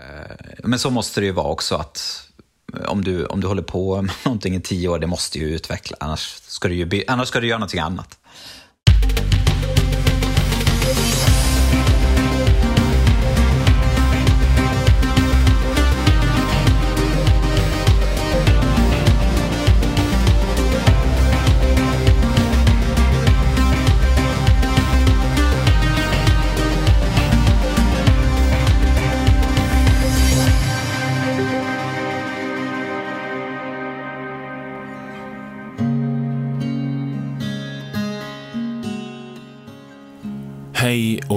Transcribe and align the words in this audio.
Eh, 0.00 0.36
men 0.64 0.78
så 0.78 0.90
måste 0.90 1.20
det 1.20 1.26
ju 1.26 1.32
vara 1.32 1.46
också 1.46 1.76
att 1.76 2.28
eh, 2.76 2.88
om 2.88 3.04
du, 3.04 3.26
om 3.26 3.40
du 3.40 3.46
håller 3.46 3.62
på 3.62 4.02
med 4.02 4.14
någonting 4.24 4.54
i 4.54 4.60
tio 4.60 4.88
år, 4.88 4.98
det 4.98 5.06
måste 5.06 5.38
ju 5.38 5.54
utveckla, 5.54 5.96
annars 6.00 6.40
ska 6.42 6.68
du, 6.68 6.74
ju, 6.74 7.04
annars 7.06 7.28
ska 7.28 7.40
du 7.40 7.46
göra 7.46 7.58
någonting 7.58 7.80
annat. 7.80 8.18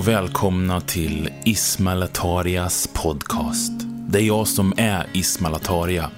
Och 0.06 0.12
välkomna 0.12 0.82
till 0.82 1.30
Ismalatarias 1.46 2.90
podcast. 2.94 3.72
Det 4.10 4.20
är 4.20 4.24
jag 4.24 4.48
som 4.48 4.74
är 4.78 5.06
Ismalataria. 5.14 6.10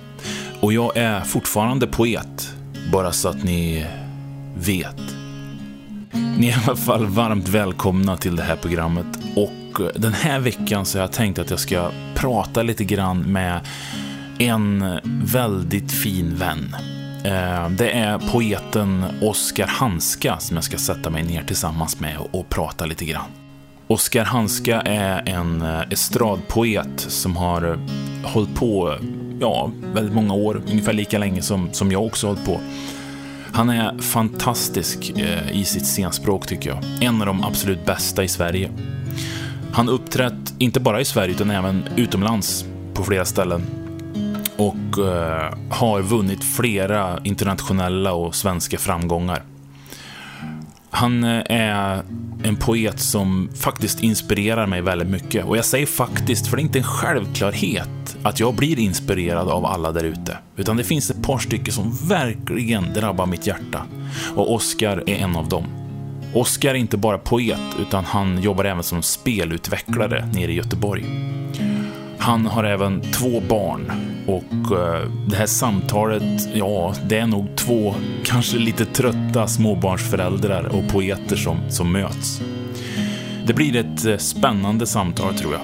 Och 0.61 0.73
jag 0.73 0.97
är 0.97 1.21
fortfarande 1.21 1.87
poet, 1.87 2.55
bara 2.91 3.11
så 3.11 3.29
att 3.29 3.43
ni 3.43 3.85
vet. 4.57 5.01
Ni 6.37 6.47
är 6.47 6.51
i 6.51 6.63
alla 6.65 6.75
fall 6.75 7.05
varmt 7.05 7.47
välkomna 7.47 8.17
till 8.17 8.35
det 8.35 8.43
här 8.43 8.55
programmet. 8.55 9.05
Och 9.35 9.81
den 9.95 10.13
här 10.13 10.39
veckan 10.39 10.85
så 10.85 10.97
har 10.97 11.03
jag 11.03 11.11
tänkt 11.11 11.39
att 11.39 11.49
jag 11.49 11.59
ska 11.59 11.91
prata 12.15 12.63
lite 12.63 12.83
grann 12.83 13.19
med 13.19 13.59
en 14.39 14.99
väldigt 15.23 15.91
fin 15.91 16.35
vän. 16.35 16.75
Eh, 17.23 17.69
det 17.69 17.91
är 17.91 18.31
poeten 18.31 19.05
Oskar 19.22 19.67
Hanska 19.67 20.38
som 20.39 20.57
jag 20.57 20.63
ska 20.63 20.77
sätta 20.77 21.09
mig 21.09 21.23
ner 21.23 21.44
tillsammans 21.44 21.99
med 21.99 22.17
och 22.31 22.49
prata 22.49 22.85
lite 22.85 23.05
grann. 23.05 23.47
Oskar 23.88 24.25
Hanska 24.25 24.81
är 24.81 25.30
en 25.30 25.61
eh, 25.61 25.81
estradpoet 25.89 26.99
som 26.99 27.35
har 27.35 27.71
eh, 27.71 27.80
hållit 28.23 28.55
på 28.55 28.95
ja, 29.39 29.71
väldigt 29.94 30.16
många 30.16 30.33
år, 30.33 30.61
ungefär 30.71 30.94
lika 30.94 31.17
länge 31.17 31.41
som, 31.41 31.73
som 31.73 31.91
jag 31.91 32.05
också 32.05 32.27
har 32.27 32.33
hållit 32.33 32.45
på. 32.45 32.59
Han 33.53 33.69
är 33.69 33.97
fantastisk 33.97 35.09
eh, 35.09 35.52
i 35.52 35.66
sitt 35.66 35.85
scenspråk 35.85 36.47
tycker 36.47 36.69
jag. 36.69 36.83
En 37.02 37.21
av 37.21 37.27
de 37.27 37.44
absolut 37.44 37.85
bästa 37.85 38.23
i 38.23 38.27
Sverige. 38.27 38.69
Han 39.71 39.89
uppträtt 39.89 40.53
inte 40.57 40.79
bara 40.79 41.01
i 41.01 41.05
Sverige 41.05 41.31
utan 41.31 41.51
även 41.51 41.83
utomlands 41.95 42.66
på 42.94 43.03
flera 43.03 43.25
ställen 43.25 43.61
och 44.57 45.05
eh, 45.05 45.53
har 45.69 46.01
vunnit 46.01 46.44
flera 46.44 47.19
internationella 47.23 48.13
och 48.13 48.35
svenska 48.35 48.77
framgångar. 48.77 49.44
Han 50.89 51.23
eh, 51.23 51.41
är 51.49 52.03
en 52.43 52.55
poet 52.55 52.99
som 52.99 53.49
faktiskt 53.55 54.03
inspirerar 54.03 54.67
mig 54.67 54.81
väldigt 54.81 55.07
mycket. 55.07 55.45
Och 55.45 55.57
jag 55.57 55.66
säger 55.66 55.85
faktiskt, 55.85 56.47
för 56.47 56.57
det 56.57 56.61
är 56.61 56.63
inte 56.63 56.79
en 56.79 56.83
självklarhet 56.83 58.17
att 58.23 58.39
jag 58.39 58.55
blir 58.55 58.79
inspirerad 58.79 59.49
av 59.49 59.66
alla 59.66 59.91
där 59.91 60.03
ute. 60.03 60.38
Utan 60.55 60.77
det 60.77 60.83
finns 60.83 61.09
ett 61.09 61.23
par 61.23 61.38
stycken 61.38 61.73
som 61.73 61.97
verkligen 62.07 62.94
drabbar 62.94 63.25
mitt 63.25 63.47
hjärta. 63.47 63.85
Och 64.35 64.53
Oscar 64.53 65.03
är 65.07 65.16
en 65.16 65.35
av 65.35 65.49
dem. 65.49 65.66
Oscar 66.33 66.69
är 66.69 66.73
inte 66.73 66.97
bara 66.97 67.17
poet, 67.17 67.59
utan 67.79 68.05
han 68.05 68.41
jobbar 68.41 68.66
även 68.66 68.83
som 68.83 69.01
spelutvecklare 69.01 70.25
nere 70.33 70.51
i 70.51 70.55
Göteborg. 70.55 71.05
Han 72.17 72.45
har 72.45 72.63
även 72.63 73.01
två 73.01 73.41
barn 73.49 73.91
och 74.28 74.78
eh, 74.78 75.09
det 75.28 75.36
här 75.36 75.45
samtalet, 75.45 76.50
ja, 76.53 76.94
det 77.09 77.17
är 77.17 77.28
nog 77.28 77.47
två 77.56 77.95
kanske 78.23 78.58
lite 78.58 78.86
trötta 78.86 79.47
småbarnsföräldrar 79.47 80.63
och 80.63 80.91
poeter 80.91 81.35
som, 81.35 81.57
som 81.69 81.91
möts. 81.91 82.41
Det 83.46 83.53
blir 83.53 83.75
ett 83.75 84.06
eh, 84.06 84.18
spännande 84.18 84.85
samtal 84.88 85.35
tror 85.35 85.53
jag. 85.53 85.62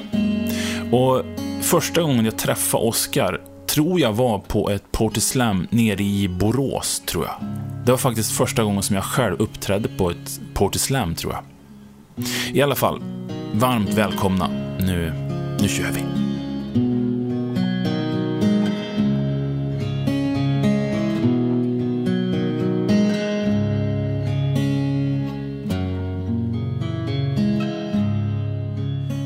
Och 0.94 1.26
första 1.62 2.02
gången 2.02 2.26
jag 2.26 2.38
träffade 2.38 2.84
Oscar 2.84 3.42
tror 3.68 4.00
jag 4.00 4.14
var 4.14 4.40
på 4.40 4.70
ett 4.70 4.92
Porty 4.92 5.22
Slam 5.22 5.68
nere 5.70 6.04
i 6.04 6.28
Borås, 6.28 7.04
tror 7.06 7.26
jag. 7.26 7.36
Det 7.86 7.92
var 7.92 7.98
faktiskt 7.98 8.32
första 8.32 8.64
gången 8.64 8.84
som 8.84 8.96
jag 8.96 9.06
själv 9.06 9.36
uppträdde 9.42 9.90
på 9.98 10.10
ett 10.12 10.42
Porty 10.54 10.80
Slam, 10.80 11.16
tror 11.16 11.34
jag. 11.34 11.44
I 12.54 12.62
alla 12.62 12.76
fall, 12.76 13.02
varmt 13.54 13.90
välkomna. 13.90 14.48
Nu, 14.80 15.14
nu 15.60 15.68
kör 15.68 15.92
vi. 15.92 16.33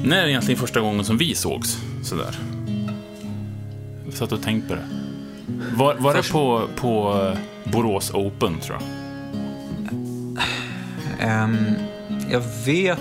När 0.08 0.24
är 0.24 0.28
egentligen 0.28 0.60
första 0.60 0.80
gången 0.80 1.06
som 1.06 1.18
vi 1.18 1.36
sågs 1.36 1.78
sådär? 2.04 2.36
Jag 4.06 4.14
satt 4.14 4.32
och 4.32 4.42
tänkte 4.42 4.70
på 4.70 4.76
det. 4.76 4.88
Var, 5.76 5.96
var 5.96 6.14
Först... 6.14 6.30
det 6.30 6.34
på, 6.34 6.68
på 6.76 7.22
eh, 7.24 7.72
Borås 7.72 8.12
Open, 8.14 8.60
tror 8.60 8.78
jag? 11.20 11.44
Um, 11.44 11.76
jag 12.32 12.44
vet 12.66 13.00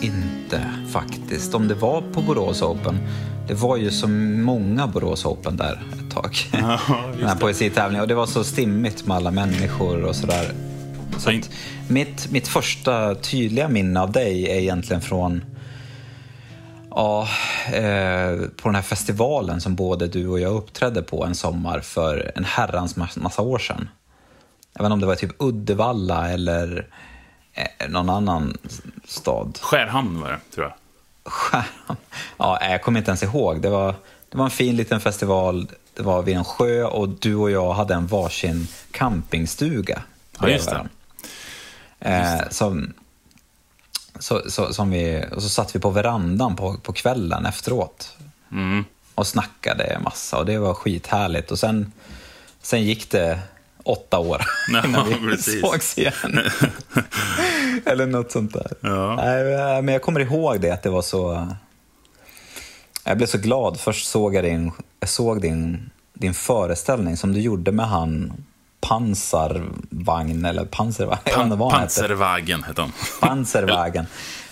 inte 0.00 0.60
faktiskt 0.90 1.54
om 1.54 1.68
det 1.68 1.74
var 1.74 2.02
på 2.12 2.22
Borås 2.22 2.62
Open. 2.62 2.98
Det 3.48 3.54
var 3.54 3.76
ju 3.76 3.90
så 3.90 4.08
många 4.08 4.86
Borås 4.86 5.24
Open 5.24 5.56
där 5.56 5.82
ett 5.92 6.14
tag. 6.14 6.36
Ja, 6.52 6.80
Den 7.18 7.28
här 7.28 7.36
poesitävlingen. 7.36 8.02
Och 8.02 8.08
det 8.08 8.14
var 8.14 8.26
så 8.26 8.44
stimmigt 8.44 9.06
med 9.06 9.16
alla 9.16 9.30
människor 9.30 10.04
och 10.04 10.16
sådär. 10.16 10.52
Så 11.18 11.40
mitt, 11.88 12.30
mitt 12.30 12.48
första 12.48 13.14
tydliga 13.14 13.68
minne 13.68 14.00
av 14.00 14.12
dig 14.12 14.48
är 14.48 14.58
egentligen 14.58 15.02
från 15.02 15.44
Ja, 16.94 17.28
eh, 17.72 18.36
på 18.56 18.68
den 18.68 18.74
här 18.74 18.82
festivalen 18.82 19.60
som 19.60 19.74
både 19.74 20.06
du 20.06 20.28
och 20.28 20.40
jag 20.40 20.52
uppträdde 20.52 21.02
på 21.02 21.24
en 21.24 21.34
sommar 21.34 21.80
för 21.80 22.32
en 22.36 22.44
herrans 22.44 22.96
massa 22.96 23.42
år 23.42 23.58
sedan. 23.58 23.88
Jag 24.72 24.82
vet 24.82 24.86
inte 24.86 24.92
om 24.92 25.00
det 25.00 25.06
var 25.06 25.14
typ 25.14 25.34
Uddevalla 25.38 26.30
eller 26.30 26.86
eh, 27.52 27.88
någon 27.88 28.10
annan 28.10 28.56
stad. 29.04 29.58
Skärhamn 29.62 30.20
var 30.20 30.30
det, 30.30 30.40
tror 30.54 30.66
jag. 30.66 30.74
Skärhamn? 31.32 32.00
Ja, 32.36 32.58
jag 32.70 32.82
kommer 32.82 32.98
inte 32.98 33.10
ens 33.10 33.22
ihåg. 33.22 33.62
Det 33.62 33.70
var, 33.70 33.94
det 34.28 34.38
var 34.38 34.44
en 34.44 34.50
fin 34.50 34.76
liten 34.76 35.00
festival. 35.00 35.68
Det 35.94 36.02
var 36.02 36.22
vid 36.22 36.36
en 36.36 36.44
sjö 36.44 36.84
och 36.84 37.08
du 37.08 37.34
och 37.34 37.50
jag 37.50 37.72
hade 37.72 37.94
en 37.94 38.06
varsin 38.06 38.68
campingstuga. 38.90 40.02
Ja, 40.40 40.48
just 40.48 40.70
det. 40.70 40.88
Eh, 42.00 42.48
som, 42.50 42.92
så, 44.22 44.42
så, 44.50 44.74
som 44.74 44.90
vi, 44.90 45.24
och 45.32 45.42
så 45.42 45.48
satt 45.48 45.76
vi 45.76 45.80
på 45.80 45.90
verandan 45.90 46.56
på, 46.56 46.76
på 46.76 46.92
kvällen 46.92 47.46
efteråt 47.46 48.16
mm. 48.52 48.84
och 49.14 49.26
snackade 49.26 49.98
massa 50.04 50.38
och 50.38 50.46
det 50.46 50.58
var 50.58 50.74
skithärligt. 50.74 51.50
Och 51.50 51.58
sen, 51.58 51.92
sen 52.60 52.82
gick 52.82 53.10
det 53.10 53.38
åtta 53.82 54.18
år 54.18 54.42
ja, 54.72 54.84
innan 54.88 55.08
vi 55.08 55.14
precis. 55.14 55.60
sågs 55.60 55.98
igen. 55.98 56.12
Eller 57.86 58.06
något 58.06 58.32
sånt 58.32 58.52
där. 58.52 58.72
Ja. 58.80 59.16
Nej, 59.16 59.82
men 59.82 59.92
jag 59.92 60.02
kommer 60.02 60.20
ihåg 60.20 60.60
det, 60.60 60.70
att 60.70 60.82
det 60.82 60.90
var 60.90 61.02
så... 61.02 61.48
Jag 63.04 63.16
blev 63.16 63.26
så 63.26 63.38
glad. 63.38 63.80
Först 63.80 64.06
såg 64.06 64.34
jag 64.34 64.44
din, 64.44 64.72
jag 65.00 65.08
såg 65.08 65.40
din, 65.40 65.90
din 66.14 66.34
föreställning 66.34 67.16
som 67.16 67.32
du 67.32 67.40
gjorde 67.40 67.72
med 67.72 67.88
han 67.88 68.32
pansarvagn 68.88 70.44
eller 70.44 70.64
pansarvagn. 70.64 71.20
Pan, 71.34 71.70
Panzerwagen 71.70 72.62
hette 72.62 72.80
han. 72.80 72.92
Panzerwagen. 73.20 74.06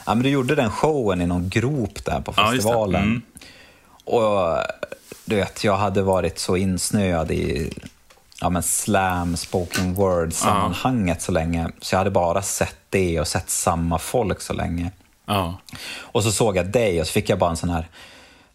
Ja, 0.06 0.14
men 0.14 0.22
du 0.22 0.28
gjorde 0.28 0.54
den 0.54 0.70
showen 0.70 1.20
i 1.20 1.26
någon 1.26 1.48
grop 1.48 2.04
där 2.04 2.20
på 2.20 2.32
festivalen. 2.32 3.22
Ja, 4.04 4.18
mm. 4.18 4.24
Och 4.24 4.58
du 5.24 5.36
vet, 5.36 5.64
jag 5.64 5.76
hade 5.76 6.02
varit 6.02 6.38
så 6.38 6.56
insnöad 6.56 7.30
i 7.30 7.72
ja, 8.40 8.50
men 8.50 8.62
slam, 8.62 9.36
spoken 9.36 9.94
word-sammanhanget 9.94 11.16
ja. 11.20 11.24
så 11.24 11.32
länge. 11.32 11.68
Så 11.80 11.94
jag 11.94 11.98
hade 11.98 12.10
bara 12.10 12.42
sett 12.42 12.76
det 12.90 13.20
och 13.20 13.28
sett 13.28 13.50
samma 13.50 13.98
folk 13.98 14.40
så 14.40 14.52
länge. 14.52 14.90
Ja. 15.26 15.58
Och 16.00 16.22
så 16.22 16.32
såg 16.32 16.56
jag 16.56 16.66
dig 16.66 17.00
och 17.00 17.06
så 17.06 17.12
fick 17.12 17.28
jag 17.28 17.38
bara 17.38 17.50
en 17.50 17.56
sån 17.56 17.70
här 17.70 17.88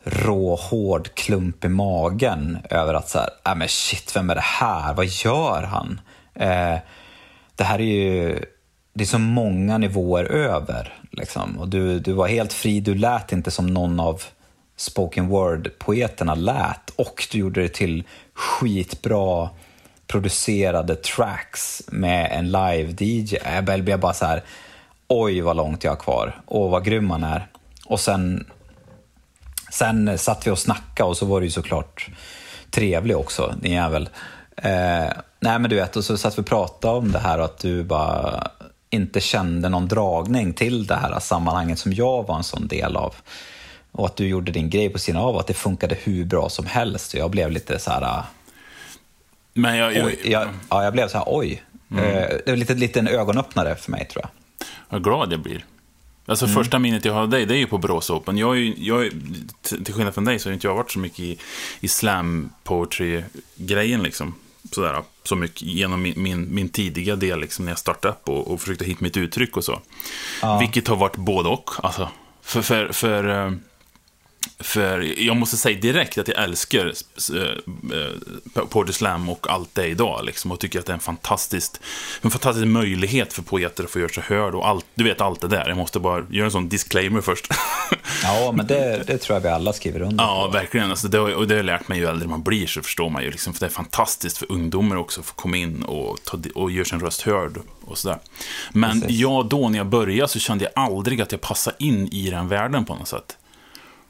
rå, 0.05 0.55
hård 0.55 1.15
klump 1.15 1.65
i 1.65 1.67
magen 1.67 2.57
över 2.69 2.93
att 2.93 3.09
så 3.09 3.19
här, 3.19 3.29
äh, 3.45 3.55
men 3.55 3.67
shit, 3.67 4.15
vem 4.15 4.29
är 4.29 4.35
det 4.35 4.41
här? 4.41 4.93
Vad 4.93 5.05
gör 5.05 5.63
han? 5.63 6.01
Eh, 6.33 6.77
det 7.55 7.63
här 7.63 7.79
är 7.79 7.83
ju, 7.83 8.39
det 8.93 9.03
är 9.03 9.07
så 9.07 9.19
många 9.19 9.77
nivåer 9.77 10.23
över. 10.23 10.93
Liksom. 11.11 11.59
Och 11.59 11.69
du, 11.69 11.99
du 11.99 12.13
var 12.13 12.27
helt 12.27 12.53
fri, 12.53 12.79
du 12.79 12.95
lät 12.95 13.31
inte 13.31 13.51
som 13.51 13.67
någon 13.67 13.99
av 13.99 14.23
spoken 14.75 15.29
word-poeterna 15.29 16.35
lät 16.35 16.89
och 16.95 17.27
du 17.31 17.37
gjorde 17.37 17.61
det 17.61 17.73
till 17.73 18.03
skitbra 18.33 19.49
producerade 20.07 20.95
tracks 20.95 21.83
med 21.87 22.31
en 22.31 22.51
live-DJ. 22.51 23.37
Jag 23.55 23.63
blev 23.63 23.99
bara 23.99 24.13
så 24.13 24.25
här, 24.25 24.43
oj 25.07 25.41
vad 25.41 25.55
långt 25.55 25.83
jag 25.83 25.91
har 25.91 25.97
kvar 25.97 26.41
och 26.45 26.69
vad 26.69 26.85
grym 26.85 27.07
man 27.07 27.23
är. 27.23 27.47
Och 27.85 27.99
sen 27.99 28.45
sen 29.75 30.17
satt 30.17 30.47
vi 30.47 30.51
och 30.51 30.59
snackade 30.59 31.09
och 31.09 31.17
så 31.17 31.25
var 31.25 31.39
det 31.39 31.45
ju 31.45 31.51
såklart 31.51 32.09
trevlig 32.71 33.17
också, 33.17 33.55
din 33.61 33.71
jävel. 33.71 34.09
Eh, 34.57 35.09
nej 35.39 35.59
men 35.59 35.69
du 35.69 35.75
vet, 35.75 35.95
och 35.95 36.03
så 36.03 36.17
satt 36.17 36.37
vi 36.37 36.41
och 36.41 36.45
pratade 36.45 36.97
om 36.97 37.11
det 37.11 37.19
här 37.19 37.39
och 37.39 37.45
att 37.45 37.57
du 37.57 37.83
bara 37.83 38.47
inte 38.89 39.19
kände 39.19 39.69
någon 39.69 39.87
dragning 39.87 40.53
till 40.53 40.87
det 40.87 40.95
här 40.95 41.19
sammanhanget 41.19 41.79
som 41.79 41.93
jag 41.93 42.27
var 42.27 42.35
en 42.35 42.43
sån 42.43 42.67
del 42.67 42.95
av. 42.95 43.15
Och 43.91 44.05
att 44.05 44.15
du 44.15 44.27
gjorde 44.27 44.51
din 44.51 44.69
grej 44.69 44.89
på 44.89 44.99
sidan 44.99 45.21
av 45.21 45.35
och 45.35 45.39
att 45.39 45.47
det 45.47 45.53
funkade 45.53 45.95
hur 45.95 46.25
bra 46.25 46.49
som 46.49 46.65
helst. 46.65 47.13
Och 47.13 47.19
jag 47.19 47.31
blev 47.31 47.51
lite 47.51 47.79
så 47.79 47.91
här... 47.91 48.23
Men 49.53 49.77
jag, 49.77 49.95
jag, 49.95 50.05
oj, 50.05 50.19
jag, 50.23 50.47
ja, 50.69 50.83
jag 50.83 50.93
blev 50.93 51.07
så 51.07 51.17
här, 51.17 51.25
oj. 51.27 51.63
Mm. 51.91 52.05
Eh, 52.05 52.29
det 52.45 52.51
var 52.51 52.55
lite 52.55 52.73
liten 52.73 53.07
ögonöppnare 53.07 53.75
för 53.75 53.91
mig 53.91 54.07
tror 54.07 54.23
jag. 54.23 54.29
Vad 54.89 55.03
glad 55.03 55.33
jag 55.33 55.39
blir. 55.39 55.65
Alltså 56.25 56.45
mm. 56.45 56.55
första 56.55 56.79
minnet 56.79 57.05
jag 57.05 57.13
har 57.13 57.21
av 57.21 57.29
dig, 57.29 57.45
det 57.45 57.53
är 57.53 57.57
ju 57.57 57.67
på 57.67 57.77
Borås 57.77 58.09
Open. 58.09 58.37
Jag 58.37 58.57
är, 58.57 58.73
jag 58.77 59.05
är, 59.05 59.11
till 59.61 59.93
skillnad 59.93 60.13
från 60.13 60.25
dig 60.25 60.39
så 60.39 60.49
har 60.49 60.53
inte 60.53 60.67
jag 60.67 60.75
varit 60.75 60.91
så 60.91 60.99
mycket 60.99 61.19
i, 61.19 61.37
i 61.79 61.87
slam 61.87 62.49
poetry-grejen 62.63 64.03
liksom. 64.03 64.35
Sådär, 64.71 65.01
så 65.23 65.35
mycket 65.35 65.61
genom 65.61 66.01
min, 66.01 66.13
min, 66.21 66.55
min 66.55 66.69
tidiga 66.69 67.15
del 67.15 67.39
liksom, 67.39 67.65
när 67.65 67.71
jag 67.71 67.79
startade 67.79 68.13
upp 68.13 68.29
och, 68.29 68.51
och 68.51 68.61
försökte 68.61 68.85
hitta 68.85 69.03
mitt 69.03 69.17
uttryck 69.17 69.57
och 69.57 69.63
så. 69.63 69.81
Ja. 70.41 70.59
Vilket 70.59 70.87
har 70.87 70.95
varit 70.95 71.15
både 71.15 71.49
och. 71.49 71.71
Alltså, 71.83 72.09
för, 72.41 72.61
för, 72.61 72.91
för 72.91 73.45
eh, 73.45 73.51
för 74.59 75.21
jag 75.21 75.37
måste 75.37 75.57
säga 75.57 75.79
direkt 75.79 76.17
att 76.17 76.27
jag 76.27 76.43
älskar 76.43 76.85
äh, 76.85 78.63
Poetry 78.69 78.93
Slam 78.93 79.29
och 79.29 79.49
allt 79.49 79.75
det 79.75 79.87
idag. 79.87 80.25
Liksom, 80.25 80.51
och 80.51 80.59
tycker 80.59 80.79
att 80.79 80.85
det 80.85 80.91
är 80.91 80.93
en 80.93 80.99
fantastisk, 80.99 81.71
en 82.21 82.31
fantastisk 82.31 82.67
möjlighet 82.67 83.33
för 83.33 83.41
poeter 83.41 83.83
att 83.83 83.89
få 83.89 83.99
göra 83.99 84.09
sig 84.09 84.23
hörd. 84.23 84.55
Och 84.55 84.67
allt, 84.67 84.85
du 84.95 85.03
vet 85.03 85.21
allt 85.21 85.41
det 85.41 85.47
där. 85.47 85.67
Jag 85.67 85.77
måste 85.77 85.99
bara 85.99 86.25
göra 86.29 86.45
en 86.45 86.51
sån 86.51 86.69
disclaimer 86.69 87.21
först. 87.21 87.47
ja, 88.23 88.51
men 88.55 88.67
det, 88.67 89.03
det 89.07 89.17
tror 89.17 89.35
jag 89.35 89.41
vi 89.41 89.49
alla 89.49 89.73
skriver 89.73 90.01
under 90.01 90.23
Ja, 90.23 90.49
verkligen. 90.53 90.89
Alltså, 90.89 91.07
det, 91.07 91.19
och 91.19 91.47
det 91.47 91.53
har 91.53 91.59
jag 91.59 91.65
lärt 91.65 91.87
mig 91.87 91.99
ju 91.99 92.05
äldre 92.05 92.27
man 92.27 92.43
blir, 92.43 92.67
så 92.67 92.81
förstår 92.81 93.09
man 93.09 93.23
ju. 93.23 93.31
Liksom, 93.31 93.53
för 93.53 93.59
det 93.59 93.65
är 93.65 93.69
fantastiskt 93.69 94.37
för 94.37 94.51
ungdomar 94.51 94.95
också 94.95 95.19
att 95.19 95.25
få 95.25 95.35
komma 95.35 95.57
in 95.57 95.83
och, 95.83 96.23
ta, 96.23 96.37
och 96.55 96.71
göra 96.71 96.85
sin 96.85 96.99
röst 96.99 97.21
hörd. 97.21 97.57
Och 97.85 97.97
sådär. 97.97 98.19
Men 98.71 99.01
Precis. 99.01 99.17
jag, 99.17 99.49
då 99.49 99.69
när 99.69 99.77
jag 99.77 99.87
började, 99.87 100.27
så 100.27 100.39
kände 100.39 100.63
jag 100.63 100.83
aldrig 100.85 101.21
att 101.21 101.31
jag 101.31 101.41
passade 101.41 101.75
in 101.79 102.07
i 102.07 102.29
den 102.29 102.47
världen 102.47 102.85
på 102.85 102.95
något 102.95 103.07
sätt. 103.07 103.37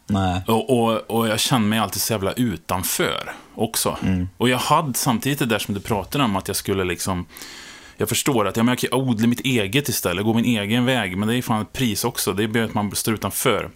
Nej. 0.07 0.41
Och, 0.47 0.69
och, 0.69 1.11
och, 1.11 1.27
jag 1.27 1.39
kände 1.39 1.67
mig 1.67 1.79
alltid 1.79 2.01
så 2.01 2.13
jävla 2.13 2.33
utanför 2.33 3.31
också. 3.55 3.97
Mm. 4.03 4.29
Och 4.37 4.49
jag 4.49 4.57
hade 4.57 4.93
samtidigt 4.93 5.39
det 5.39 5.45
där 5.45 5.59
som 5.59 5.73
du 5.73 5.79
pratade 5.79 6.23
om, 6.23 6.35
att 6.35 6.47
jag 6.47 6.57
skulle 6.57 6.83
liksom... 6.83 7.25
Jag 7.97 8.09
förstår 8.09 8.47
att 8.47 8.57
ja, 8.57 8.63
men 8.63 8.71
jag 8.71 8.79
kan 8.79 8.99
odla 8.99 9.27
mitt 9.27 9.39
eget 9.39 9.89
istället, 9.89 10.25
gå 10.25 10.33
min 10.33 10.45
egen 10.45 10.85
väg, 10.85 11.17
men 11.17 11.27
det 11.27 11.35
är 11.35 11.41
fan 11.41 11.61
ett 11.61 11.73
pris 11.73 12.03
också. 12.03 12.33
Det 12.33 12.47
blir 12.47 12.63
att 12.63 12.73
man 12.73 12.95
står 12.95 13.13
utanför. 13.13 13.69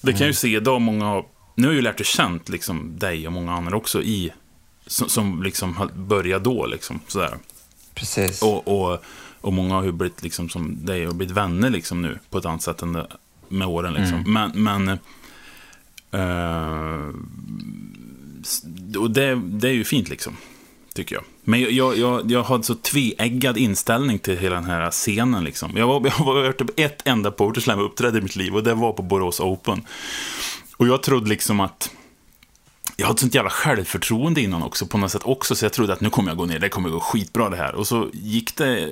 Det 0.00 0.12
kan 0.12 0.20
jag 0.20 0.28
ju 0.28 0.34
se 0.34 0.56
idag, 0.56 0.80
många 0.80 1.22
Nu 1.54 1.66
har 1.66 1.72
jag 1.72 1.74
ju 1.74 1.82
lärt 1.82 2.00
och 2.00 2.06
känt 2.06 2.48
liksom, 2.48 2.98
dig 2.98 3.26
och 3.26 3.32
många 3.32 3.52
andra 3.52 3.76
också 3.76 4.02
i... 4.02 4.32
Som, 4.86 5.08
som 5.08 5.42
liksom 5.42 5.90
började 5.94 6.44
då, 6.44 6.66
liksom, 6.66 7.00
sådär. 7.06 7.38
Precis. 7.94 8.42
Och, 8.42 8.68
och, 8.68 9.04
och 9.40 9.52
många 9.52 9.74
har 9.74 9.84
ju 9.84 9.92
blivit 9.92 10.22
liksom 10.22 10.48
som 10.48 10.86
dig 10.86 11.08
och 11.08 11.14
blivit 11.14 11.36
vänner 11.36 11.70
liksom 11.70 12.02
nu 12.02 12.18
på 12.30 12.38
ett 12.38 12.44
annat 12.44 12.62
sätt 12.62 12.82
än 12.82 12.92
det, 12.92 13.06
med 13.48 13.68
åren. 13.68 13.94
Liksom. 13.94 14.18
Mm. 14.18 14.32
Men, 14.32 14.84
men 14.84 14.98
Eh, 16.10 17.08
och 18.98 19.10
det, 19.10 19.34
det 19.34 19.68
är 19.68 19.72
ju 19.72 19.84
fint 19.84 20.08
liksom, 20.08 20.36
tycker 20.94 21.14
jag. 21.14 21.24
Men 21.44 21.60
jag, 21.60 21.98
jag, 21.98 22.30
jag 22.30 22.42
har 22.42 22.62
så 22.62 22.74
tveeggad 22.74 23.56
inställning 23.56 24.18
till 24.18 24.36
hela 24.36 24.54
den 24.54 24.64
här 24.64 24.90
scenen. 24.90 25.44
Liksom. 25.44 25.76
Jag 25.76 25.86
har 25.86 26.24
varit 26.24 26.58
typ 26.58 26.80
ett 26.80 27.06
enda 27.06 27.30
Porter 27.30 27.60
Slam 27.60 27.90
i 28.16 28.20
mitt 28.20 28.36
liv 28.36 28.54
och 28.54 28.62
det 28.62 28.74
var 28.74 28.92
på 28.92 29.02
Borås 29.02 29.40
Open. 29.40 29.82
Och 30.76 30.86
jag 30.86 31.02
trodde 31.02 31.28
liksom 31.28 31.60
att 31.60 31.90
jag 32.96 33.06
hade 33.06 33.20
sånt 33.20 33.34
jävla 33.34 33.50
självförtroende 33.50 34.40
innan 34.40 34.62
också, 34.62 34.86
på 34.86 34.98
något 34.98 35.12
sätt 35.12 35.22
också, 35.24 35.54
så 35.54 35.64
jag 35.64 35.72
trodde 35.72 35.92
att 35.92 36.00
nu 36.00 36.10
kommer 36.10 36.30
jag 36.30 36.38
gå 36.38 36.46
ner, 36.46 36.58
det 36.58 36.68
kommer 36.68 36.88
gå 36.88 37.00
skitbra 37.00 37.48
det 37.48 37.56
här. 37.56 37.74
Och 37.74 37.86
så 37.86 38.08
gick 38.12 38.56
det, 38.56 38.88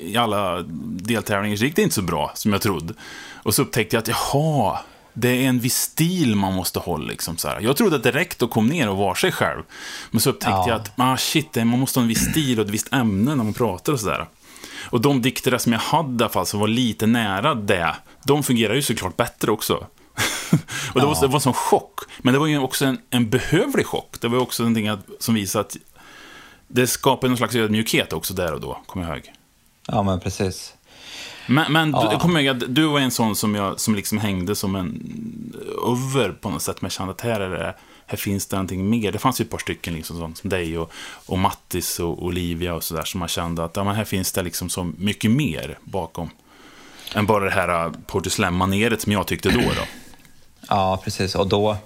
i 0.00 0.16
alla 0.16 0.62
deltävlingar 0.82 1.56
så 1.56 1.64
gick 1.64 1.76
det 1.76 1.82
inte 1.82 1.94
så 1.94 2.02
bra 2.02 2.32
som 2.34 2.52
jag 2.52 2.62
trodde. 2.62 2.94
Och 3.42 3.54
så 3.54 3.62
upptäckte 3.62 3.96
jag 3.96 4.02
att, 4.02 4.08
jaha, 4.08 4.78
det 5.18 5.28
är 5.28 5.48
en 5.48 5.60
viss 5.60 5.76
stil 5.76 6.36
man 6.36 6.54
måste 6.54 6.78
hålla. 6.78 7.06
Liksom, 7.06 7.36
så 7.36 7.48
här. 7.48 7.60
Jag 7.60 7.76
trodde 7.76 7.96
att 7.96 8.02
det 8.02 8.10
räckte 8.10 8.44
att 8.44 8.50
komma 8.50 8.68
ner 8.68 8.88
och 8.88 8.96
vara 8.96 9.14
sig 9.14 9.32
själv. 9.32 9.62
Men 10.10 10.20
så 10.20 10.30
upptäckte 10.30 10.50
ja. 10.50 10.68
jag 10.68 10.80
att 10.80 10.92
ah, 10.96 11.16
shit, 11.16 11.54
man 11.54 11.68
måste 11.68 11.98
ha 11.98 12.02
en 12.02 12.08
viss 12.08 12.30
stil 12.30 12.60
och 12.60 12.66
ett 12.66 12.70
visst 12.70 12.92
ämne 12.92 13.34
när 13.34 13.44
man 13.44 13.54
pratar 13.54 13.92
och 13.92 14.00
sådär. 14.00 14.26
Och 14.90 15.00
de 15.00 15.22
dikter 15.22 15.58
som 15.58 15.72
jag 15.72 15.80
hade 15.80 16.22
i 16.22 16.24
alla 16.24 16.32
fall, 16.32 16.46
som 16.46 16.60
var 16.60 16.68
lite 16.68 17.06
nära 17.06 17.54
det, 17.54 17.94
de 18.24 18.42
fungerar 18.42 18.74
ju 18.74 18.82
såklart 18.82 19.16
bättre 19.16 19.50
också. 19.50 19.74
och 20.92 21.00
det, 21.00 21.06
var, 21.06 21.20
det 21.20 21.26
var 21.26 21.34
en 21.34 21.40
sån 21.40 21.52
chock. 21.52 22.00
Men 22.18 22.34
det 22.34 22.40
var 22.40 22.46
ju 22.46 22.58
också 22.58 22.84
en, 22.84 22.98
en 23.10 23.30
behövlig 23.30 23.86
chock. 23.86 24.16
Det 24.20 24.28
var 24.28 24.38
också 24.38 24.62
någonting 24.62 24.90
som 25.18 25.34
visade 25.34 25.64
att 25.64 25.76
det 26.68 26.86
skapade 26.86 27.28
någon 27.28 27.36
slags 27.36 27.54
ödmjukhet 27.54 28.12
också 28.12 28.34
där 28.34 28.52
och 28.52 28.60
då, 28.60 28.80
kommer 28.86 29.08
jag 29.08 29.16
ihåg. 29.16 29.32
Ja, 29.86 30.02
men 30.02 30.20
precis. 30.20 30.75
Men, 31.46 31.72
men 31.72 31.90
ja. 31.90 32.10
du, 32.12 32.18
kom 32.18 32.36
ihåg, 32.36 32.62
du 32.68 32.86
var 32.86 33.00
en 33.00 33.10
sån 33.10 33.36
som, 33.36 33.54
jag, 33.54 33.80
som 33.80 33.94
liksom 33.94 34.18
hängde 34.18 34.54
som 34.54 34.76
en 34.76 35.02
över 35.86 36.32
på 36.32 36.50
något 36.50 36.62
sätt. 36.62 36.82
Men 36.82 36.86
jag 36.86 36.92
kände 36.92 37.12
att 37.12 37.20
här, 37.20 37.40
är 37.40 37.50
det, 37.50 37.74
här 38.06 38.16
finns 38.16 38.46
det 38.46 38.56
någonting 38.56 38.90
mer. 38.90 39.12
Det 39.12 39.18
fanns 39.18 39.40
ju 39.40 39.42
ett 39.42 39.50
par 39.50 39.58
stycken 39.58 39.94
liksom, 39.94 40.18
som, 40.18 40.34
som 40.34 40.50
dig 40.50 40.78
och, 40.78 40.92
och 41.26 41.38
Mattis 41.38 42.00
och 42.00 42.24
Olivia 42.24 42.74
och 42.74 42.84
sådär. 42.84 43.04
Som 43.04 43.18
man 43.18 43.28
kände 43.28 43.64
att 43.64 43.76
ja, 43.76 43.84
men 43.84 43.94
här 43.94 44.04
finns 44.04 44.32
det 44.32 44.42
liksom 44.42 44.68
så 44.68 44.92
mycket 44.98 45.30
mer 45.30 45.78
bakom. 45.84 46.30
Än 47.14 47.26
bara 47.26 47.44
det 47.44 47.50
här 47.50 47.86
uh, 47.86 47.92
Porter 48.06 48.30
Slam-maneret 48.30 49.00
som 49.00 49.12
jag 49.12 49.26
tyckte 49.26 49.48
då. 49.48 49.60
då. 49.60 49.66
Ja, 50.68 51.00
precis. 51.04 51.34
Och 51.34 51.46
då... 51.46 51.76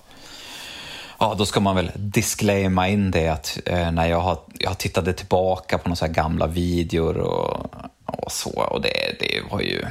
Ja, 1.18 1.34
då 1.38 1.46
ska 1.46 1.60
man 1.60 1.76
väl 1.76 1.90
disclaima 1.94 2.88
in 2.88 3.10
det 3.10 3.28
att 3.28 3.58
eh, 3.66 3.90
när 3.90 4.06
jag, 4.06 4.20
har, 4.20 4.38
jag 4.58 4.78
tittade 4.78 5.12
tillbaka 5.12 5.78
på 5.78 5.88
några 5.88 6.08
gamla 6.08 6.46
videor 6.46 7.16
och 7.16 7.74
och 8.10 8.32
så. 8.32 8.50
Och 8.50 8.80
det, 8.82 9.16
det 9.20 9.40
var 9.50 9.60
ju... 9.60 9.84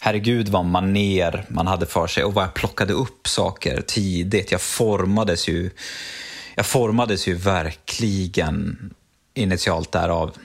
Herregud 0.00 0.48
vad 0.48 0.64
maner 0.64 1.44
man 1.48 1.66
hade 1.66 1.86
för 1.86 2.06
sig 2.06 2.24
och 2.24 2.34
vad 2.34 2.44
jag 2.44 2.54
plockade 2.54 2.92
upp 2.92 3.28
saker 3.28 3.80
tidigt. 3.80 4.52
Jag 4.52 4.60
formades 4.60 5.48
ju, 5.48 5.70
jag 6.54 6.66
formades 6.66 7.28
ju 7.28 7.34
verkligen 7.34 8.90
initialt 9.34 9.92
därav 9.92 10.36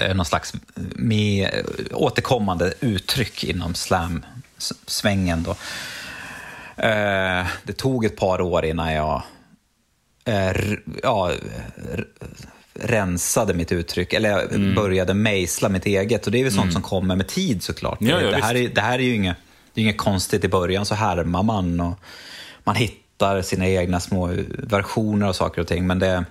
eh, 0.00 0.14
någon 0.14 0.26
slags 0.26 0.54
med, 0.94 1.50
återkommande 1.92 2.74
uttryck 2.80 3.44
inom 3.44 3.74
slam-svängen. 3.74 5.42
Då. 5.42 5.50
Eh, 6.82 7.46
det 7.64 7.72
tog 7.76 8.04
ett 8.04 8.16
par 8.16 8.40
år 8.40 8.64
innan 8.64 8.92
jag 8.92 9.22
eh, 10.24 10.52
ja, 11.02 11.32
rensade 12.78 13.54
mitt 13.54 13.72
uttryck, 13.72 14.12
eller 14.12 14.30
jag 14.30 14.52
mm. 14.52 14.74
började 14.74 15.14
mejsla 15.14 15.68
mitt 15.68 15.86
eget. 15.86 16.26
Och 16.26 16.32
det 16.32 16.38
är 16.38 16.44
väl 16.44 16.52
sånt 16.52 16.62
mm. 16.62 16.72
som 16.72 16.82
kommer 16.82 17.16
med 17.16 17.26
tid 17.26 17.62
såklart. 17.62 17.98
Ja, 18.00 18.20
ja, 18.20 18.30
det, 18.30 18.42
här 18.42 18.54
är, 18.54 18.68
det 18.68 18.80
här 18.80 18.98
är 18.98 19.02
ju 19.02 19.14
inget, 19.14 19.36
det 19.74 19.80
är 19.80 19.82
inget 19.82 19.98
konstigt 19.98 20.44
i 20.44 20.48
början, 20.48 20.86
så 20.86 20.94
härmar 20.94 21.42
man 21.42 21.80
och 21.80 21.98
man 22.64 22.76
hittar 22.76 23.42
sina 23.42 23.68
egna 23.68 24.00
små 24.00 24.30
versioner 24.58 25.26
av 25.26 25.32
saker 25.32 25.60
och 25.60 25.68
ting. 25.68 25.86
Men 25.86 25.98
det, 25.98 26.24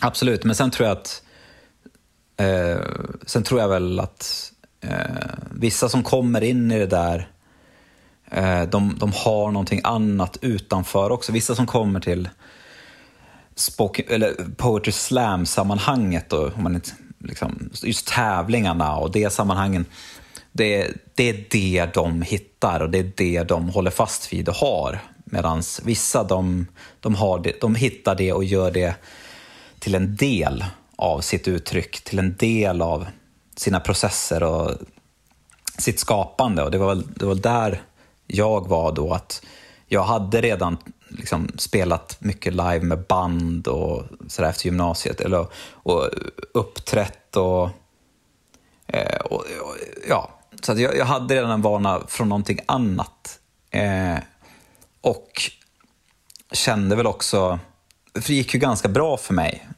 absolut, 0.00 0.44
men 0.44 0.56
sen 0.56 0.70
tror 0.70 0.88
jag 0.88 0.96
att 0.96 1.22
eh, 2.36 2.80
sen 3.26 3.42
tror 3.42 3.60
jag 3.60 3.68
väl 3.68 4.00
att 4.00 4.52
eh, 4.80 4.90
vissa 5.50 5.88
som 5.88 6.02
kommer 6.02 6.40
in 6.40 6.72
i 6.72 6.78
det 6.78 6.86
där 6.86 7.28
eh, 8.30 8.62
de, 8.62 8.96
de 8.98 9.12
har 9.12 9.50
någonting 9.50 9.80
annat 9.84 10.38
utanför 10.40 11.10
också. 11.10 11.32
Vissa 11.32 11.54
som 11.54 11.66
kommer 11.66 12.00
till 12.00 12.28
spoken, 13.56 14.04
eller 14.08 14.34
poetry 14.56 14.92
slam-sammanhanget, 14.92 16.32
och 16.32 16.58
man 16.58 16.80
liksom, 17.18 17.70
just 17.82 18.06
tävlingarna 18.06 18.96
och 18.96 19.12
det 19.12 19.30
sammanhangen, 19.30 19.84
det, 20.52 20.90
det 21.14 21.28
är 21.28 21.44
det 21.50 21.94
de 21.94 22.22
hittar 22.22 22.80
och 22.80 22.90
det 22.90 22.98
är 22.98 23.12
det 23.16 23.42
de 23.42 23.68
håller 23.68 23.90
fast 23.90 24.32
vid 24.32 24.48
och 24.48 24.54
har. 24.54 25.00
Medan 25.24 25.62
vissa 25.84 26.24
de, 26.24 26.66
de, 27.00 27.14
har 27.14 27.38
det, 27.38 27.60
de 27.60 27.74
hittar 27.74 28.14
det 28.14 28.32
och 28.32 28.44
gör 28.44 28.70
det 28.70 28.94
till 29.78 29.94
en 29.94 30.16
del 30.16 30.64
av 30.96 31.20
sitt 31.20 31.48
uttryck, 31.48 32.04
till 32.04 32.18
en 32.18 32.36
del 32.36 32.82
av 32.82 33.06
sina 33.56 33.80
processer 33.80 34.42
och 34.42 34.70
sitt 35.78 36.00
skapande. 36.00 36.62
Och 36.62 36.70
det 36.70 36.78
var, 36.78 37.02
det 37.16 37.26
var 37.26 37.34
där 37.34 37.82
jag 38.26 38.68
var 38.68 38.92
då, 38.92 39.12
att 39.12 39.42
jag 39.88 40.04
hade 40.04 40.40
redan 40.40 40.78
liksom 41.16 41.48
spelat 41.58 42.16
mycket 42.20 42.52
live 42.52 42.80
med 42.80 43.06
band 43.06 43.68
och 43.68 44.02
sådär 44.28 44.48
efter 44.48 44.64
gymnasiet. 44.64 45.20
Eller, 45.20 45.46
och 45.72 46.10
uppträtt 46.54 47.36
och, 47.36 47.70
eh, 48.86 49.20
och, 49.20 49.40
och 49.40 49.76
ja, 50.08 50.30
så 50.62 50.72
att 50.72 50.78
jag, 50.78 50.96
jag, 50.96 51.04
hade 51.04 51.34
redan 51.34 51.50
en 51.50 51.62
vana 51.62 52.00
från 52.08 52.28
någonting 52.28 52.58
annat. 52.66 53.38
Eh, 53.70 54.16
och 55.00 55.50
kände 56.52 56.96
väl 56.96 57.06
också, 57.06 57.58
för 58.14 58.28
det 58.28 58.34
gick 58.34 58.54
ju 58.54 58.60
ganska 58.60 58.88
bra 58.88 59.16
för 59.16 59.34
mig 59.34 59.68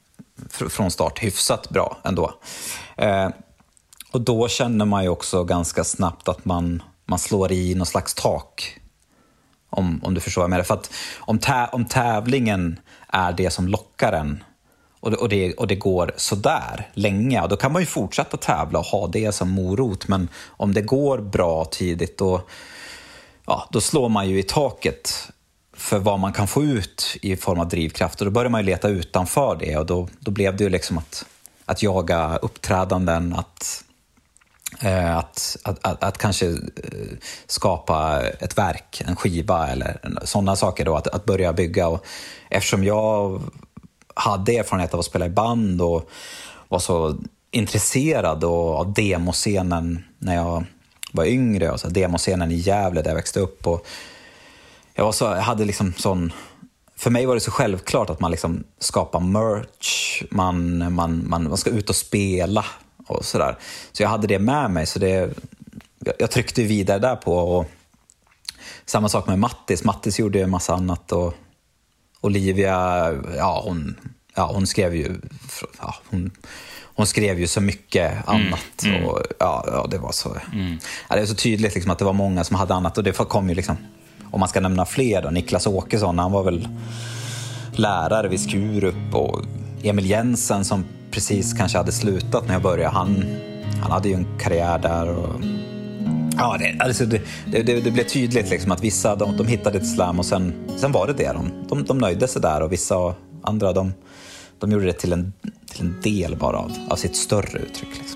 från 0.51 0.91
start, 0.91 1.23
hyfsat 1.23 1.69
bra 1.71 1.97
ändå. 2.05 2.35
Eh, 2.97 3.29
och 4.13 4.21
då 4.21 4.49
känner 4.49 4.85
man 4.85 5.03
ju 5.03 5.09
också 5.09 5.45
ganska 5.45 5.85
snabbt 5.85 6.29
att 6.29 6.45
man, 6.45 6.83
man 7.05 7.19
slår 7.19 7.53
i 7.53 7.75
någon 7.75 7.87
slags 7.87 8.15
tak 8.15 8.81
om, 9.71 10.01
om 10.05 10.15
du 10.15 10.21
förstår 10.21 10.43
vad 10.43 10.45
jag 10.45 10.51
menar. 10.51 10.65
För 10.65 10.75
att 10.75 10.93
om, 11.19 11.39
tä, 11.39 11.67
om 11.73 11.85
tävlingen 11.85 12.81
är 13.09 13.33
det 13.33 13.51
som 13.51 13.69
lockar 13.69 14.13
en 14.13 14.45
och 15.01 15.11
det, 15.11 15.17
och, 15.17 15.29
det, 15.29 15.55
och 15.55 15.67
det 15.67 15.75
går 15.75 16.13
sådär 16.17 16.91
länge, 16.95 17.47
då 17.47 17.57
kan 17.57 17.73
man 17.73 17.83
ju 17.83 17.87
fortsätta 17.87 18.37
tävla 18.37 18.79
och 18.79 18.85
ha 18.85 19.07
det 19.07 19.33
som 19.33 19.51
morot. 19.51 20.09
Men 20.09 20.29
om 20.47 20.75
det 20.75 20.83
går 20.83 21.19
bra 21.19 21.65
tidigt, 21.65 22.19
då, 22.19 22.43
ja, 23.47 23.69
då 23.71 23.81
slår 23.81 24.09
man 24.09 24.29
ju 24.29 24.39
i 24.39 24.43
taket 24.43 25.29
för 25.77 25.99
vad 25.99 26.19
man 26.19 26.33
kan 26.33 26.49
få 26.49 26.65
ut 26.65 27.17
i 27.23 27.37
form 27.37 27.61
av 27.61 27.69
drivkraft. 27.69 28.21
Och 28.21 28.25
då 28.25 28.31
börjar 28.31 28.51
man 28.51 28.61
ju 28.61 28.67
leta 28.67 28.89
utanför 28.89 29.57
det 29.61 29.77
och 29.77 29.87
då, 29.87 30.09
då 30.21 30.31
blev 30.31 30.57
det 30.57 30.65
ju 30.65 30.71
liksom 30.71 30.99
att, 30.99 31.25
att 31.65 31.83
jaga 31.83 32.37
uppträdanden, 32.37 33.33
att, 33.33 33.85
Eh, 34.81 35.17
att, 35.17 35.57
att, 35.65 35.79
att, 35.87 36.05
att, 36.05 36.19
kanske 36.19 36.47
eh, 36.47 36.57
skapa 37.47 38.23
ett 38.41 38.59
verk, 38.59 39.03
en 39.07 39.17
skiva 39.17 39.69
eller 39.69 40.01
sådana 40.25 40.57
saker. 40.57 40.85
Då, 40.85 40.97
att, 40.97 41.07
att 41.07 41.25
börja 41.25 41.53
bygga. 41.53 41.89
Och 41.89 42.05
eftersom 42.51 42.85
jag 42.85 43.43
hade 44.15 44.59
erfarenhet 44.59 44.95
av 44.95 45.01
att 45.01 45.07
spela 45.07 45.27
i 45.27 45.31
band 45.31 45.83
och 45.83 46.11
var 46.69 46.79
så 46.79 47.17
intresserad 47.51 48.45
av 48.45 48.93
demoscenen 48.93 50.05
när 50.19 50.35
jag 50.35 50.65
var 51.13 51.25
yngre. 51.25 51.71
Och 51.71 51.81
så 51.81 51.89
demoscenen 51.89 52.51
i 52.51 52.55
Gävle 52.55 53.03
där 53.03 53.11
jag 53.11 53.17
växte 53.17 53.41
upp. 53.41 53.67
Och 53.67 53.87
jag, 54.95 55.05
var 55.05 55.13
så, 55.13 55.25
jag 55.25 55.43
hade 55.43 55.65
liksom 55.65 55.95
sån... 55.97 56.33
För 56.97 57.11
mig 57.11 57.27
var 57.27 57.35
det 57.35 57.41
så 57.41 57.51
självklart 57.51 58.11
att 58.11 58.21
man 58.21 58.31
liksom 58.31 58.65
skapar 58.79 59.21
merch, 59.21 60.23
man, 60.31 60.79
man, 60.95 61.29
man, 61.29 61.49
man 61.49 61.57
ska 61.57 61.71
ut 61.71 61.91
och 61.91 61.97
spela 61.97 62.65
och 63.09 63.25
sådär. 63.25 63.57
Så 63.93 64.03
jag 64.03 64.11
hade 64.11 64.27
det 64.27 64.39
med 64.39 64.71
mig. 64.71 64.87
så 64.87 64.99
det, 64.99 65.31
Jag 66.19 66.31
tryckte 66.31 66.63
vidare 66.63 66.99
där 66.99 67.17
på. 67.17 67.35
Och 67.35 67.71
samma 68.85 69.09
sak 69.09 69.27
med 69.27 69.39
Mattis. 69.39 69.85
Mattis 69.85 70.19
gjorde 70.19 70.43
en 70.43 70.51
massa 70.51 70.75
annat. 70.75 71.13
Och 71.13 71.35
Olivia, 72.21 73.09
ja 73.37 73.63
hon, 73.65 73.97
ja, 74.35 74.51
hon 74.55 74.67
skrev 74.67 74.95
ju... 74.95 75.21
Ja, 75.81 75.95
hon, 76.11 76.31
hon 76.83 77.07
skrev 77.07 77.41
ju 77.41 77.47
så 77.47 77.61
mycket 77.61 78.29
annat. 78.29 78.85
Mm, 78.85 78.97
mm. 78.97 79.09
Och, 79.09 79.23
ja, 79.39 79.65
ja, 79.67 79.87
det 79.91 79.99
var 79.99 80.13
så, 80.13 80.37
mm. 80.53 80.79
ja, 81.09 81.17
det 81.17 81.23
är 81.23 81.27
så 81.27 81.35
tydligt 81.35 81.75
liksom, 81.75 81.93
att 81.93 81.99
det 81.99 82.05
var 82.05 82.13
många 82.13 82.45
som 82.45 82.57
hade 82.57 82.75
annat. 82.75 82.99
Och 82.99 83.05
det 83.05 83.13
kom 83.13 83.49
ju 83.49 83.55
liksom 83.55 83.77
om 84.31 84.41
man 84.41 84.49
ska 84.49 84.61
nämna 84.61 84.85
fler 84.85 85.23
då, 85.23 85.31
Niklas 85.31 85.67
Åkesson, 85.67 86.19
han 86.19 86.33
var 86.33 86.43
väl 86.43 86.69
lärare 87.73 88.29
vid 88.29 88.41
Skurup 88.41 89.15
och 89.15 89.45
Emil 89.83 90.07
Jensen 90.07 90.65
som 90.65 90.85
precis 91.11 91.53
kanske 91.53 91.79
hade 91.79 91.93
slutat 91.93 92.47
när 92.47 92.53
jag 92.53 92.63
började, 92.63 92.95
han, 92.95 93.25
han 93.83 93.91
hade 93.91 94.09
ju 94.09 94.15
en 94.15 94.27
karriär 94.39 94.79
där. 94.79 95.09
Och, 95.09 95.41
ja, 96.37 96.57
det, 96.59 96.85
alltså 96.85 97.07
det, 97.07 97.23
det, 97.47 97.63
det, 97.63 97.91
blev 97.91 98.05
tydligt 98.05 98.51
liksom 98.51 98.73
att 98.73 98.85
vissa 98.85 99.17
de, 99.17 99.37
de 99.37 99.47
hittade 99.47 99.79
ett 99.79 99.95
slam 99.95 100.19
och 100.19 100.27
sen, 100.27 100.53
sen 100.77 100.93
var 100.93 101.07
det 101.07 101.13
det. 101.13 101.33
De, 101.33 101.67
de, 101.69 101.85
de 101.85 101.99
nöjde 101.99 102.29
sig 102.29 102.43
där 102.43 102.63
och 102.63 102.73
vissa 102.73 103.15
andra 103.43 103.73
de, 103.73 103.93
de 104.59 104.73
gjorde 104.73 104.85
det 104.85 104.93
till 104.93 105.13
en, 105.13 105.33
till 105.73 105.81
en 105.81 106.01
del 106.03 106.37
bara 106.37 106.57
av, 106.57 106.73
av 106.89 106.97
sitt 106.97 107.17
större 107.17 107.59
uttryck. 107.59 107.99
Liksom. 107.99 108.08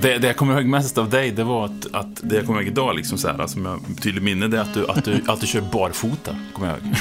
Det, 0.00 0.18
det 0.18 0.26
jag 0.26 0.36
kommer 0.36 0.54
ihåg 0.54 0.66
mest 0.66 0.98
av 0.98 1.10
dig, 1.10 1.30
det 1.30 1.44
var 1.44 1.64
att, 1.64 1.86
att 1.92 2.20
det 2.22 2.36
jag 2.36 2.46
kommer 2.46 2.60
ihåg 2.60 2.68
idag, 2.68 2.96
liksom 2.96 3.18
så 3.18 3.28
här, 3.28 3.46
som 3.46 3.66
jag 3.66 3.80
tydligt 4.02 4.24
minne, 4.24 4.48
det 4.48 4.56
är 4.56 4.60
att 4.60 4.74
du, 4.74 4.88
att 4.88 5.04
du, 5.04 5.20
att 5.26 5.40
du 5.40 5.46
kör 5.46 5.60
barfota, 5.60 6.36
kommer 6.52 6.68
jag 6.68 6.78
ihåg. 6.78 6.94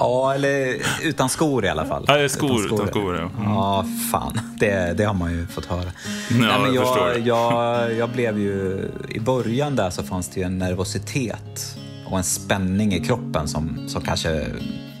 Ja, 0.00 0.34
eller 0.34 0.76
utan 1.02 1.28
skor 1.28 1.64
i 1.64 1.68
alla 1.68 1.84
fall. 1.84 2.04
Ja, 2.08 2.28
skor, 2.28 2.50
utan 2.50 2.66
skor, 2.66 2.74
utan 2.74 2.88
skor 2.88 3.16
ja. 3.16 3.22
Mm. 3.22 3.52
Ja, 3.52 3.84
fan. 4.12 4.40
Det, 4.58 4.94
det 4.96 5.04
har 5.04 5.14
man 5.14 5.32
ju 5.32 5.46
fått 5.46 5.66
höra. 5.66 5.84
Ja, 5.84 6.36
Nej, 6.36 6.60
men 6.62 6.74
jag, 6.74 7.18
jag, 7.18 7.18
jag, 7.26 7.94
jag 7.94 8.10
blev 8.10 8.38
ju... 8.38 8.88
I 9.08 9.20
början 9.20 9.76
där 9.76 9.90
så 9.90 10.02
fanns 10.02 10.28
det 10.28 10.40
ju 10.40 10.46
en 10.46 10.58
nervositet 10.58 11.76
och 12.06 12.18
en 12.18 12.24
spänning 12.24 12.92
i 12.92 13.04
kroppen 13.04 13.48
som, 13.48 13.88
som 13.88 14.02
kanske 14.02 14.46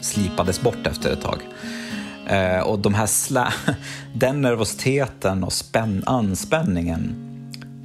slipades 0.00 0.60
bort 0.60 0.86
efter 0.86 1.12
ett 1.12 1.22
tag. 1.22 1.38
Eh, 2.30 2.60
och 2.60 2.78
de 2.78 2.94
här 2.94 3.06
sla 3.06 3.52
den 4.14 4.42
nervositeten 4.42 5.44
och 5.44 5.52
spänn 5.52 6.02
anspänningen 6.06 7.26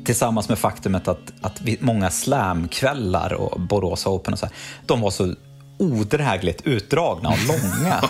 tillsammans 0.06 0.50
med 0.50 0.60
faktumet 0.60 1.08
att, 1.08 1.34
att 1.42 1.62
många 1.80 2.10
slamkvällar 2.10 3.34
och 3.34 3.62
Borås 3.62 4.06
Open 4.06 4.34
och 4.34 4.40
så 4.40 4.46
här, 4.46 4.56
de 4.86 5.02
var 5.02 5.12
så 5.12 5.36
odrägligt 5.78 6.62
utdragna 6.62 7.30
och 7.30 7.38
långa. 7.48 7.96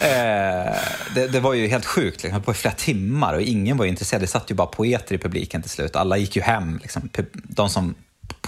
eh, 0.00 0.76
det, 1.14 1.28
det, 1.32 1.40
var 1.40 1.54
ju 1.54 1.66
helt 1.66 1.86
sjukt, 1.86 2.22
liksom, 2.22 2.42
på 2.42 2.54
flera 2.54 2.74
timmar 2.74 3.34
och 3.34 3.42
ingen 3.42 3.76
var 3.76 3.86
intresserad. 3.86 4.22
Det 4.22 4.26
satt 4.26 4.50
ju 4.50 4.54
bara 4.54 4.66
poeter 4.66 5.14
i 5.14 5.18
publiken 5.18 5.62
till 5.62 5.70
slut. 5.70 5.96
Alla 5.96 6.16
gick 6.16 6.36
ju 6.36 6.42
hem. 6.42 6.78
Liksom. 6.82 7.08
De 7.32 7.68
som 7.68 7.94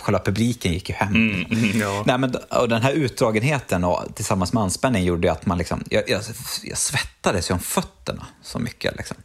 själva 0.00 0.18
publiken 0.18 0.72
gick 0.72 0.88
ju 0.88 0.94
hem. 0.94 1.14
Mm, 1.14 1.44
mm, 1.50 1.80
ja. 1.80 2.02
Nej, 2.06 2.18
men, 2.18 2.34
och 2.50 2.68
den 2.68 2.82
här 2.82 2.92
utdragenheten 2.92 3.84
och, 3.84 4.14
tillsammans 4.14 4.52
med 4.52 4.62
anspänning 4.62 5.04
gjorde 5.04 5.32
att 5.32 5.46
man 5.46 5.58
liksom, 5.58 5.84
jag, 5.90 6.10
jag, 6.10 6.22
jag 6.62 6.78
svettades 6.78 7.50
ju 7.50 7.54
om 7.54 7.60
fötterna 7.60 8.26
så 8.42 8.58
mycket. 8.58 8.96
Liksom. 8.96 9.16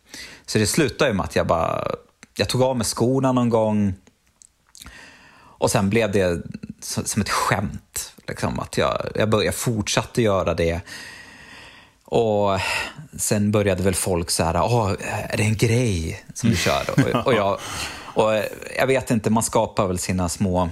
Så 0.45 0.57
det 0.57 0.67
slutade 0.67 1.11
ju 1.11 1.15
med 1.17 1.23
att 1.23 1.35
jag 1.35 1.47
bara 1.47 1.87
jag 2.37 2.49
tog 2.49 2.61
av 2.61 2.77
mig 2.77 2.85
skorna 2.85 3.31
någon 3.31 3.49
gång 3.49 3.93
och 5.57 5.71
sen 5.71 5.89
blev 5.89 6.11
det 6.11 6.41
som 6.81 7.21
ett 7.21 7.29
skämt. 7.29 8.13
Liksom, 8.27 8.59
att 8.59 8.77
jag, 8.77 9.11
jag, 9.15 9.29
började, 9.29 9.45
jag 9.45 9.55
fortsatte 9.55 10.21
göra 10.21 10.53
det. 10.53 10.81
Och 12.05 12.59
sen 13.17 13.51
började 13.51 13.83
väl 13.83 13.95
folk 13.95 14.31
så 14.31 14.43
här, 14.43 14.61
Åh, 14.63 14.91
är 15.29 15.37
det 15.37 15.43
en 15.43 15.57
grej 15.57 16.25
som 16.33 16.49
du 16.49 16.55
kör? 16.55 16.89
Och, 16.89 17.27
och 17.27 17.33
jag, 17.33 17.59
och 18.15 18.43
jag 18.77 18.87
vet 18.87 19.11
inte, 19.11 19.29
man 19.29 19.43
skapar 19.43 19.87
väl 19.87 19.99
sina 19.99 20.29
små, 20.29 20.69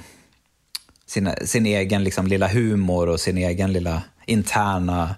sina, 1.06 1.36
sin 1.36 1.66
egen 1.66 2.04
liksom 2.04 2.28
lilla 2.28 2.48
humor 2.48 3.10
och 3.10 3.20
sin 3.20 3.38
egen 3.38 3.74
lilla 3.74 4.02
interna, 4.26 5.16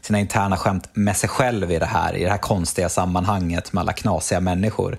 sina 0.00 0.20
interna 0.20 0.56
skämt 0.56 0.88
med 0.92 1.16
sig 1.16 1.28
själv 1.28 1.72
i 1.72 1.78
det 1.78 1.86
här, 1.86 2.16
i 2.16 2.24
det 2.24 2.30
här 2.30 2.38
konstiga 2.38 2.88
sammanhanget 2.88 3.72
med 3.72 3.80
alla 3.80 3.92
knasiga 3.92 4.40
människor. 4.40 4.98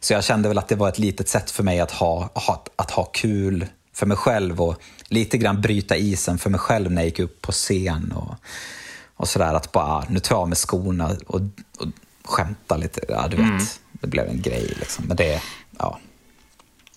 Så 0.00 0.12
jag 0.12 0.24
kände 0.24 0.48
väl 0.48 0.58
att 0.58 0.68
det 0.68 0.76
var 0.76 0.88
ett 0.88 0.98
litet 0.98 1.28
sätt 1.28 1.50
för 1.50 1.62
mig 1.62 1.80
att 1.80 1.90
ha, 1.90 2.30
ha, 2.34 2.64
att 2.76 2.90
ha 2.90 3.04
kul 3.04 3.66
för 3.92 4.06
mig 4.06 4.16
själv 4.16 4.62
och 4.62 4.82
lite 5.08 5.38
grann 5.38 5.60
bryta 5.60 5.96
isen 5.96 6.38
för 6.38 6.50
mig 6.50 6.60
själv 6.60 6.92
när 6.92 7.02
jag 7.02 7.06
gick 7.06 7.18
upp 7.18 7.42
på 7.42 7.52
scen. 7.52 8.12
Och, 8.16 8.34
och 9.16 9.28
sådär 9.28 9.54
att 9.54 9.72
bara, 9.72 10.04
nu 10.08 10.20
tar 10.20 10.34
jag 10.34 10.42
av 10.42 10.48
mig 10.48 10.56
skorna 10.56 11.16
och, 11.26 11.40
och 11.78 11.88
skämta 12.24 12.76
lite. 12.76 13.00
Ja, 13.08 13.28
du 13.28 13.36
vet, 13.36 13.46
mm. 13.46 13.62
det 13.92 14.06
blev 14.06 14.28
en 14.28 14.42
grej 14.42 14.74
liksom. 14.78 15.04
Men 15.04 15.16
det, 15.16 15.42
ja 15.78 15.98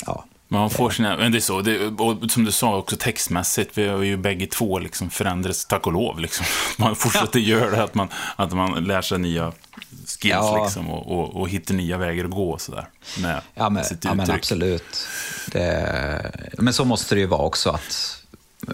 ja. 0.06 0.26
Man 0.54 0.70
får 0.70 0.90
sina, 0.90 1.18
men 1.18 1.32
det 1.32 1.38
är 1.38 1.40
så, 1.40 1.62
det, 1.62 1.88
och 1.88 2.32
som 2.32 2.46
du 2.46 2.52
sa 2.52 2.78
också 2.78 2.96
textmässigt, 3.00 3.78
vi 3.78 3.88
har 3.88 4.02
ju 4.02 4.18
bägge 4.18 4.46
två 4.46 4.80
liksom 4.80 5.10
förändrats, 5.10 5.66
tack 5.66 5.88
och 5.88 5.94
lov. 5.94 6.20
Liksom. 6.20 6.46
Man 6.78 6.96
fortsätter 6.96 7.40
ja. 7.40 7.46
göra 7.46 7.72
det, 7.72 7.84
att 7.84 7.96
man, 7.96 8.08
att 8.36 8.54
man 8.54 8.84
lär 8.84 9.02
sig 9.02 9.20
nya 9.20 9.52
skills 9.90 10.20
ja. 10.24 10.64
liksom, 10.64 10.90
och, 10.90 11.20
och, 11.20 11.42
och 11.42 11.50
hittar 11.50 11.74
nya 11.76 11.98
vägar 11.98 12.26
att 12.26 12.32
gå. 12.32 12.58
Sådär, 12.58 12.88
med 13.22 13.42
ja, 13.54 13.70
men, 13.70 13.84
ja, 14.02 14.14
men 14.14 14.32
absolut. 14.32 15.08
Det, 15.48 16.52
men 16.58 16.74
så 16.74 16.86
måste 16.86 17.16
det 17.16 17.22
ju 17.22 17.28
vara 17.28 17.42
också, 17.42 17.70
att 17.70 18.23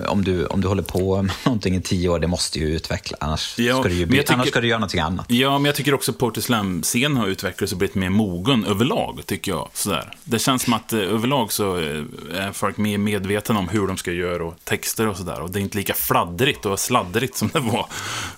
om 0.07 0.23
du, 0.23 0.45
om 0.45 0.61
du 0.61 0.67
håller 0.67 0.83
på 0.83 1.21
med 1.21 1.31
någonting 1.45 1.75
i 1.75 1.81
tio 1.81 2.09
år, 2.09 2.19
det 2.19 2.27
måste 2.27 2.59
ju 2.59 2.75
utveckla, 2.75 3.17
annars, 3.19 3.59
ja, 3.59 3.79
ska, 3.79 3.89
du 3.89 3.95
ju 3.95 4.05
bli, 4.05 4.17
tycker, 4.17 4.33
annars 4.33 4.47
ska 4.47 4.61
du 4.61 4.67
göra 4.67 4.79
någonting 4.79 4.99
annat. 4.99 5.25
Ja, 5.29 5.57
men 5.57 5.65
jag 5.65 5.75
tycker 5.75 5.93
också 5.93 6.11
att 6.11 6.17
Porter 6.17 6.41
Slam-scenen 6.41 7.17
har 7.17 7.27
utvecklats 7.27 7.71
och 7.71 7.77
blivit 7.77 7.95
mer 7.95 8.09
mogen 8.09 8.65
överlag, 8.65 9.21
tycker 9.25 9.51
jag. 9.51 9.69
Sådär. 9.73 10.11
Det 10.23 10.39
känns 10.39 10.63
som 10.63 10.73
att 10.73 10.93
eh, 10.93 10.99
överlag 10.99 11.51
så 11.51 11.77
eh, 11.77 12.03
är 12.33 12.51
folk 12.51 12.77
mer 12.77 12.97
medvetna 12.97 13.59
om 13.59 13.69
hur 13.69 13.87
de 13.87 13.97
ska 13.97 14.11
göra 14.11 14.45
och 14.45 14.55
texter 14.63 15.07
och 15.07 15.17
sådär. 15.17 15.41
Och 15.41 15.51
det 15.51 15.59
är 15.59 15.61
inte 15.61 15.77
lika 15.77 15.93
fladdrigt 15.93 16.65
och 16.65 16.79
sladdrigt 16.79 17.37
som 17.37 17.49
det 17.53 17.59
var 17.59 17.85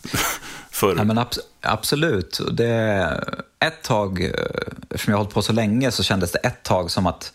förr. 0.71 0.95
Ja, 0.97 1.03
men 1.03 1.17
ab 1.17 1.27
absolut. 1.61 2.41
Det, 2.51 3.23
ett 3.59 3.83
tag, 3.83 4.21
eh, 4.23 4.29
eftersom 4.89 5.11
jag 5.11 5.17
har 5.17 5.23
hållit 5.23 5.33
på 5.33 5.41
så 5.41 5.53
länge, 5.53 5.91
så 5.91 6.03
kändes 6.03 6.31
det 6.31 6.39
ett 6.39 6.63
tag 6.63 6.91
som 6.91 7.07
att 7.07 7.33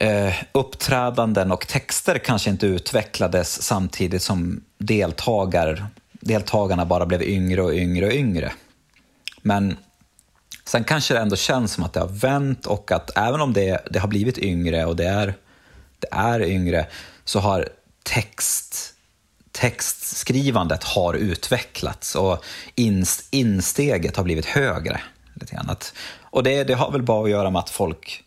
eh, 0.00 0.34
uppträdanden 0.52 1.52
och 1.52 1.68
texter 1.68 2.18
kanske 2.18 2.50
inte 2.50 2.66
utvecklades 2.66 3.62
samtidigt 3.62 4.22
som 4.22 4.64
deltagar, 4.78 5.86
deltagarna 6.12 6.86
bara 6.86 7.06
blev 7.06 7.22
yngre 7.22 7.62
och 7.62 7.74
yngre 7.74 8.06
och 8.06 8.12
yngre. 8.12 8.52
Men 9.42 9.76
sen 10.64 10.84
kanske 10.84 11.14
det 11.14 11.20
ändå 11.20 11.36
känns 11.36 11.72
som 11.72 11.84
att 11.84 11.92
det 11.92 12.00
har 12.00 12.08
vänt 12.08 12.66
och 12.66 12.92
att 12.92 13.18
även 13.18 13.40
om 13.40 13.52
det, 13.52 13.88
det 13.90 13.98
har 13.98 14.08
blivit 14.08 14.38
yngre 14.38 14.84
och 14.84 14.96
det 14.96 15.06
är, 15.06 15.34
det 15.98 16.08
är 16.10 16.42
yngre 16.42 16.86
så 17.24 17.40
har 17.40 17.68
text, 18.02 18.94
textskrivandet 19.52 20.84
har 20.84 21.14
utvecklats 21.14 22.14
och 22.14 22.44
insteget 23.30 24.16
har 24.16 24.24
blivit 24.24 24.46
högre. 24.46 25.00
Lite 25.34 25.54
grann. 25.54 25.76
och 26.22 26.42
det, 26.42 26.64
det 26.64 26.74
har 26.74 26.92
väl 26.92 27.02
bara 27.02 27.24
att 27.24 27.30
göra 27.30 27.50
med 27.50 27.60
att 27.60 27.70
folk 27.70 28.24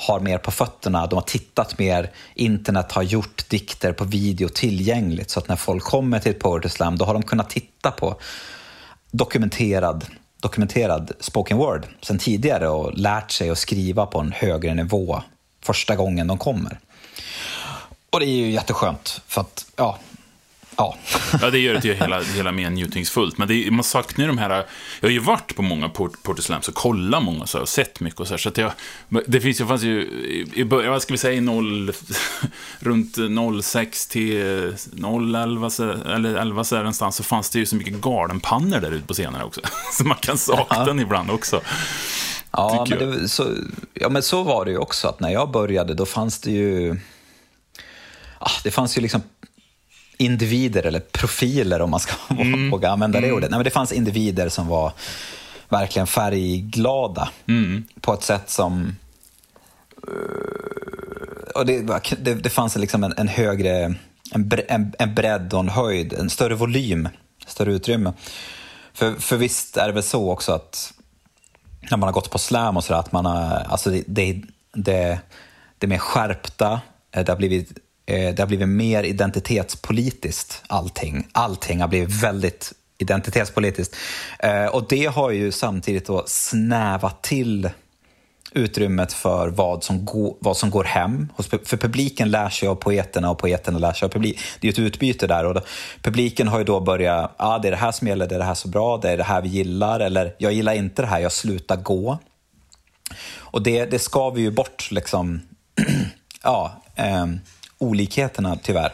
har 0.00 0.20
mer 0.20 0.38
på 0.38 0.50
fötterna, 0.50 1.06
de 1.06 1.14
har 1.14 1.22
tittat 1.22 1.78
mer, 1.78 2.10
internet 2.34 2.92
har 2.92 3.02
gjort 3.02 3.48
dikter 3.48 3.92
på 3.92 4.04
video 4.04 4.48
tillgängligt 4.48 5.30
så 5.30 5.38
att 5.38 5.48
när 5.48 5.56
folk 5.56 5.84
kommer 5.84 6.18
till 6.18 6.30
ett 6.30 6.40
poetry 6.40 6.70
slam 6.70 6.98
då 6.98 7.04
har 7.04 7.14
de 7.14 7.22
kunnat 7.22 7.50
titta 7.50 7.90
på 7.90 8.16
dokumenterad, 9.10 10.04
dokumenterad 10.40 11.12
spoken 11.20 11.56
word 11.56 11.86
sen 12.02 12.18
tidigare 12.18 12.68
och 12.68 12.94
lärt 12.94 13.30
sig 13.30 13.50
att 13.50 13.58
skriva 13.58 14.06
på 14.06 14.18
en 14.18 14.32
högre 14.32 14.74
nivå 14.74 15.22
första 15.64 15.96
gången 15.96 16.26
de 16.26 16.38
kommer. 16.38 16.80
Och 18.10 18.20
det 18.20 18.26
är 18.26 18.36
ju 18.36 18.50
jätteskönt, 18.50 19.20
för 19.26 19.40
att 19.40 19.66
ja, 19.76 19.98
Ja. 20.80 20.96
ja, 21.42 21.50
det 21.50 21.58
gör 21.58 21.74
det 21.74 21.80
till 21.80 21.94
hela, 21.94 22.20
hela 22.20 22.52
mer 22.52 22.70
njutningsfullt. 22.70 23.38
Men 23.38 23.48
det, 23.48 23.70
man 23.70 23.84
saknar 23.84 24.24
ju 24.24 24.26
de 24.26 24.38
här... 24.38 24.50
Jag 25.00 25.08
har 25.08 25.12
ju 25.12 25.18
varit 25.18 25.56
på 25.56 25.62
många 25.62 25.88
Porter 25.88 26.42
Slams 26.42 26.68
och 26.68 26.74
kollat 26.74 27.22
många 27.22 27.46
så 27.46 27.58
här, 27.58 27.62
och 27.62 27.68
sett 27.68 28.00
mycket 28.00 28.20
och 28.20 28.26
så 28.26 28.32
här, 28.32 28.38
Så 28.38 28.48
att 28.48 28.58
jag, 28.58 28.72
det 29.26 29.40
finns 29.40 29.60
ju, 29.60 29.66
fanns 29.66 29.82
ju 29.82 30.02
i 30.54 30.64
början, 30.64 30.92
vad 30.92 31.02
ska 31.02 31.14
vi 31.14 31.18
säga, 31.18 31.40
noll, 31.40 31.92
runt 32.78 33.16
06 33.62 34.06
till 34.06 34.74
011 35.34 35.70
eller 36.06 36.34
11 36.34 36.64
så 36.64 36.76
någonstans, 36.76 37.16
så 37.16 37.22
fanns 37.22 37.50
det 37.50 37.58
ju 37.58 37.66
så 37.66 37.76
mycket 37.76 38.00
galenpannor 38.00 38.80
där 38.80 38.90
ute 38.90 39.06
på 39.06 39.14
scenerna 39.14 39.44
också. 39.44 39.60
Så 39.92 40.04
man 40.04 40.16
kan 40.16 40.38
sakna 40.38 40.84
den 40.84 41.00
ibland 41.00 41.30
också. 41.30 41.60
Ja 42.50 42.86
men, 42.90 42.98
det, 42.98 43.28
så, 43.28 43.54
ja, 43.94 44.08
men 44.08 44.22
så 44.22 44.42
var 44.42 44.64
det 44.64 44.70
ju 44.70 44.78
också, 44.78 45.08
att 45.08 45.20
när 45.20 45.30
jag 45.30 45.50
började, 45.50 45.94
då 45.94 46.06
fanns 46.06 46.40
det 46.40 46.50
ju... 46.50 47.00
Ah, 48.38 48.50
det 48.64 48.70
fanns 48.70 48.98
ju 48.98 49.02
liksom 49.02 49.22
individer 50.18 50.86
eller 50.86 51.00
profiler 51.00 51.80
om 51.80 51.90
man 51.90 52.00
ska 52.00 52.14
mm. 52.34 52.70
våga 52.70 52.90
använda 52.90 53.20
det 53.20 53.26
mm. 53.26 53.36
ordet. 53.36 53.50
Nej, 53.50 53.58
men 53.58 53.64
det 53.64 53.70
fanns 53.70 53.92
individer 53.92 54.48
som 54.48 54.66
var 54.66 54.92
verkligen 55.68 56.06
färgglada 56.06 57.28
mm. 57.48 57.84
på 58.00 58.14
ett 58.14 58.22
sätt 58.22 58.50
som... 58.50 58.96
Eh, 60.08 61.50
och 61.54 61.66
det, 61.66 61.82
det, 62.18 62.34
det 62.34 62.50
fanns 62.50 62.76
liksom 62.76 63.04
en, 63.04 63.14
en 63.16 63.28
högre 63.28 63.94
en, 64.32 64.50
en, 64.68 64.94
en 64.98 65.14
bredd 65.14 65.54
och 65.54 65.60
en 65.60 65.68
höjd, 65.68 66.12
en 66.12 66.30
större 66.30 66.54
volym, 66.54 67.08
större 67.46 67.72
utrymme. 67.72 68.12
För, 68.92 69.14
för 69.14 69.36
visst 69.36 69.76
är 69.76 69.86
det 69.86 69.92
väl 69.92 70.02
så 70.02 70.30
också 70.30 70.52
att 70.52 70.92
när 71.90 71.96
man 71.96 72.06
har 72.06 72.12
gått 72.12 72.30
på 72.30 72.38
slam 72.38 72.76
och 72.76 72.84
sådär, 72.84 73.00
att 73.00 73.12
man 73.12 73.26
har, 73.26 73.66
alltså 73.68 73.90
det, 73.90 74.04
det, 74.06 74.42
det, 74.72 75.20
det 75.78 75.86
mer 75.86 75.98
skärpta, 75.98 76.80
eh, 77.12 77.24
det 77.24 77.32
har 77.32 77.36
blivit 77.36 77.78
Eh, 78.08 78.34
det 78.34 78.42
har 78.42 78.46
blivit 78.46 78.68
mer 78.68 79.02
identitetspolitiskt 79.02 80.62
allting. 80.66 81.26
Allting 81.32 81.80
har 81.80 81.88
blivit 81.88 82.22
väldigt 82.22 82.72
identitetspolitiskt. 82.98 83.96
Eh, 84.38 84.66
och 84.66 84.86
det 84.88 85.06
har 85.06 85.30
ju 85.30 85.52
samtidigt 85.52 86.06
då 86.06 86.24
snävat 86.26 87.22
till 87.22 87.70
utrymmet 88.52 89.12
för 89.12 89.48
vad 89.48 89.84
som, 89.84 90.04
går, 90.04 90.36
vad 90.40 90.56
som 90.56 90.70
går 90.70 90.84
hem. 90.84 91.32
För 91.64 91.76
publiken 91.76 92.30
lär 92.30 92.48
sig 92.48 92.68
av 92.68 92.74
poeterna 92.74 93.30
och 93.30 93.38
poeterna 93.38 93.78
lär 93.78 93.92
sig 93.92 94.06
av 94.06 94.10
publiken. 94.10 94.42
Det 94.60 94.68
är 94.68 94.72
ett 94.72 94.78
utbyte 94.78 95.26
där. 95.26 95.44
Och 95.44 95.54
då, 95.54 95.60
publiken 96.02 96.48
har 96.48 96.58
ju 96.58 96.64
då 96.64 96.80
börjat, 96.80 97.34
ja 97.38 97.46
ah, 97.54 97.58
det 97.58 97.68
är 97.68 97.72
det 97.72 97.76
här 97.76 97.92
som 97.92 98.08
gäller, 98.08 98.26
det 98.26 98.34
är 98.34 98.38
det 98.38 98.44
här 98.44 98.54
så 98.54 98.68
bra, 98.68 98.96
det 98.96 99.10
är 99.10 99.16
det 99.16 99.24
här 99.24 99.42
vi 99.42 99.48
gillar, 99.48 100.00
eller 100.00 100.34
jag 100.38 100.52
gillar 100.52 100.72
inte 100.72 101.02
det 101.02 101.08
här, 101.08 101.20
jag 101.20 101.32
slutar 101.32 101.76
gå. 101.76 102.18
Och 103.36 103.62
det, 103.62 103.84
det 103.84 103.98
ska 103.98 104.30
vi 104.30 104.40
ju 104.40 104.50
bort 104.50 104.90
liksom, 104.90 105.40
ja, 106.42 106.82
eh, 106.94 107.26
olikheterna 107.78 108.58
tyvärr. 108.62 108.92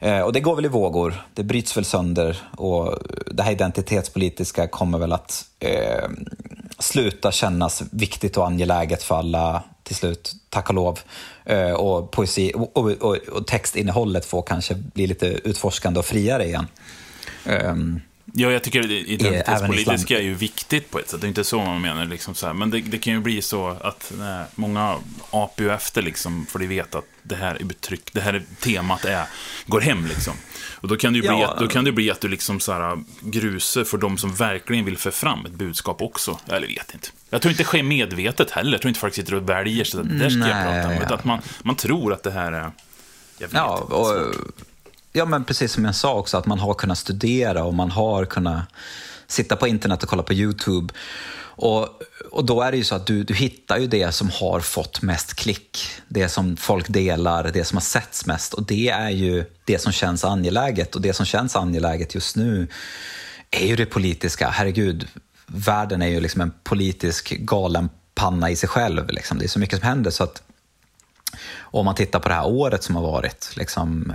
Eh, 0.00 0.20
och 0.20 0.32
det 0.32 0.40
går 0.40 0.56
väl 0.56 0.64
i 0.64 0.68
vågor, 0.68 1.24
det 1.34 1.42
bryts 1.42 1.76
väl 1.76 1.84
sönder 1.84 2.42
och 2.56 2.98
det 3.26 3.42
här 3.42 3.52
identitetspolitiska 3.52 4.66
kommer 4.66 4.98
väl 4.98 5.12
att 5.12 5.44
eh, 5.58 6.08
sluta 6.78 7.32
kännas 7.32 7.82
viktigt 7.90 8.36
och 8.36 8.46
angeläget 8.46 9.02
för 9.02 9.18
alla 9.18 9.62
till 9.82 9.96
slut, 9.96 10.32
tack 10.48 10.68
och 10.68 10.74
lov. 10.74 10.98
Eh, 11.44 11.72
och, 11.72 12.10
poesi, 12.10 12.52
och, 12.54 12.76
och, 12.76 12.90
och, 12.90 13.16
och 13.16 13.46
textinnehållet 13.46 14.24
får 14.24 14.42
kanske 14.42 14.74
bli 14.74 15.06
lite 15.06 15.26
utforskande 15.26 15.98
och 15.98 16.06
friare 16.06 16.44
igen. 16.44 16.66
Um, 17.44 18.00
Ja, 18.38 18.50
jag 18.50 18.62
tycker 18.62 18.82
det 18.82 18.94
identitetspolitiska 18.94 20.18
är 20.18 20.22
ju 20.22 20.34
viktigt 20.34 20.90
på 20.90 20.98
ett 20.98 21.08
sätt. 21.08 21.20
Det 21.20 21.26
är 21.26 21.28
inte 21.28 21.44
så 21.44 21.62
man 21.62 21.80
menar. 21.80 22.06
Liksom 22.06 22.34
så 22.34 22.46
här. 22.46 22.54
Men 22.54 22.70
det, 22.70 22.80
det, 22.80 22.98
kan 22.98 23.12
ju 23.12 23.20
bli 23.20 23.42
så 23.42 23.68
att 23.68 24.12
nej, 24.18 24.44
många 24.54 24.98
apar 25.30 25.64
ju 25.64 25.70
efter, 25.70 26.02
liksom, 26.02 26.46
för 26.46 26.58
de 26.58 26.66
vet 26.66 26.94
att 26.94 27.04
det 27.22 27.34
här 27.34 27.54
är 27.54 27.64
betryck, 27.64 28.12
det 28.12 28.20
här 28.20 28.42
temat 28.60 29.04
är, 29.04 29.24
går 29.66 29.80
hem. 29.80 30.06
Liksom. 30.06 30.34
Och 30.74 30.88
då 30.88 30.96
kan 30.96 31.12
det 31.12 31.16
ju 31.16 31.22
bli, 31.22 31.40
ja. 31.40 31.52
att, 31.52 31.58
då 31.58 31.68
kan 31.68 31.84
det 31.84 31.92
bli 31.92 32.10
att 32.10 32.20
du 32.20 32.28
liksom 32.28 32.60
så 32.60 32.72
här, 32.72 32.98
gruser 33.20 33.84
för 33.84 33.98
de 33.98 34.18
som 34.18 34.34
verkligen 34.34 34.84
vill 34.84 34.98
få 34.98 35.10
fram 35.10 35.46
ett 35.46 35.52
budskap 35.52 36.02
också. 36.02 36.38
Eller 36.48 36.66
vet 36.66 36.94
inte. 36.94 37.08
Jag 37.30 37.42
tror 37.42 37.50
inte 37.50 37.62
det 37.62 37.66
sker 37.66 37.82
medvetet 37.82 38.50
heller. 38.50 38.72
Jag 38.72 38.80
tror 38.80 38.88
inte 38.88 39.00
folk 39.00 39.14
sitter 39.14 39.34
och 39.34 39.48
väljer 39.48 39.84
så 39.84 40.02
det 40.02 40.18
där 40.18 40.30
ska 40.30 40.38
nej, 40.38 40.50
jag 40.50 40.64
prata 40.64 40.88
om. 40.88 41.06
Ja. 41.08 41.14
Att 41.14 41.24
man, 41.24 41.40
man 41.62 41.76
tror 41.76 42.12
att 42.12 42.22
det 42.22 42.30
här 42.30 42.52
är... 42.52 42.70
Jag 43.38 43.48
vet 43.48 43.54
ja, 43.54 43.76
och, 43.76 44.34
Ja, 45.16 45.24
men 45.24 45.44
precis 45.44 45.72
som 45.72 45.84
jag 45.84 45.94
sa 45.94 46.14
också, 46.14 46.36
att 46.36 46.46
man 46.46 46.58
har 46.58 46.74
kunnat 46.74 46.98
studera 46.98 47.64
och 47.64 47.74
man 47.74 47.90
har 47.90 48.24
kunnat 48.24 48.64
sitta 49.26 49.56
på 49.56 49.68
internet 49.68 50.02
och 50.02 50.08
kolla 50.08 50.22
på 50.22 50.32
YouTube. 50.32 50.94
Och, 51.38 51.88
och 52.30 52.44
då 52.44 52.62
är 52.62 52.70
det 52.70 52.76
ju 52.76 52.84
så 52.84 52.94
att 52.94 53.06
du, 53.06 53.24
du 53.24 53.34
hittar 53.34 53.78
ju 53.78 53.86
det 53.86 54.12
som 54.12 54.30
har 54.30 54.60
fått 54.60 55.02
mest 55.02 55.34
klick, 55.34 55.78
det 56.08 56.28
som 56.28 56.56
folk 56.56 56.88
delar, 56.88 57.50
det 57.52 57.64
som 57.64 57.76
har 57.76 57.82
setts 57.82 58.26
mest. 58.26 58.54
Och 58.54 58.62
det 58.62 58.88
är 58.88 59.10
ju 59.10 59.44
det 59.64 59.78
som 59.78 59.92
känns 59.92 60.24
angeläget. 60.24 60.94
Och 60.94 61.00
det 61.00 61.12
som 61.12 61.26
känns 61.26 61.56
angeläget 61.56 62.14
just 62.14 62.36
nu 62.36 62.68
är 63.50 63.66
ju 63.66 63.76
det 63.76 63.86
politiska. 63.86 64.48
Herregud, 64.48 65.08
världen 65.46 66.02
är 66.02 66.08
ju 66.08 66.20
liksom 66.20 66.40
en 66.40 66.52
politisk 66.64 67.30
galen 67.30 67.88
panna 68.14 68.50
i 68.50 68.56
sig 68.56 68.68
själv. 68.68 69.08
Liksom. 69.08 69.38
Det 69.38 69.44
är 69.44 69.48
så 69.48 69.58
mycket 69.58 69.78
som 69.78 69.88
händer. 69.88 70.10
så 70.10 70.24
att 70.24 70.42
om 71.58 71.84
man 71.84 71.94
tittar 71.94 72.20
på 72.20 72.28
det 72.28 72.34
här 72.34 72.46
året 72.46 72.82
som 72.82 72.96
har 72.96 73.02
varit, 73.02 73.52
liksom, 73.56 74.12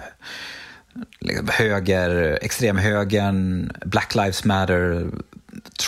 Liksom 1.19 1.47
höger, 1.47 2.39
extremhögern, 2.41 3.71
Black 3.85 4.15
Lives 4.15 4.43
Matter, 4.43 5.11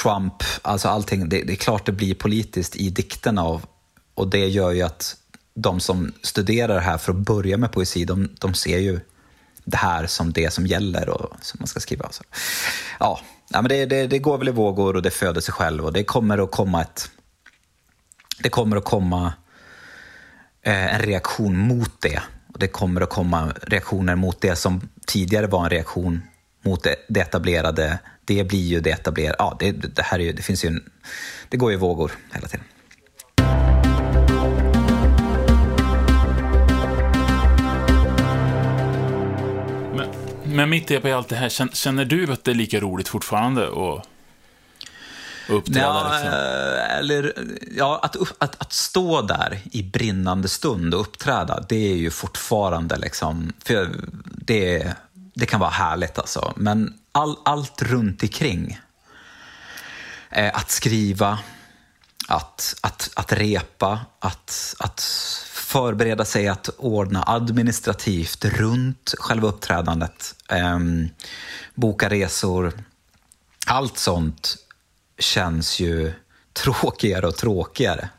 Trump, 0.02 0.34
alltså 0.62 0.88
allting. 0.88 1.30
Det, 1.30 1.44
det, 1.44 1.54
är 1.54 1.58
klart 1.58 1.86
det 1.86 1.92
blir 1.92 2.16
politiskt 2.16 2.76
i 2.76 2.90
dikterna 2.90 3.44
och, 3.44 3.62
och 4.14 4.28
det 4.28 4.48
gör 4.48 4.72
ju 4.72 4.82
att 4.82 5.16
de 5.54 5.80
som 5.80 6.12
studerar 6.22 6.76
det 6.76 6.82
här 6.82 6.98
för 6.98 7.12
att 7.12 7.18
börja 7.18 7.58
med 7.58 7.72
poesi, 7.72 8.06
de, 8.06 8.30
de 8.40 8.54
ser 8.54 8.78
ju 8.78 9.00
det 9.64 9.78
här 9.78 10.08
som 10.08 10.34
det 10.34 10.54
som 10.54 10.68
gäller 10.68 11.10
och 11.10 11.36
som 11.42 11.58
man 11.60 11.68
ska 11.68 11.80
skriva. 11.80 12.12
Så. 12.12 12.24
Ja, 13.00 13.20
men 13.50 13.64
det, 13.64 13.86
det, 13.86 14.08
det 14.08 14.20
går 14.20 14.38
väl 14.38 14.48
i 14.48 14.52
vågor 14.52 14.96
och 14.96 15.02
det 15.02 15.12
föder 15.12 15.42
sig 15.42 15.54
själv 15.54 15.86
och 15.86 15.94
det 15.94 16.04
kommer 16.04 16.38
att 16.38 16.52
komma 16.52 16.82
ett... 16.82 17.10
Det 18.44 18.50
kommer 18.50 18.78
att 18.78 18.84
komma 18.84 19.34
eh, 20.62 20.96
en 20.96 21.02
reaktion 21.02 21.58
mot 21.58 22.02
det 22.02 22.22
och 22.54 22.60
det 22.60 22.68
kommer 22.68 23.02
att 23.02 23.10
komma 23.10 23.54
reaktioner 23.62 24.16
mot 24.16 24.42
det 24.42 24.56
som 24.56 24.90
tidigare 25.08 25.48
var 25.48 25.64
en 25.64 25.70
reaktion 25.70 26.22
mot 26.66 26.84
det, 26.84 26.96
det 27.08 27.20
etablerade. 27.20 28.00
Det 28.26 28.44
blir 28.44 28.68
ju 28.68 28.80
det 28.80 28.90
etablerade. 28.90 29.36
Ja, 29.40 29.58
det, 29.60 29.72
det, 29.72 30.02
här 30.02 30.20
är 30.20 30.24
ju, 30.24 30.32
det 30.32 30.42
finns 30.42 30.66
ju 30.66 30.68
en, 30.68 30.84
det 31.50 31.58
går 31.58 31.72
ju 31.72 31.78
vågor 31.78 32.12
hela 32.34 32.48
tiden. 32.48 32.66
Men, 39.96 40.08
men 40.44 40.70
mitt 40.70 40.92
i 40.92 41.12
allt 41.12 41.30
det 41.30 41.36
här, 41.36 41.50
känner 41.74 42.06
du 42.06 42.32
att 42.32 42.44
det 42.44 42.52
är 42.52 42.56
lika 42.56 42.80
roligt 42.80 43.08
fortfarande? 43.08 43.68
att 43.68 44.13
uppträda? 45.48 45.80
Ja, 45.80 46.12
liksom. 46.14 46.34
Eh, 46.34 46.98
eller, 46.98 47.34
ja 47.78 48.00
att, 48.04 48.16
att, 48.38 48.62
att, 48.62 48.74
stå 48.74 49.22
där 49.22 49.60
i 49.72 49.84
brinnande 49.84 50.48
stund 50.48 50.94
och 50.94 51.02
uppträda, 51.02 51.66
det 51.70 51.92
är 51.92 51.96
ju 51.96 52.12
fortfarande 52.12 52.98
liksom... 52.98 53.54
För 53.66 53.90
det, 54.24 54.94
det 55.34 55.46
kan 55.46 55.60
vara 55.60 55.70
härligt 55.70 56.20
alltså. 56.20 56.54
Men 56.56 56.94
all, 57.12 57.38
allt 57.46 57.82
runt 57.82 58.24
omkring. 58.24 58.80
Eh, 60.30 60.52
att 60.56 60.72
skriva, 60.72 61.40
att, 62.28 62.76
att, 62.82 63.10
att 63.16 63.34
repa, 63.34 64.00
att, 64.20 64.76
att 64.80 65.02
förbereda 65.52 66.26
sig 66.26 66.48
att 66.48 66.70
ordna 66.78 67.24
administrativt 67.28 68.46
runt 68.46 69.14
själva 69.18 69.48
uppträdandet, 69.48 70.36
eh, 70.50 70.80
boka 71.76 72.10
resor, 72.10 72.74
allt 73.66 73.98
sånt 73.98 74.58
känns 75.20 75.80
ju 75.80 76.14
tråkigare 76.54 77.28
och 77.28 77.36
tråkigare. 77.36 78.10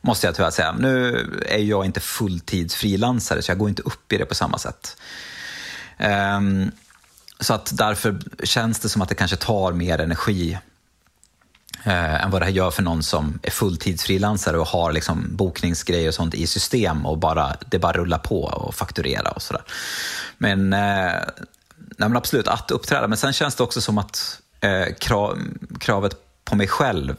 Måste 0.00 0.26
jag 0.26 0.34
tyvärr 0.34 0.50
säga. 0.50 0.72
Nu 0.72 1.16
är 1.48 1.58
jag 1.58 1.84
inte 1.84 2.00
fulltidsfrilansare 2.00 3.42
så 3.42 3.50
jag 3.50 3.58
går 3.58 3.68
inte 3.68 3.82
upp 3.82 4.12
i 4.12 4.18
det 4.18 4.24
på 4.24 4.34
samma 4.34 4.58
sätt. 4.58 4.96
Um, 6.36 6.70
så 7.40 7.54
att 7.54 7.76
därför 7.76 8.18
känns 8.44 8.78
det 8.78 8.88
som 8.88 9.02
att 9.02 9.08
det 9.08 9.14
kanske 9.14 9.36
tar 9.36 9.72
mer 9.72 9.98
energi 9.98 10.58
eh, 11.84 12.24
än 12.24 12.30
vad 12.30 12.40
det 12.40 12.44
här 12.44 12.52
gör 12.52 12.70
för 12.70 12.82
någon 12.82 13.02
som 13.02 13.38
är 13.42 13.50
fulltidsfrilansare 13.50 14.58
och 14.58 14.66
har 14.66 14.92
liksom 14.92 15.36
bokningsgrejer 15.36 16.08
och 16.08 16.14
sånt 16.14 16.34
i 16.34 16.46
system 16.46 17.06
och 17.06 17.18
bara, 17.18 17.56
det 17.66 17.78
bara 17.78 17.92
rullar 17.92 18.18
på 18.18 18.42
och 18.42 18.74
fakturera 18.74 19.30
och 19.30 19.42
sådär. 19.42 19.62
Men, 20.38 20.72
eh, 20.72 21.12
nej, 21.76 22.08
men 22.08 22.16
absolut, 22.16 22.48
att 22.48 22.70
uppträda. 22.70 23.08
Men 23.08 23.18
sen 23.18 23.32
känns 23.32 23.54
det 23.54 23.62
också 23.62 23.80
som 23.80 23.98
att 23.98 24.40
eh, 24.62 24.94
krav, 25.00 25.38
kravet 25.80 26.16
på 26.44 26.56
mig 26.56 26.68
själv, 26.68 27.16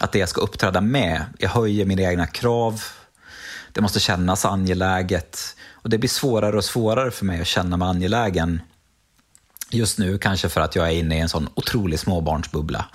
att 0.00 0.12
det 0.12 0.18
jag 0.18 0.28
ska 0.28 0.40
uppträda 0.40 0.80
med, 0.80 1.24
jag 1.38 1.48
höjer 1.48 1.86
mina 1.86 2.02
egna 2.02 2.26
krav, 2.26 2.82
det 3.72 3.80
måste 3.80 4.00
kännas 4.00 4.44
angeläget 4.44 5.56
och 5.70 5.90
det 5.90 5.98
blir 5.98 6.10
svårare 6.10 6.56
och 6.56 6.64
svårare 6.64 7.10
för 7.10 7.24
mig 7.24 7.40
att 7.40 7.46
känna 7.46 7.76
mig 7.76 7.88
angelägen 7.88 8.60
just 9.70 9.98
nu 9.98 10.18
kanske 10.18 10.48
för 10.48 10.60
att 10.60 10.76
jag 10.76 10.86
är 10.86 10.92
inne 10.92 11.16
i 11.16 11.20
en 11.20 11.28
sån 11.28 11.48
otrolig 11.54 11.98
småbarnsbubbla. 11.98 12.86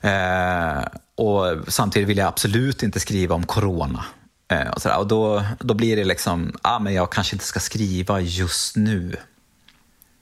Eh, 0.00 0.84
och 1.16 1.72
samtidigt 1.72 2.08
vill 2.08 2.18
jag 2.18 2.28
absolut 2.28 2.82
inte 2.82 3.00
skriva 3.00 3.34
om 3.34 3.46
corona. 3.46 4.04
Eh, 4.48 4.68
och, 4.68 4.82
sådär. 4.82 4.98
och 4.98 5.06
då, 5.06 5.44
då 5.60 5.74
blir 5.74 5.96
det 5.96 6.04
liksom, 6.04 6.56
ah, 6.62 6.78
men 6.78 6.94
jag 6.94 7.12
kanske 7.12 7.34
inte 7.34 7.44
ska 7.44 7.60
skriva 7.60 8.20
just 8.20 8.76
nu. 8.76 9.16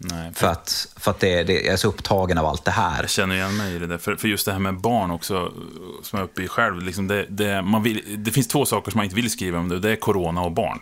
Nej, 0.05 0.33
för... 0.35 0.41
för 0.41 0.53
att, 0.53 0.89
för 0.97 1.11
att 1.11 1.21
det, 1.21 1.43
det, 1.43 1.53
jag 1.53 1.73
är 1.73 1.77
så 1.77 1.89
upptagen 1.89 2.39
av 2.39 2.47
allt 2.47 2.65
det 2.65 2.71
här. 2.71 3.01
Jag 3.03 3.11
känner 3.11 3.35
igen 3.35 3.57
mig 3.57 3.75
i 3.75 3.79
det 3.79 3.87
där. 3.87 3.99
För, 3.99 4.17
för 4.17 4.29
just 4.29 4.47
det 4.47 4.53
här 4.53 4.59
med 4.59 4.81
barn 4.81 5.11
också, 5.11 5.53
som 6.03 6.19
jag 6.19 6.21
är 6.21 6.25
uppe 6.25 6.43
i 6.43 6.49
själv. 6.49 6.83
Liksom 6.83 7.09
det, 7.09 7.27
det, 7.29 7.63
man 7.63 7.83
vill, 7.83 8.03
det 8.19 8.31
finns 8.31 8.49
två 8.49 8.67
saker 8.67 8.91
som 8.91 8.99
man 8.99 9.05
inte 9.05 9.17
vill 9.17 9.31
skriva 9.31 9.59
om. 9.59 9.69
Det, 9.69 9.79
det 9.79 9.91
är 9.91 9.97
corona 9.97 10.41
och 10.41 10.53
barn. 10.53 10.81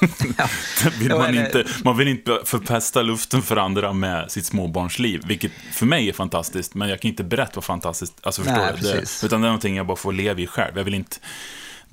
Ja. 0.38 0.48
vill 0.98 1.08
man, 1.08 1.34
inte, 1.34 1.64
man 1.84 1.96
vill 1.96 2.08
inte 2.08 2.40
förpesta 2.44 3.02
luften 3.02 3.42
för 3.42 3.56
andra 3.56 3.92
med 3.92 4.30
sitt 4.30 4.46
småbarnsliv. 4.46 5.22
Vilket 5.26 5.52
för 5.72 5.86
mig 5.86 6.08
är 6.08 6.12
fantastiskt, 6.12 6.74
men 6.74 6.88
jag 6.88 7.00
kan 7.00 7.08
inte 7.08 7.24
berätta 7.24 7.52
vad 7.54 7.64
fantastiskt 7.64 8.14
alltså, 8.22 8.42
förstår 8.42 8.62
Nej, 8.62 8.74
det, 8.82 9.26
Utan 9.26 9.40
det 9.40 9.46
är 9.46 9.48
någonting 9.48 9.76
jag 9.76 9.86
bara 9.86 9.96
får 9.96 10.12
leva 10.12 10.40
i 10.40 10.46
själv. 10.46 10.76
Jag 10.76 10.84
vill 10.84 10.94
inte 10.94 11.16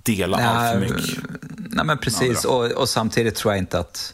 dela 0.04 0.38
nej, 0.38 0.46
allt 0.46 0.74
för 0.74 0.80
mycket. 0.80 1.20
Nej, 1.58 1.86
men 1.86 1.98
precis. 1.98 2.46
Och, 2.46 2.72
och 2.72 2.90
samtidigt 2.90 3.36
tror 3.36 3.54
jag 3.54 3.60
inte 3.60 3.80
att 3.80 4.14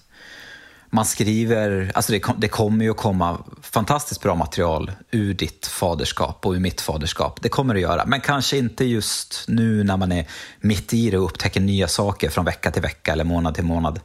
man 0.94 1.06
skriver, 1.06 1.92
alltså 1.96 2.12
det, 2.12 2.24
det, 2.38 2.48
kommer 2.48 2.86
ju 2.86 2.92
att 2.92 2.98
komma 2.98 3.38
fantastiskt 3.62 4.22
bra 4.22 4.36
material 4.36 4.92
ur 5.12 5.34
ditt 5.34 5.68
faderskap 5.68 6.46
och 6.46 6.52
ur 6.52 6.60
mitt 6.60 6.82
faderskap. 6.82 7.42
Det 7.42 7.50
kommer 7.50 7.74
det 7.74 7.80
göra, 7.80 8.06
men 8.06 8.22
kanske 8.22 8.58
inte 8.58 8.86
just 8.86 9.46
nu 9.48 9.84
när 9.84 9.98
man 9.98 10.12
är 10.12 10.28
mitt 10.60 10.94
i 10.94 11.10
det 11.10 11.18
och 11.18 11.26
upptäcker 11.26 11.60
nya 11.60 11.88
saker 11.88 12.30
från 12.30 12.46
vecka 12.46 12.72
till 12.72 12.82
vecka 12.82 13.12
eller 13.12 13.24
månad 13.24 13.56
till 13.56 13.64
månad. 13.64 14.00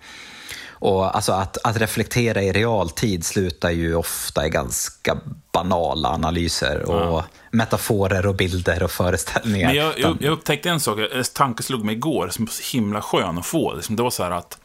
Och 0.78 1.16
alltså 1.16 1.32
att, 1.32 1.58
att 1.64 1.76
reflektera 1.76 2.42
i 2.42 2.52
realtid 2.52 3.24
slutar 3.24 3.70
ju 3.70 3.94
ofta 3.94 4.46
i 4.46 4.50
ganska 4.50 5.16
banala 5.52 6.08
analyser 6.08 6.82
och 6.82 7.00
ja. 7.00 7.24
metaforer 7.50 8.26
och 8.26 8.36
bilder 8.36 8.82
och 8.82 8.90
föreställningar. 8.90 9.66
Men 9.66 9.76
jag, 9.76 9.98
jag, 9.98 10.16
jag 10.20 10.32
upptäckte 10.32 10.70
en 10.70 10.80
sak, 10.80 10.98
en 10.98 11.24
tanke 11.34 11.62
slog 11.62 11.84
mig 11.84 11.94
igår 11.94 12.28
som 12.28 12.44
var 12.44 12.52
så 12.52 12.76
himla 12.76 13.02
skön 13.02 13.38
att 13.38 13.46
få. 13.46 13.74
Det 13.88 14.02
var 14.02 14.10
så 14.10 14.22
här 14.22 14.30
att 14.30 14.58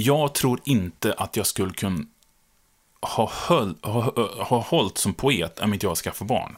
jag 0.00 0.34
tror 0.34 0.60
inte 0.64 1.12
att 1.12 1.36
jag 1.36 1.46
skulle 1.46 1.72
kunna 1.72 2.04
ha, 3.00 3.32
höll, 3.34 3.74
ha, 3.82 4.12
ha 4.44 4.60
hållit 4.60 4.98
som 4.98 5.14
poet 5.14 5.60
om 5.60 5.74
inte 5.74 5.86
jag 5.86 5.96
skaffar 5.96 6.26
barn. 6.26 6.56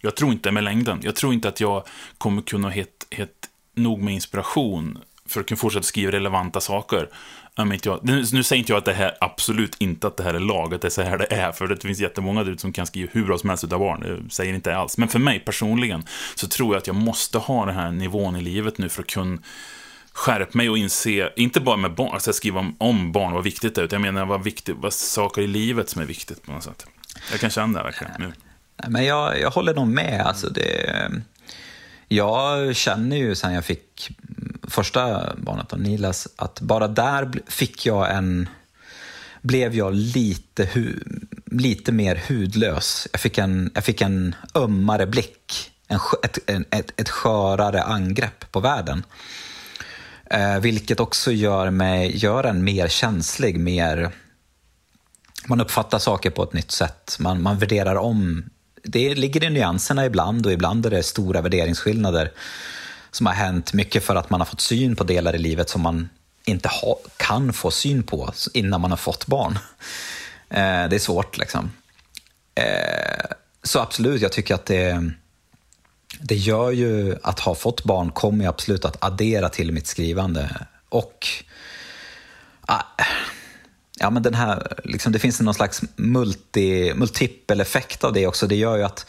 Jag 0.00 0.16
tror 0.16 0.32
inte 0.32 0.50
med 0.52 0.64
längden. 0.64 1.00
Jag 1.02 1.16
tror 1.16 1.34
inte 1.34 1.48
att 1.48 1.60
jag 1.60 1.86
kommer 2.18 2.42
kunna 2.42 2.68
ha 2.68 2.72
hett 3.10 3.48
nog 3.74 4.02
med 4.02 4.14
inspiration 4.14 4.98
för 5.26 5.40
att 5.40 5.46
kunna 5.46 5.58
fortsätta 5.58 5.82
skriva 5.82 6.12
relevanta 6.12 6.60
saker. 6.60 7.08
Om 7.56 7.72
inte 7.72 7.88
jag, 7.88 8.00
nu, 8.02 8.24
nu 8.32 8.42
säger 8.42 8.60
inte 8.60 8.72
jag 8.72 8.78
att 8.78 8.84
det 8.84 8.92
här, 8.92 9.16
absolut 9.20 9.76
inte 9.78 10.06
att 10.06 10.16
det 10.16 10.22
här 10.22 10.34
är 10.34 10.40
laget, 10.40 10.82
det 10.82 10.88
är 10.88 10.90
så 10.90 11.02
här 11.02 11.18
det 11.18 11.32
är, 11.32 11.52
för 11.52 11.66
det 11.66 11.82
finns 11.82 12.00
jättemånga 12.00 12.44
där 12.44 12.56
som 12.56 12.72
kan 12.72 12.86
skriva 12.86 13.10
hur 13.12 13.24
bra 13.24 13.38
som 13.38 13.48
helst 13.48 13.64
utav 13.64 13.78
barn, 13.78 14.00
det 14.00 14.34
säger 14.34 14.54
inte 14.54 14.76
alls. 14.76 14.98
Men 14.98 15.08
för 15.08 15.18
mig 15.18 15.40
personligen 15.40 16.04
så 16.34 16.48
tror 16.48 16.74
jag 16.74 16.80
att 16.80 16.86
jag 16.86 16.96
måste 16.96 17.38
ha 17.38 17.66
den 17.66 17.74
här 17.74 17.90
nivån 17.90 18.36
i 18.36 18.42
livet 18.42 18.78
nu 18.78 18.88
för 18.88 19.02
att 19.02 19.08
kunna 19.08 19.38
skärp 20.16 20.54
mig 20.54 20.70
och 20.70 20.78
inse, 20.78 21.32
inte 21.36 21.60
bara 21.60 21.76
med 21.76 21.94
barn, 21.94 22.14
alltså 22.14 22.32
skriva 22.32 22.60
om, 22.60 22.76
om 22.78 23.12
barn, 23.12 23.32
vad 23.32 23.44
viktigt 23.44 23.74
det 23.74 23.80
är, 23.80 23.84
utan 23.84 24.04
jag 24.04 24.14
menar 24.14 24.26
vad, 24.26 24.44
viktigt, 24.44 24.76
vad 24.78 24.92
saker 24.92 25.42
i 25.42 25.46
livet 25.46 25.90
som 25.90 26.02
är 26.02 26.06
viktigt 26.06 26.42
på 26.42 26.52
något 26.52 26.64
sätt. 26.64 26.86
Jag 27.30 27.40
kan 27.40 27.50
känna 27.50 27.78
det 27.78 27.84
verkligen 27.84 28.12
nu. 28.18 28.32
Men 28.88 29.04
jag, 29.04 29.40
jag 29.40 29.50
håller 29.50 29.74
nog 29.74 29.88
med. 29.88 30.26
Alltså 30.26 30.48
det, 30.48 31.10
jag 32.08 32.76
känner 32.76 33.16
ju 33.16 33.34
sen 33.34 33.54
jag 33.54 33.64
fick 33.64 34.10
första 34.68 35.32
barnet, 35.36 35.72
av 35.72 35.80
Nilas, 35.80 36.28
att 36.36 36.60
bara 36.60 36.88
där 36.88 37.32
fick 37.46 37.86
jag 37.86 38.14
en 38.14 38.48
blev 39.40 39.74
jag 39.74 39.94
lite, 39.94 40.64
hu, 40.64 41.00
lite 41.44 41.92
mer 41.92 42.22
hudlös. 42.28 43.08
Jag 43.12 43.20
fick 43.20 43.38
en, 43.38 43.70
jag 43.74 43.84
fick 43.84 44.00
en 44.00 44.34
ömmare 44.54 45.06
blick, 45.06 45.70
en, 45.88 46.00
ett, 46.22 46.38
ett, 46.70 47.00
ett 47.00 47.08
skörare 47.08 47.82
angrepp 47.82 48.52
på 48.52 48.60
världen. 48.60 49.02
Eh, 50.30 50.58
vilket 50.58 51.00
också 51.00 51.32
gör, 51.32 51.70
mig, 51.70 52.16
gör 52.16 52.44
en 52.44 52.64
mer 52.64 52.88
känslig, 52.88 53.60
mer... 53.60 54.10
Man 55.46 55.60
uppfattar 55.60 55.98
saker 55.98 56.30
på 56.30 56.42
ett 56.42 56.52
nytt 56.52 56.70
sätt. 56.70 57.16
Man, 57.18 57.42
man 57.42 57.58
värderar 57.58 57.96
om. 57.96 58.50
Det 58.82 59.14
ligger 59.14 59.44
i 59.44 59.50
nyanserna 59.50 60.06
ibland 60.06 60.46
och 60.46 60.52
ibland 60.52 60.86
är 60.86 60.90
det 60.90 61.02
stora 61.02 61.40
värderingsskillnader 61.40 62.32
som 63.10 63.26
har 63.26 63.34
hänt. 63.34 63.72
Mycket 63.72 64.04
för 64.04 64.16
att 64.16 64.30
man 64.30 64.40
har 64.40 64.46
fått 64.46 64.60
syn 64.60 64.96
på 64.96 65.04
delar 65.04 65.34
i 65.34 65.38
livet 65.38 65.68
som 65.68 65.82
man 65.82 66.08
inte 66.44 66.68
ha, 66.68 66.98
kan 67.16 67.52
få 67.52 67.70
syn 67.70 68.02
på 68.02 68.32
innan 68.54 68.80
man 68.80 68.90
har 68.90 68.98
fått 68.98 69.26
barn. 69.26 69.58
Eh, 70.50 70.88
det 70.88 70.96
är 70.96 70.98
svårt 70.98 71.38
liksom. 71.38 71.72
Eh, 72.54 73.26
så 73.62 73.80
absolut, 73.80 74.22
jag 74.22 74.32
tycker 74.32 74.54
att 74.54 74.66
det 74.66 75.12
det 76.20 76.34
gör 76.34 76.70
ju 76.70 77.16
att 77.22 77.40
ha 77.40 77.54
fått 77.54 77.84
barn 77.84 78.10
kommer 78.10 78.44
jag 78.44 78.52
absolut 78.52 78.84
att 78.84 79.04
addera 79.04 79.48
till 79.48 79.72
mitt 79.72 79.86
skrivande. 79.86 80.66
Och 80.88 81.28
ah, 82.60 82.82
ja, 83.98 84.10
men 84.10 84.22
den 84.22 84.34
här, 84.34 84.80
liksom, 84.84 85.12
det 85.12 85.18
finns 85.18 85.40
någon 85.40 85.54
slags 85.54 85.82
multi, 85.96 86.92
multipel 86.94 87.60
effekt 87.60 88.04
av 88.04 88.12
det 88.12 88.26
också. 88.26 88.46
Det 88.46 88.56
gör 88.56 88.76
ju 88.76 88.82
att, 88.82 89.06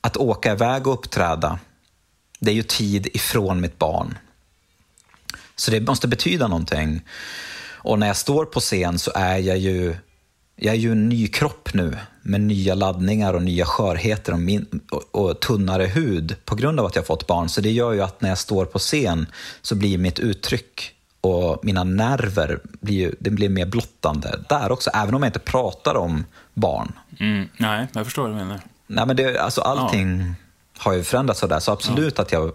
att 0.00 0.16
åka 0.16 0.52
iväg 0.52 0.86
och 0.86 0.94
uppträda, 0.94 1.58
det 2.38 2.50
är 2.50 2.54
ju 2.54 2.62
tid 2.62 3.08
ifrån 3.14 3.60
mitt 3.60 3.78
barn. 3.78 4.18
Så 5.56 5.70
det 5.70 5.80
måste 5.80 6.08
betyda 6.08 6.48
någonting. 6.48 7.02
Och 7.80 7.98
när 7.98 8.06
jag 8.06 8.16
står 8.16 8.44
på 8.44 8.60
scen 8.60 8.98
så 8.98 9.12
är 9.14 9.38
jag 9.38 9.58
ju 9.58 9.96
jag 10.60 10.74
är 10.74 10.78
ju 10.78 10.92
en 10.92 11.08
ny 11.08 11.28
kropp 11.28 11.74
nu 11.74 11.96
med 12.22 12.40
nya 12.40 12.74
laddningar 12.74 13.34
och 13.34 13.42
nya 13.42 13.64
skörheter 13.64 14.32
och, 14.32 14.38
min, 14.38 14.80
och, 14.90 15.14
och, 15.14 15.40
tunnare 15.40 15.86
hud 15.86 16.36
på 16.44 16.54
grund 16.54 16.80
av 16.80 16.86
att 16.86 16.96
jag 16.96 17.06
fått 17.06 17.26
barn. 17.26 17.48
Så 17.48 17.60
det 17.60 17.70
gör 17.70 17.92
ju 17.92 18.02
att 18.02 18.20
när 18.20 18.28
jag 18.28 18.38
står 18.38 18.64
på 18.64 18.78
scen 18.78 19.26
så 19.62 19.74
blir 19.74 19.98
mitt 19.98 20.18
uttryck 20.18 20.94
och 21.20 21.64
mina 21.64 21.84
nerver 21.84 22.60
blir, 22.80 22.94
ju, 22.94 23.14
det 23.18 23.30
blir 23.30 23.48
mer 23.48 23.66
blottande 23.66 24.44
där 24.48 24.72
också, 24.72 24.90
även 24.90 25.14
om 25.14 25.22
jag 25.22 25.28
inte 25.28 25.38
pratar 25.38 25.94
om 25.94 26.24
barn. 26.54 26.92
Mm, 27.20 27.48
nej, 27.56 27.86
jag 27.92 28.04
förstår 28.04 28.22
vad 28.22 28.30
du 28.30 28.36
menar. 28.36 28.60
Nej, 28.86 29.06
men 29.06 29.16
det, 29.16 29.38
alltså 29.38 29.60
allting 29.60 30.18
ja. 30.18 30.34
har 30.78 30.92
ju 30.92 31.02
förändrats 31.02 31.40
sådär, 31.40 31.60
så 31.60 31.72
absolut 31.72 32.14
ja. 32.16 32.22
att 32.22 32.32
jag, 32.32 32.52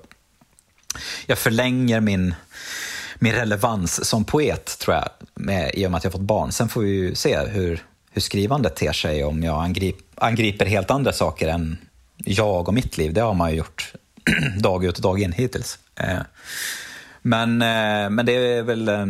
jag 1.26 1.38
förlänger 1.38 2.00
min 2.00 2.36
min 3.24 3.34
relevans 3.34 4.06
som 4.06 4.26
poet, 4.26 4.80
tror 4.80 4.96
jag, 4.96 5.10
med, 5.34 5.72
i 5.74 5.88
och 5.88 5.92
med 5.92 5.98
att 5.98 6.04
jag 6.04 6.14
fått 6.14 6.22
barn. 6.22 6.52
Sen 6.52 6.70
får 6.70 6.82
vi 6.82 6.90
ju 6.90 7.16
se 7.16 7.40
hur, 7.40 7.84
hur 8.14 8.22
skrivandet 8.22 8.76
ter 8.76 8.94
sig 8.94 9.24
om 9.24 9.44
jag 9.44 9.64
angrip, 9.64 9.96
angriper 10.16 10.66
helt 10.66 10.92
andra 10.92 11.14
saker 11.14 11.48
än 11.48 11.78
jag 12.18 12.68
och 12.68 12.74
mitt 12.74 12.98
liv. 12.98 13.14
Det 13.14 13.22
har 13.22 13.34
man 13.34 13.52
ju 13.52 13.58
gjort 13.58 13.94
dag 14.58 14.86
ut 14.86 14.96
och 14.96 15.02
dag 15.02 15.22
in 15.22 15.32
hittills. 15.32 15.80
Eh, 15.96 16.20
men, 17.22 17.62
eh, 17.62 18.10
men 18.10 18.26
det 18.26 18.32
är 18.32 18.64
väl, 18.64 18.88
eh, 18.88 19.06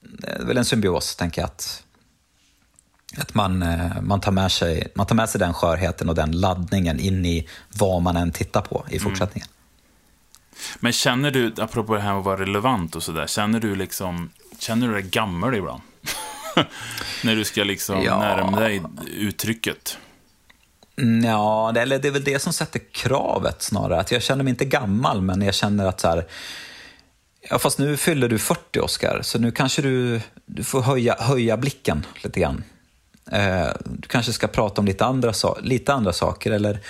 det 0.00 0.28
är 0.28 0.44
väl 0.44 0.56
en 0.56 0.64
symbios, 0.64 1.16
tänker 1.16 1.40
jag. 1.40 1.46
Att, 1.46 1.84
att 3.16 3.34
man, 3.34 3.64
man, 4.02 4.20
tar 4.20 4.32
med 4.32 4.52
sig, 4.52 4.88
man 4.94 5.06
tar 5.06 5.14
med 5.14 5.28
sig 5.28 5.38
den 5.38 5.54
skörheten 5.54 6.08
och 6.08 6.14
den 6.14 6.40
laddningen 6.40 7.00
in 7.00 7.26
i 7.26 7.48
vad 7.78 8.02
man 8.02 8.16
än 8.16 8.32
tittar 8.32 8.60
på 8.60 8.84
i 8.88 8.96
mm. 8.96 9.04
fortsättningen. 9.04 9.48
Mm. 9.48 9.56
Men 10.80 10.92
känner 10.92 11.30
du, 11.30 11.54
apropå 11.58 11.94
det 11.94 12.00
här 12.00 12.10
med 12.10 12.18
att 12.18 12.24
vara 12.24 12.40
relevant 12.40 12.96
och 12.96 13.02
sådär, 13.02 13.26
känner 13.26 13.60
du 13.60 13.74
liksom, 13.74 14.30
känner 14.58 14.88
du 14.88 14.92
dig 14.92 15.02
gammal 15.02 15.54
ibland? 15.54 15.82
När 17.24 17.36
du 17.36 17.44
ska 17.44 17.64
liksom 17.64 18.02
ja. 18.02 18.18
närma 18.18 18.60
dig 18.60 18.82
uttrycket. 19.06 19.98
Mm, 20.98 21.24
ja, 21.24 21.70
det, 21.74 21.80
eller 21.80 21.98
det 21.98 22.08
är 22.08 22.12
väl 22.12 22.24
det 22.24 22.38
som 22.38 22.52
sätter 22.52 22.80
kravet 22.92 23.62
snarare. 23.62 24.00
Att 24.00 24.12
jag 24.12 24.22
känner 24.22 24.44
mig 24.44 24.50
inte 24.50 24.64
gammal, 24.64 25.22
men 25.22 25.42
jag 25.42 25.54
känner 25.54 25.86
att 25.86 26.00
så 26.00 26.08
här, 26.08 26.26
Ja, 27.48 27.58
fast 27.58 27.78
nu 27.78 27.96
fyller 27.96 28.28
du 28.28 28.38
40, 28.38 28.80
Oskar, 28.80 29.22
så 29.22 29.38
nu 29.38 29.50
kanske 29.52 29.82
du, 29.82 30.20
du 30.46 30.64
får 30.64 30.82
höja, 30.82 31.16
höja 31.18 31.56
blicken 31.56 32.06
lite 32.24 32.40
grann. 32.40 32.64
Eh, 33.32 33.68
du 33.84 34.08
kanske 34.08 34.32
ska 34.32 34.48
prata 34.48 34.80
om 34.80 34.86
lite 34.86 35.04
andra, 35.04 35.32
lite 35.62 35.92
andra 35.92 36.12
saker, 36.12 36.50
eller 36.50 36.80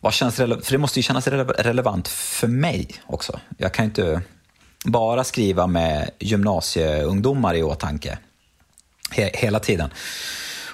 vad 0.00 0.12
känns 0.12 0.36
för 0.36 0.70
det 0.70 0.78
måste 0.78 0.98
ju 0.98 1.02
kännas 1.02 1.28
relevant 1.28 2.08
för 2.08 2.48
mig 2.48 2.88
också. 3.06 3.40
Jag 3.58 3.74
kan 3.74 3.84
inte 3.84 4.20
bara 4.84 5.24
skriva 5.24 5.66
med 5.66 6.10
gymnasieungdomar 6.18 7.54
i 7.54 7.62
åtanke 7.62 8.18
he 9.12 9.30
hela 9.34 9.58
tiden. 9.58 9.90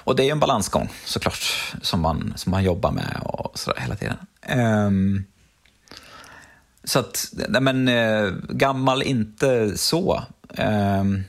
Och 0.09 0.15
det 0.15 0.23
är 0.23 0.25
ju 0.25 0.31
en 0.31 0.39
balansgång 0.39 0.89
såklart 1.05 1.73
som 1.81 2.01
man, 2.01 2.33
som 2.35 2.51
man 2.51 2.63
jobbar 2.63 2.91
med 2.91 3.19
och 3.23 3.59
sådär 3.59 3.79
hela 3.81 3.95
tiden. 3.95 4.17
Um, 4.57 5.25
så 6.83 6.99
att, 6.99 7.33
nej 7.49 7.61
men 7.61 7.87
uh, 7.87 8.33
gammal 8.49 9.03
inte 9.03 9.77
så. 9.77 10.23
Um, 10.57 11.23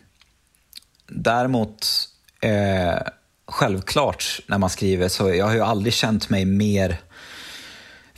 däremot 1.07 2.09
uh, 2.45 3.01
självklart 3.47 4.41
när 4.47 4.59
man 4.59 4.71
skriver 4.71 5.09
så 5.09 5.35
jag 5.35 5.47
har 5.47 5.55
ju 5.55 5.61
aldrig 5.61 5.95
känt 5.95 6.31
mig 6.31 6.45
mer 6.45 6.99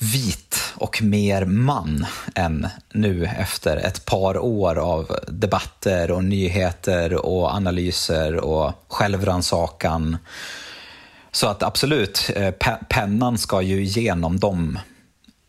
vit 0.02 0.72
och 0.74 1.02
mer 1.02 1.44
man 1.44 2.06
än 2.34 2.68
nu 2.92 3.24
efter 3.24 3.76
ett 3.76 4.04
par 4.04 4.38
år 4.38 4.78
av 4.78 5.18
debatter 5.28 6.10
och 6.10 6.24
nyheter 6.24 7.26
och 7.26 7.54
analyser 7.54 8.36
och 8.36 8.72
självrannsakan. 8.88 10.16
Så 11.30 11.46
att 11.48 11.62
absolut, 11.62 12.30
eh, 12.36 12.50
pennan 12.88 13.38
ska 13.38 13.62
ju 13.62 13.82
igenom 13.82 14.38
de, 14.38 14.78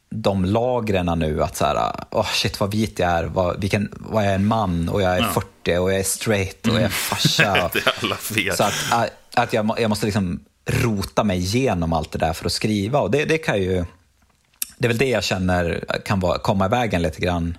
de 0.10 0.46
lagren 0.46 1.20
nu. 1.20 1.44
Att 1.44 1.56
så 1.56 1.66
här, 1.66 1.94
oh 2.12 2.28
shit 2.34 2.60
vad 2.60 2.72
vit 2.72 3.00
jag 3.00 3.12
är, 3.12 3.24
vad, 3.24 3.62
vilken, 3.62 3.94
vad 3.96 4.24
jag 4.24 4.32
är 4.32 4.36
en 4.36 4.46
man 4.46 4.90
och 4.90 5.02
jag 5.02 5.16
är 5.16 5.20
ja. 5.20 5.32
40 5.64 5.78
och 5.78 5.92
jag 5.92 6.00
är 6.00 6.04
straight 6.04 6.68
och 6.68 6.74
jag 6.74 6.84
är 6.84 6.90
farsa. 6.90 7.72
Mm. 8.04 8.18
fel. 8.18 8.56
Så 8.56 8.64
att, 8.64 9.12
att 9.34 9.54
jag, 9.54 9.76
jag 9.78 9.90
måste 9.90 10.06
liksom 10.06 10.40
rota 10.66 11.24
mig 11.24 11.38
igenom 11.38 11.94
allt 11.94 12.12
det 12.12 12.18
där 12.20 12.34
för 12.34 12.46
att 12.46 12.52
skriva. 12.52 13.00
Och 13.00 13.12
det, 13.12 13.26
det 13.26 13.38
kan 13.38 13.62
ju... 13.62 13.86
Det 14.84 14.88
är 14.88 14.90
väl 14.90 14.98
det 14.98 15.10
jag 15.10 15.24
känner 15.24 15.86
kan 16.06 16.20
vara, 16.20 16.40
komma 16.40 16.66
i 16.66 16.70
vägen 16.70 17.02
lite 17.02 17.22
grann. 17.22 17.58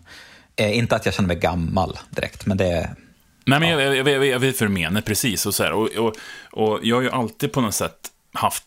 Eh, 0.57 0.79
inte 0.79 0.97
att 0.97 1.05
jag 1.05 1.15
känner 1.15 1.27
mig 1.27 1.37
gammal 1.37 1.99
direkt, 2.11 2.47
men 2.47 2.57
det... 2.57 2.97
Nej, 3.45 3.61
men 3.61 3.69
ja. 3.69 3.81
jag, 3.81 3.97
jag, 3.97 4.09
jag, 4.09 4.27
jag 4.27 4.39
vet 4.39 4.61
vad 4.61 4.71
du 4.71 4.75
menar, 4.75 5.01
precis. 5.01 5.47
Och, 5.47 5.55
så 5.55 5.63
här, 5.63 5.73
och, 5.73 5.89
och, 5.89 6.15
och 6.53 6.81
jag 6.83 6.97
har 6.97 7.03
ju 7.03 7.11
alltid 7.11 7.53
på 7.53 7.61
något 7.61 7.75
sätt 7.75 8.11
haft 8.33 8.65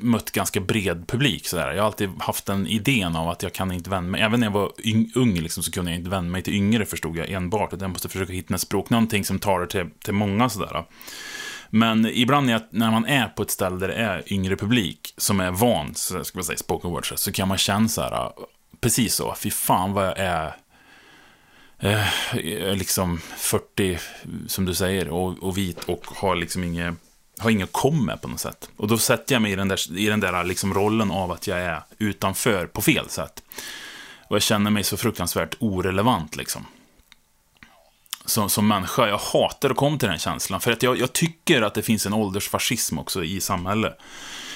mött 0.00 0.30
ganska 0.30 0.60
bred 0.60 1.08
publik. 1.08 1.46
Så 1.46 1.56
där. 1.56 1.72
Jag 1.72 1.82
har 1.82 1.86
alltid 1.86 2.10
haft 2.18 2.46
den 2.46 2.66
idén 2.66 3.16
av 3.16 3.28
att 3.28 3.42
jag 3.42 3.52
kan 3.52 3.72
inte 3.72 3.90
vända 3.90 4.10
mig, 4.10 4.20
även 4.20 4.40
när 4.40 4.46
jag 4.46 4.52
var 4.52 4.72
ung 5.14 5.34
liksom, 5.34 5.62
så 5.62 5.72
kunde 5.72 5.90
jag 5.90 5.98
inte 5.98 6.10
vända 6.10 6.30
mig 6.30 6.42
till 6.42 6.54
yngre 6.54 6.86
förstod 6.86 7.16
jag 7.16 7.30
enbart. 7.30 7.74
Jag 7.80 7.90
måste 7.90 8.08
försöka 8.08 8.32
hitta 8.32 8.54
ett 8.54 8.60
språk, 8.60 8.90
någonting 8.90 9.24
som 9.24 9.38
talar 9.38 9.66
till, 9.66 9.86
till 10.04 10.14
många 10.14 10.48
sådär. 10.48 10.84
Men 11.70 12.06
ibland 12.06 12.46
när, 12.46 12.66
när 12.70 12.90
man 12.90 13.06
är 13.06 13.28
på 13.28 13.42
ett 13.42 13.50
ställe 13.50 13.76
där 13.76 13.88
det 13.88 13.94
är 13.94 14.32
yngre 14.32 14.56
publik 14.56 15.14
som 15.16 15.40
är 15.40 15.50
van, 15.50 15.94
så 15.94 16.24
ska 16.24 16.38
man 16.38 16.44
säga, 16.44 16.58
spoken 16.58 16.90
word, 16.90 17.18
så 17.18 17.32
kan 17.32 17.48
man 17.48 17.58
känna 17.58 17.88
så 17.88 18.02
här, 18.02 18.12
äh, 18.12 18.30
precis 18.80 19.14
så, 19.14 19.34
fy 19.38 19.50
fan 19.50 19.92
vad 19.92 20.06
jag 20.06 20.18
är 20.18 20.56
eh, 21.78 22.74
liksom 22.74 23.20
40, 23.36 23.98
som 24.46 24.64
du 24.64 24.74
säger, 24.74 25.08
och, 25.08 25.42
och 25.42 25.58
vit 25.58 25.84
och 25.84 26.06
har 26.06 26.36
liksom 26.36 26.64
inget 26.64 26.94
har 27.38 27.50
inget 27.50 27.72
komme 27.72 28.16
på 28.16 28.28
något 28.28 28.40
sätt. 28.40 28.70
Och 28.76 28.88
då 28.88 28.98
sätter 28.98 29.34
jag 29.34 29.42
mig 29.42 29.52
i 29.52 29.56
den 29.56 29.68
där, 29.68 29.98
i 29.98 30.06
den 30.06 30.20
där 30.20 30.44
liksom 30.44 30.74
rollen 30.74 31.10
av 31.10 31.32
att 31.32 31.46
jag 31.46 31.58
är 31.58 31.82
utanför 31.98 32.66
på 32.66 32.82
fel 32.82 33.08
sätt. 33.08 33.42
Och 34.28 34.36
jag 34.36 34.42
känner 34.42 34.70
mig 34.70 34.84
så 34.84 34.96
fruktansvärt 34.96 35.56
orelevant 35.58 36.36
liksom 36.36 36.66
som, 38.26 38.50
som 38.50 38.68
människa. 38.68 39.08
Jag 39.08 39.18
hatar 39.18 39.70
att 39.70 39.76
komma 39.76 39.98
till 39.98 40.08
den 40.08 40.18
känslan. 40.18 40.60
För 40.60 40.72
att 40.72 40.82
jag, 40.82 40.98
jag 40.98 41.12
tycker 41.12 41.62
att 41.62 41.74
det 41.74 41.82
finns 41.82 42.06
en 42.06 42.12
åldersfascism 42.12 42.98
också 42.98 43.24
i 43.24 43.40
samhället. 43.40 43.98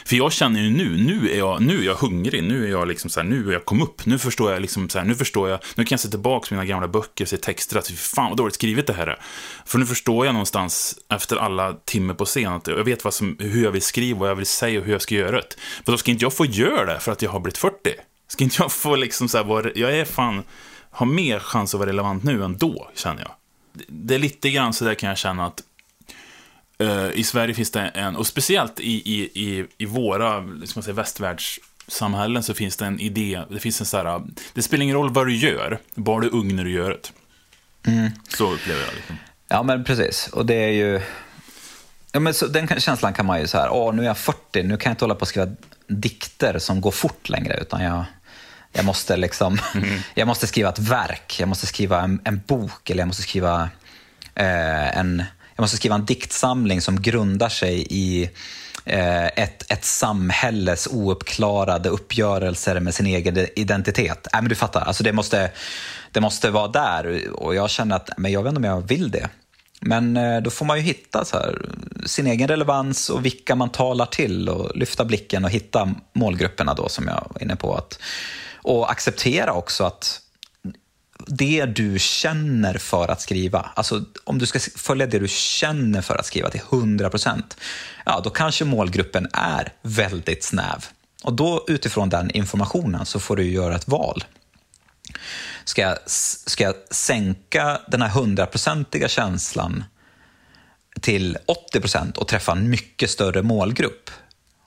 För 0.04 0.16
jag 0.16 0.32
känner 0.32 0.60
ju 0.60 0.70
nu, 0.70 0.96
nu 0.96 1.30
är 1.30 1.38
jag, 1.38 1.60
nu 1.62 1.80
är 1.80 1.86
jag 1.86 1.94
hungrig, 1.94 2.42
nu 2.42 2.64
är 2.64 2.70
jag 2.70 2.88
liksom 2.88 3.10
så 3.10 3.20
här, 3.20 3.26
nu 3.26 3.48
är 3.48 3.52
jag 3.52 3.64
kom 3.64 3.82
upp, 3.82 4.06
nu 4.06 4.18
förstår 4.18 4.52
jag 4.52 4.62
liksom 4.62 4.88
så 4.88 4.98
här, 4.98 5.06
nu 5.06 5.14
förstår 5.14 5.48
jag, 5.48 5.60
nu 5.74 5.84
kan 5.84 5.94
jag 5.96 6.00
se 6.00 6.08
tillbaka 6.08 6.48
på 6.48 6.54
mina 6.54 6.64
gamla 6.64 6.88
böcker 6.88 7.24
och 7.24 7.28
se 7.28 7.36
texter, 7.36 7.78
att 7.78 7.88
fan 7.88 8.28
vad 8.28 8.36
dåligt 8.36 8.54
skrivet 8.54 8.86
det 8.86 8.92
här 8.92 9.06
är. 9.06 9.18
För 9.64 9.78
nu 9.78 9.86
förstår 9.86 10.26
jag 10.26 10.32
någonstans, 10.32 10.98
efter 11.12 11.36
alla 11.36 11.72
timmar 11.72 12.14
på 12.14 12.24
scen, 12.24 12.52
att 12.52 12.66
jag 12.66 12.84
vet 12.84 13.04
vad 13.04 13.14
som, 13.14 13.36
hur 13.38 13.64
jag 13.64 13.70
vill 13.70 13.82
skriva, 13.82 14.18
vad 14.18 14.30
jag 14.30 14.36
vill 14.36 14.46
säga 14.46 14.80
och 14.80 14.86
hur 14.86 14.92
jag 14.92 15.02
ska 15.02 15.14
göra 15.14 15.36
det. 15.36 15.54
För 15.84 15.92
då 15.92 15.98
ska 15.98 16.10
inte 16.10 16.24
jag 16.24 16.32
få 16.32 16.44
göra 16.44 16.94
det 16.94 17.00
för 17.00 17.12
att 17.12 17.22
jag 17.22 17.30
har 17.30 17.40
blivit 17.40 17.58
40. 17.58 17.76
Ska 18.28 18.44
inte 18.44 18.56
jag 18.58 18.72
få 18.72 18.96
liksom 18.96 19.28
så 19.28 19.38
här, 19.38 19.44
vara, 19.44 19.70
jag 19.74 19.96
är 19.96 20.04
fan, 20.04 20.42
har 20.90 21.06
mer 21.06 21.38
chans 21.38 21.74
att 21.74 21.78
vara 21.78 21.88
relevant 21.88 22.22
nu 22.22 22.44
än 22.44 22.56
då, 22.56 22.90
känner 22.94 23.22
jag 23.22 23.30
det 23.88 24.14
är 24.14 24.18
lite 24.18 24.50
grann 24.50 24.72
så 24.72 24.84
där 24.84 24.94
kan 24.94 25.08
jag 25.08 25.18
känna 25.18 25.46
att 25.46 25.62
uh, 26.82 27.10
i 27.14 27.24
Sverige 27.24 27.54
finns 27.54 27.70
det 27.70 27.80
en, 27.80 28.16
och 28.16 28.26
speciellt 28.26 28.80
i, 28.80 28.92
i, 28.92 29.22
i, 29.34 29.66
i 29.78 29.86
våra 29.86 30.40
liksom 30.40 30.82
säga, 30.82 30.94
västvärldssamhällen 30.94 32.42
så 32.42 32.54
finns 32.54 32.76
det 32.76 32.86
en 32.86 33.00
idé, 33.00 33.42
det 33.50 33.58
finns 33.58 33.80
en 33.80 33.86
sån 33.86 34.06
här, 34.06 34.22
det 34.54 34.62
spelar 34.62 34.82
ingen 34.82 34.96
roll 34.96 35.12
vad 35.12 35.26
du 35.26 35.36
gör, 35.36 35.78
bara 35.94 36.20
du 36.20 36.26
är 36.26 36.34
ung 36.34 36.56
när 36.56 36.64
du 36.64 36.72
gör 36.72 36.90
det. 36.90 37.12
Mm. 37.90 38.10
Så 38.28 38.52
upplever 38.52 38.80
jag 38.80 38.94
liksom. 38.94 39.16
Ja, 39.48 39.62
men 39.62 39.84
precis. 39.84 40.28
Och 40.28 40.46
det 40.46 40.54
är 40.54 40.70
ju... 40.70 41.00
Ja, 42.12 42.20
men 42.20 42.34
så, 42.34 42.46
den 42.46 42.68
känslan 42.80 43.12
kan 43.12 43.26
man 43.26 43.40
ju 43.40 43.46
så 43.46 43.58
här, 43.58 43.70
åh, 43.70 43.94
nu 43.94 44.02
är 44.02 44.06
jag 44.06 44.18
40, 44.18 44.62
nu 44.62 44.76
kan 44.76 44.90
jag 44.90 44.94
inte 44.94 45.04
hålla 45.04 45.14
på 45.14 45.20
och 45.20 45.28
skriva 45.28 45.48
dikter 45.86 46.58
som 46.58 46.80
går 46.80 46.90
fort 46.90 47.28
längre, 47.28 47.58
utan 47.60 47.82
jag 47.82 48.04
jag 48.72 48.84
måste, 48.84 49.16
liksom, 49.16 49.58
mm. 49.74 50.00
jag 50.14 50.28
måste 50.28 50.46
skriva 50.46 50.68
ett 50.68 50.78
verk, 50.78 51.36
jag 51.40 51.48
måste 51.48 51.66
skriva 51.66 52.00
en, 52.00 52.20
en 52.24 52.40
bok 52.46 52.90
eller 52.90 53.00
jag 53.00 53.06
måste 53.06 53.22
skriva 53.22 53.70
eh, 54.34 54.98
en 54.98 55.24
jag 55.56 55.62
måste 55.62 55.76
skriva 55.76 55.94
en 55.94 56.04
diktsamling 56.04 56.80
som 56.80 57.02
grundar 57.02 57.48
sig 57.48 57.86
i 57.90 58.30
eh, 58.84 59.26
ett, 59.26 59.72
ett 59.72 59.84
samhälles 59.84 60.86
ouppklarade 60.86 61.88
uppgörelser 61.88 62.80
med 62.80 62.94
sin 62.94 63.06
egen 63.06 63.46
identitet. 63.56 64.26
Äh, 64.34 64.40
men 64.40 64.48
du 64.48 64.54
fattar, 64.54 64.80
alltså 64.80 65.04
det, 65.04 65.12
måste, 65.12 65.50
det 66.12 66.20
måste 66.20 66.50
vara 66.50 66.68
där 66.68 67.30
och 67.32 67.54
jag 67.54 67.70
känner 67.70 67.96
att 67.96 68.10
men 68.16 68.32
jag 68.32 68.42
vet 68.42 68.50
inte 68.50 68.58
om 68.58 68.64
jag 68.64 68.88
vill 68.88 69.10
det. 69.10 69.28
Men 69.80 70.16
eh, 70.16 70.40
då 70.40 70.50
får 70.50 70.66
man 70.66 70.76
ju 70.76 70.82
hitta 70.82 71.24
så 71.24 71.36
här, 71.36 71.68
sin 72.06 72.26
egen 72.26 72.48
relevans 72.48 73.10
och 73.10 73.24
vilka 73.24 73.54
man 73.54 73.68
talar 73.68 74.06
till 74.06 74.48
och 74.48 74.76
lyfta 74.76 75.04
blicken 75.04 75.44
och 75.44 75.50
hitta 75.50 75.94
målgrupperna 76.12 76.74
då 76.74 76.88
som 76.88 77.08
jag 77.08 77.26
var 77.34 77.42
inne 77.42 77.56
på. 77.56 77.74
att 77.74 77.98
och 78.62 78.90
acceptera 78.90 79.52
också 79.52 79.84
att 79.84 80.20
det 81.26 81.64
du 81.64 81.98
känner 81.98 82.78
för 82.78 83.08
att 83.08 83.20
skriva, 83.20 83.70
alltså 83.74 84.04
om 84.24 84.38
du 84.38 84.46
ska 84.46 84.58
följa 84.76 85.06
det 85.06 85.18
du 85.18 85.28
känner 85.28 86.02
för 86.02 86.16
att 86.16 86.26
skriva 86.26 86.50
till 86.50 86.60
100 86.72 87.10
procent, 87.10 87.56
ja 88.04 88.20
då 88.24 88.30
kanske 88.30 88.64
målgruppen 88.64 89.28
är 89.32 89.72
väldigt 89.82 90.44
snäv. 90.44 90.86
Och 91.22 91.32
då 91.32 91.64
utifrån 91.68 92.08
den 92.08 92.30
informationen 92.30 93.06
så 93.06 93.20
får 93.20 93.36
du 93.36 93.50
göra 93.50 93.76
ett 93.76 93.88
val. 93.88 94.24
Ska 95.64 95.82
jag, 95.82 95.98
ska 96.06 96.64
jag 96.64 96.74
sänka 96.90 97.80
den 97.88 98.02
här 98.02 98.08
hundraprocentiga 98.08 99.08
känslan 99.08 99.84
till 101.00 101.38
80 101.46 101.80
procent 101.80 102.16
och 102.16 102.28
träffa 102.28 102.52
en 102.52 102.70
mycket 102.70 103.10
större 103.10 103.42
målgrupp? 103.42 104.10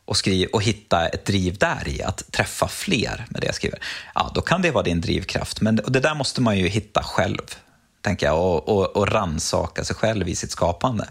Och, 0.05 0.17
skriv, 0.17 0.49
och 0.53 0.63
hitta 0.63 1.07
ett 1.07 1.25
driv 1.25 1.57
där 1.57 1.87
i, 1.87 2.03
att 2.03 2.31
träffa 2.31 2.67
fler 2.67 3.25
med 3.29 3.41
det 3.41 3.45
jag 3.45 3.55
skriver, 3.55 3.79
ja, 4.15 4.31
då 4.35 4.41
kan 4.41 4.61
det 4.61 4.71
vara 4.71 4.83
din 4.83 5.01
drivkraft. 5.01 5.61
Men 5.61 5.75
det 5.75 5.99
där 5.99 6.15
måste 6.15 6.41
man 6.41 6.57
ju 6.57 6.67
hitta 6.67 7.03
själv, 7.03 7.55
tänker 8.01 8.25
jag, 8.25 8.39
och, 8.39 8.69
och, 8.69 8.95
och 8.95 9.07
ransaka 9.07 9.83
sig 9.83 9.95
själv 9.95 10.29
i 10.29 10.35
sitt 10.35 10.51
skapande 10.51 11.09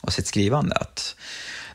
och 0.00 0.12
sitt 0.12 0.26
skrivande. 0.26 0.74
Att 0.74 1.16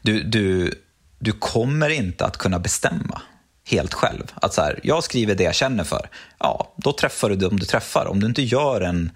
du, 0.02 0.24
du, 0.24 0.74
du 1.20 1.32
kommer 1.32 1.90
inte 1.90 2.26
att 2.26 2.38
kunna 2.38 2.60
bestämma 2.60 3.22
helt 3.66 3.94
själv. 3.94 4.32
Att 4.36 4.54
så 4.54 4.62
här, 4.62 4.80
jag 4.84 5.04
skriver 5.04 5.36
det 5.36 5.44
jag 5.44 5.56
känner 5.56 5.84
för, 5.84 6.10
ja, 6.40 6.74
då 6.78 6.94
träffar 6.94 7.30
du 7.30 7.36
dem 7.36 7.60
du 7.60 7.66
träffar. 7.66 8.06
Om 8.06 8.20
du 8.20 8.28
inte 8.28 8.42
gör 8.42 8.82
en, 8.82 9.12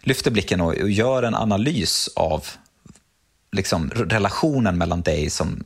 lyfter 0.00 0.30
blicken 0.30 0.60
och, 0.60 0.74
och 0.74 0.90
gör 0.90 1.22
en 1.22 1.34
analys 1.34 2.08
av 2.16 2.46
liksom, 3.52 3.90
relationen 3.90 4.78
mellan 4.78 5.02
dig 5.02 5.30
som 5.30 5.64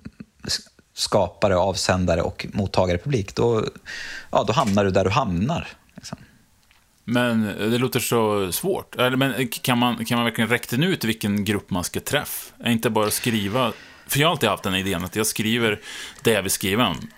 skapare, 0.99 1.57
avsändare 1.57 2.23
och 2.23 2.47
mottagare 2.53 2.99
publik, 2.99 3.35
då, 3.35 3.65
ja, 4.31 4.45
då 4.47 4.53
hamnar 4.53 4.85
du 4.85 4.91
där 4.91 5.05
du 5.05 5.11
hamnar. 5.11 5.69
Liksom. 5.95 6.19
Men 7.05 7.43
det 7.43 7.79
låter 7.79 8.01
så 8.01 8.53
svårt. 8.53 8.97
Men 9.17 9.49
kan 9.49 9.79
man, 9.79 10.05
kan 10.05 10.19
man 10.19 10.25
verkligen 10.25 10.51
räkna 10.51 10.87
ut 10.87 11.05
vilken 11.05 11.45
grupp 11.45 11.71
man 11.71 11.85
ska 11.85 12.01
träffa? 12.01 12.69
Inte 12.71 12.91
bara 12.91 13.11
skriva... 13.11 13.73
För 14.07 14.21
jag 14.21 14.29
har 14.29 14.33
alltid 14.33 14.49
haft 14.49 14.63
den 14.63 14.75
idén 14.75 15.05
att 15.05 15.17
jag 15.17 15.27
skriver 15.27 15.81
det 16.23 16.31
jag 16.31 16.43
vill 16.43 16.51
skriva 16.51 16.87
om. 16.87 17.09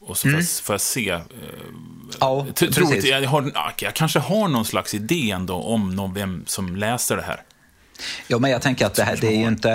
Och 0.00 0.18
så 0.18 0.28
mm. 0.28 0.42
får 0.62 0.72
jag 0.72 0.80
se. 0.80 1.10
Eh, 1.10 1.20
ja, 2.20 2.46
tror 2.54 3.06
jag, 3.06 3.28
har, 3.28 3.52
jag 3.78 3.94
kanske 3.94 4.18
har 4.18 4.48
någon 4.48 4.64
slags 4.64 4.94
idé 4.94 5.30
ändå 5.30 5.54
om 5.54 5.96
någon, 5.96 6.14
vem 6.14 6.44
som 6.46 6.76
läser 6.76 7.16
det 7.16 7.22
här. 7.22 7.42
Ja, 8.26 8.38
men 8.38 8.50
jag 8.50 8.62
tänker 8.62 8.86
att 8.86 8.94
det, 8.94 9.02
här, 9.02 9.18
det 9.20 9.26
är 9.26 9.38
ju 9.38 9.48
inte, 9.48 9.70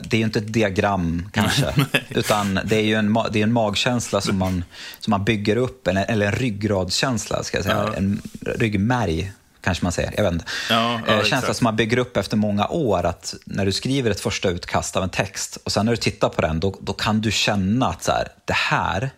det 0.00 0.16
är 0.16 0.20
inte 0.20 0.38
ett 0.38 0.52
diagram 0.52 1.28
kanske, 1.32 1.74
utan 2.08 2.60
det 2.64 2.76
är 2.76 2.84
ju 2.84 2.94
en, 2.94 3.18
det 3.30 3.38
är 3.38 3.42
en 3.42 3.52
magkänsla 3.52 4.20
som 4.20 4.38
man, 4.38 4.64
som 4.98 5.10
man 5.10 5.24
bygger 5.24 5.56
upp, 5.56 5.86
eller, 5.86 6.04
eller 6.10 6.26
en 6.26 6.32
ryggradskänsla, 6.32 7.42
ska 7.42 7.56
jag 7.58 7.64
säga. 7.64 7.84
Ja. 7.86 7.96
En 7.96 8.22
ryggmärg 8.40 9.32
kanske 9.62 9.84
man 9.84 9.92
säger. 9.92 10.14
Jag 10.16 10.24
vet 10.24 10.32
inte. 10.32 10.44
Ja, 10.70 11.00
ja, 11.06 11.12
eh, 11.12 11.24
känsla 11.24 11.54
som 11.54 11.64
man 11.64 11.76
bygger 11.76 11.98
upp 11.98 12.16
efter 12.16 12.36
många 12.36 12.68
år, 12.68 13.06
att 13.06 13.34
när 13.44 13.66
du 13.66 13.72
skriver 13.72 14.10
ett 14.10 14.20
första 14.20 14.48
utkast 14.48 14.96
av 14.96 15.02
en 15.02 15.10
text 15.10 15.58
och 15.64 15.72
sen 15.72 15.86
när 15.86 15.92
du 15.92 15.96
tittar 15.96 16.28
på 16.28 16.40
den, 16.40 16.60
då, 16.60 16.76
då 16.80 16.92
kan 16.92 17.20
du 17.20 17.30
känna 17.30 17.86
att 17.86 18.02
så 18.02 18.12
här, 18.12 18.28
det 18.44 18.56
här, 18.56 19.10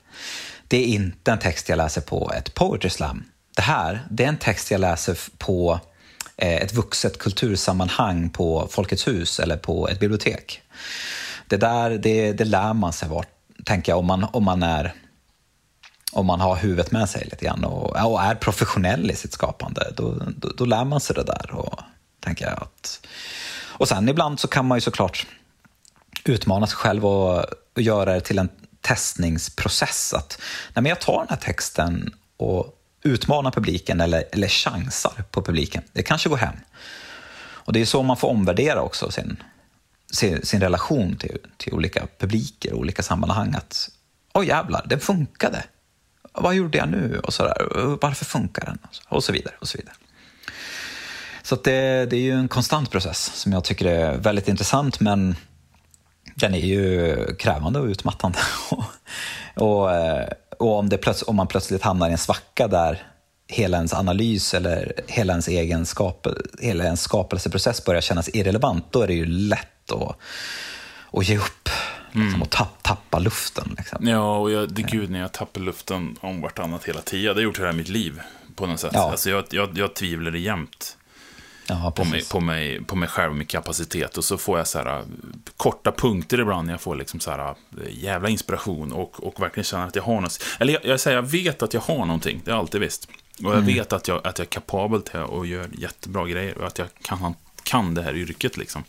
det 0.68 0.77
är 0.77 0.87
inte 0.87 1.33
en 1.33 1.38
text 1.38 1.68
jag 1.68 1.77
läser 1.77 2.00
på 2.00 2.33
ett 2.37 2.55
poetry 2.55 2.90
slam. 2.90 3.24
Det 3.57 3.62
här, 3.62 4.07
det 4.11 4.24
är 4.24 4.29
en 4.29 4.37
text 4.37 4.70
jag 4.70 4.81
läser 4.81 5.18
på 5.38 5.81
Eh, 6.37 6.62
ett 6.62 6.75
vuxet 6.75 7.18
kultursammanhang 7.18 8.31
på 8.31 8.68
Folkets 8.70 9.09
hus 9.09 9.40
eller 9.40 9.57
på 9.57 9.88
ett 9.88 10.01
bibliotek. 10.01 10.62
Det 11.49 11.57
där 11.57 11.90
det, 11.90 12.33
det 12.33 12.44
lär 12.44 12.73
man 12.73 12.92
sig 12.92 13.09
vart, 13.09 13.29
tänker 13.64 13.92
jag, 13.92 13.99
om 13.99 14.07
man, 14.07 14.27
om 14.33 14.44
man 14.44 14.62
är 14.62 14.94
om 16.12 16.27
man 16.27 16.40
har 16.40 16.57
huvudet 16.57 16.90
med 16.90 17.09
sig 17.09 17.25
lite 17.25 17.44
grann 17.44 17.64
och, 17.64 18.12
och 18.12 18.23
är 18.23 18.35
professionell 18.35 19.11
i 19.11 19.16
sitt 19.16 19.33
skapande, 19.33 19.92
då, 19.97 20.14
då, 20.37 20.49
då, 20.49 20.64
lär 20.64 20.85
man 20.85 21.01
sig 21.01 21.16
det 21.16 21.23
där. 21.23 21.55
Och, 21.55 21.81
tänker 22.20 22.44
jag 22.44 22.62
att, 22.62 23.07
och 23.66 23.88
sen 23.88 24.09
ibland 24.09 24.40
så 24.40 24.49
kan 24.49 24.66
man 24.66 24.77
ju 24.77 24.81
såklart 24.81 25.27
utmana 26.25 26.66
sig 26.66 26.77
själv 26.77 27.07
och, 27.07 27.44
och 27.75 27.83
göra 27.83 28.14
det 28.14 28.20
till 28.20 28.38
en 28.38 28.49
testningsprocess. 28.81 30.14
Att 30.14 30.38
nej 30.75 30.83
men 30.83 30.87
jag 30.87 31.01
tar 31.01 31.18
den 31.18 31.29
här 31.29 31.37
texten 31.37 32.14
och 32.37 32.79
utmanar 33.04 33.50
publiken 33.50 34.00
eller, 34.00 34.24
eller 34.32 34.48
chansar 34.48 35.24
på 35.30 35.42
publiken. 35.42 35.82
Det 35.92 36.02
kanske 36.02 36.28
går 36.28 36.36
hem. 36.36 36.56
Och 37.64 37.72
Det 37.72 37.80
är 37.80 37.84
så 37.84 38.02
man 38.02 38.16
får 38.16 38.28
omvärdera 38.28 38.82
också 38.82 39.10
sin, 39.10 39.42
sin, 40.12 40.46
sin 40.46 40.60
relation 40.60 41.16
till, 41.16 41.38
till 41.56 41.72
olika 41.72 42.06
publiker 42.18 42.72
och 42.72 42.78
olika 42.78 43.02
sammanhang. 43.02 43.54
Att, 43.54 43.90
oj 44.34 44.46
jävlar, 44.46 44.86
den 44.86 45.00
funkade. 45.00 45.64
Vad 46.32 46.54
gjorde 46.54 46.78
jag 46.78 46.88
nu? 46.88 47.20
Och 47.24 47.34
så 47.34 47.42
där. 47.42 47.96
Varför 48.00 48.24
funkar 48.24 48.64
den? 48.64 48.78
Och 49.08 49.24
så 49.24 49.32
vidare. 49.32 49.54
Och 49.58 49.68
så 49.68 49.78
vidare. 49.78 49.94
Så 51.42 51.56
det, 51.56 52.06
det 52.10 52.16
är 52.16 52.20
ju 52.20 52.32
en 52.32 52.48
konstant 52.48 52.90
process 52.90 53.32
som 53.34 53.52
jag 53.52 53.64
tycker 53.64 53.86
är 53.86 54.16
väldigt 54.16 54.48
intressant 54.48 55.00
men 55.00 55.36
den 56.34 56.54
är 56.54 56.58
ju 56.58 57.16
krävande 57.34 57.80
och 57.80 57.86
utmattande. 57.86 58.38
och, 58.70 58.84
och 59.54 59.92
eh, 59.92 60.28
om, 60.58 60.88
det 60.88 61.22
om 61.22 61.36
man 61.36 61.46
plötsligt 61.46 61.82
hamnar 61.82 62.08
i 62.08 62.12
en 62.12 62.18
svacka 62.18 62.68
där 62.68 63.06
hela 63.48 63.76
ens 63.76 63.94
analys 63.94 64.54
eller 64.54 64.92
hela 65.06 65.32
ens 65.32 65.48
egen 65.48 65.86
skap, 65.86 66.26
hela 66.60 66.84
ens 66.84 67.02
skapelseprocess 67.02 67.84
börjar 67.84 68.00
kännas 68.00 68.28
irrelevant, 68.28 68.92
då 68.92 69.02
är 69.02 69.06
det 69.06 69.14
ju 69.14 69.26
lätt 69.26 69.92
att, 69.92 70.16
att 71.12 71.28
ge 71.28 71.38
upp. 71.38 71.68
Liksom, 72.06 72.28
mm. 72.28 72.42
och 72.42 72.50
tapp, 72.50 72.82
tappa 72.82 73.18
luften. 73.18 73.74
Liksom. 73.78 74.08
Ja, 74.08 74.38
och 74.38 74.50
jag, 74.50 74.72
det, 74.72 74.82
gud, 74.82 75.10
när 75.10 75.20
jag 75.20 75.32
tappar 75.32 75.60
luften 75.60 76.16
om 76.20 76.40
vartannat 76.40 76.84
hela 76.84 77.00
tiden. 77.00 77.34
Det 77.34 77.40
har 77.40 77.44
gjort 77.44 77.58
hela 77.58 77.72
mitt 77.72 77.88
liv 77.88 78.20
på 78.56 78.66
något 78.66 78.80
sätt. 78.80 78.90
Ja. 78.94 79.10
Alltså, 79.10 79.30
jag, 79.30 79.44
jag, 79.50 79.78
jag 79.78 79.94
tvivlar 79.94 80.32
jämt 80.32 80.96
Jaha, 81.66 81.90
på, 81.90 82.05
mig, 82.05 82.24
på, 82.29 82.40
mig, 82.40 82.85
på 82.85 82.96
mig 82.96 83.09
själv 83.09 83.31
och 83.31 83.37
min 83.37 83.46
kapacitet. 83.46 84.18
Och 84.18 84.24
så 84.24 84.38
får 84.38 84.59
jag 84.59 84.68
så 84.68 84.79
här, 84.79 85.05
korta 85.57 85.92
punkter 85.92 86.40
ibland 86.40 86.66
när 86.66 86.74
jag 86.74 86.81
får 86.81 86.96
liksom 86.96 87.20
så 87.20 87.31
här, 87.31 87.55
jävla 87.90 88.29
inspiration 88.29 88.92
och, 88.92 89.24
och 89.27 89.42
verkligen 89.42 89.64
känner 89.64 89.87
att 89.87 89.96
jag 89.96 90.03
har 90.03 90.20
något. 90.20 90.42
Eller 90.59 90.72
jag, 90.72 90.85
jag, 90.85 91.00
säger, 91.00 91.16
jag 91.16 91.22
vet 91.22 91.62
att 91.62 91.74
jag 91.74 91.81
har 91.81 92.07
någonting, 92.07 92.42
det 92.44 92.50
har 92.50 92.57
jag 92.57 92.62
alltid 92.62 92.81
visst. 92.81 93.09
Och 93.38 93.44
jag 93.44 93.53
mm. 93.53 93.66
vet 93.66 93.92
att 93.92 94.09
jag, 94.09 94.27
att 94.27 94.38
jag 94.38 94.44
är 94.46 94.50
kapabel 94.50 95.03
till 95.03 95.20
att 95.20 95.48
göra 95.48 95.66
jättebra 95.79 96.29
grejer 96.29 96.59
och 96.59 96.66
att 96.66 96.79
jag 96.79 96.88
kan, 97.03 97.35
kan 97.62 97.94
det 97.94 98.03
här 98.03 98.16
yrket. 98.16 98.57
Liksom. 98.57 98.85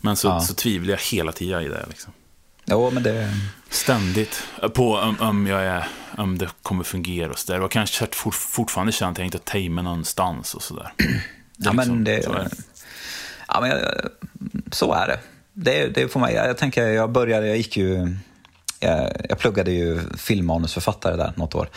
Men 0.00 0.16
så, 0.16 0.28
ja. 0.28 0.40
så 0.40 0.54
tvivlar 0.54 0.90
jag 0.90 1.00
hela 1.00 1.32
tiden 1.32 1.62
i 1.62 1.68
det. 1.68 1.86
Liksom. 1.88 2.12
Jo, 2.64 2.90
men 2.90 3.02
det... 3.02 3.34
Ständigt. 3.68 4.42
På 4.74 4.96
om, 4.96 5.16
om, 5.20 5.46
jag 5.46 5.62
är, 5.62 5.88
om 6.18 6.38
det 6.38 6.48
kommer 6.62 6.84
fungera 6.84 7.30
och 7.30 7.38
sådär. 7.38 7.60
Och 7.60 7.70
kanske 7.70 8.06
fort, 8.12 8.34
fortfarande 8.34 8.92
känner 8.92 9.12
att 9.12 9.18
jag 9.18 9.26
inte 9.26 9.38
har 9.38 9.44
tajmat 9.44 9.84
någonstans 9.84 10.54
och 10.54 10.62
sådär. 10.62 10.92
Ja, 11.56 11.72
liksom, 11.72 11.94
men 11.94 12.04
det... 12.04 12.24
Så 12.24 12.32
är. 12.32 12.48
Ja, 13.48 13.60
men 13.60 13.78
så 14.72 14.92
är 14.92 15.06
det. 15.06 15.18
Det, 15.52 15.86
det 15.86 16.08
får 16.08 16.20
man, 16.20 16.32
jag 16.32 16.56
tänker, 16.56 16.86
jag 16.86 17.12
började, 17.12 17.46
jag 17.46 17.56
gick 17.56 17.76
ju... 17.76 18.16
Jag, 19.28 19.38
pluggade 19.38 19.70
ju 19.70 20.00
filmmanusförfattare 20.16 21.16
där 21.16 21.32
något 21.36 21.54
år. 21.54 21.68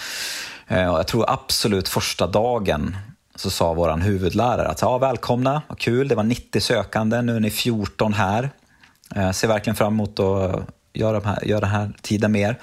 Eh, 0.67 0.93
och 0.93 0.99
jag 0.99 1.07
tror 1.07 1.29
absolut 1.29 1.87
första 1.87 2.27
dagen 2.27 2.97
så 3.35 3.49
sa 3.49 3.73
vår 3.73 3.97
huvudlärare 3.97 4.67
att 4.67 4.81
ja, 4.81 4.97
välkomna, 4.97 5.61
vad 5.67 5.79
kul, 5.79 6.07
det 6.07 6.15
var 6.15 6.23
90 6.23 6.61
sökande, 6.61 7.21
nu 7.21 7.35
är 7.35 7.39
ni 7.39 7.49
14 7.49 8.13
här. 8.13 8.49
Jag 9.15 9.23
eh, 9.23 9.31
ser 9.31 9.47
verkligen 9.47 9.75
fram 9.75 9.93
emot 9.93 10.19
att 10.19 10.61
göra, 10.93 11.19
de 11.19 11.27
här, 11.27 11.45
göra 11.45 11.59
den 11.59 11.69
här 11.69 11.91
tiden 12.01 12.31
mer. 12.31 12.59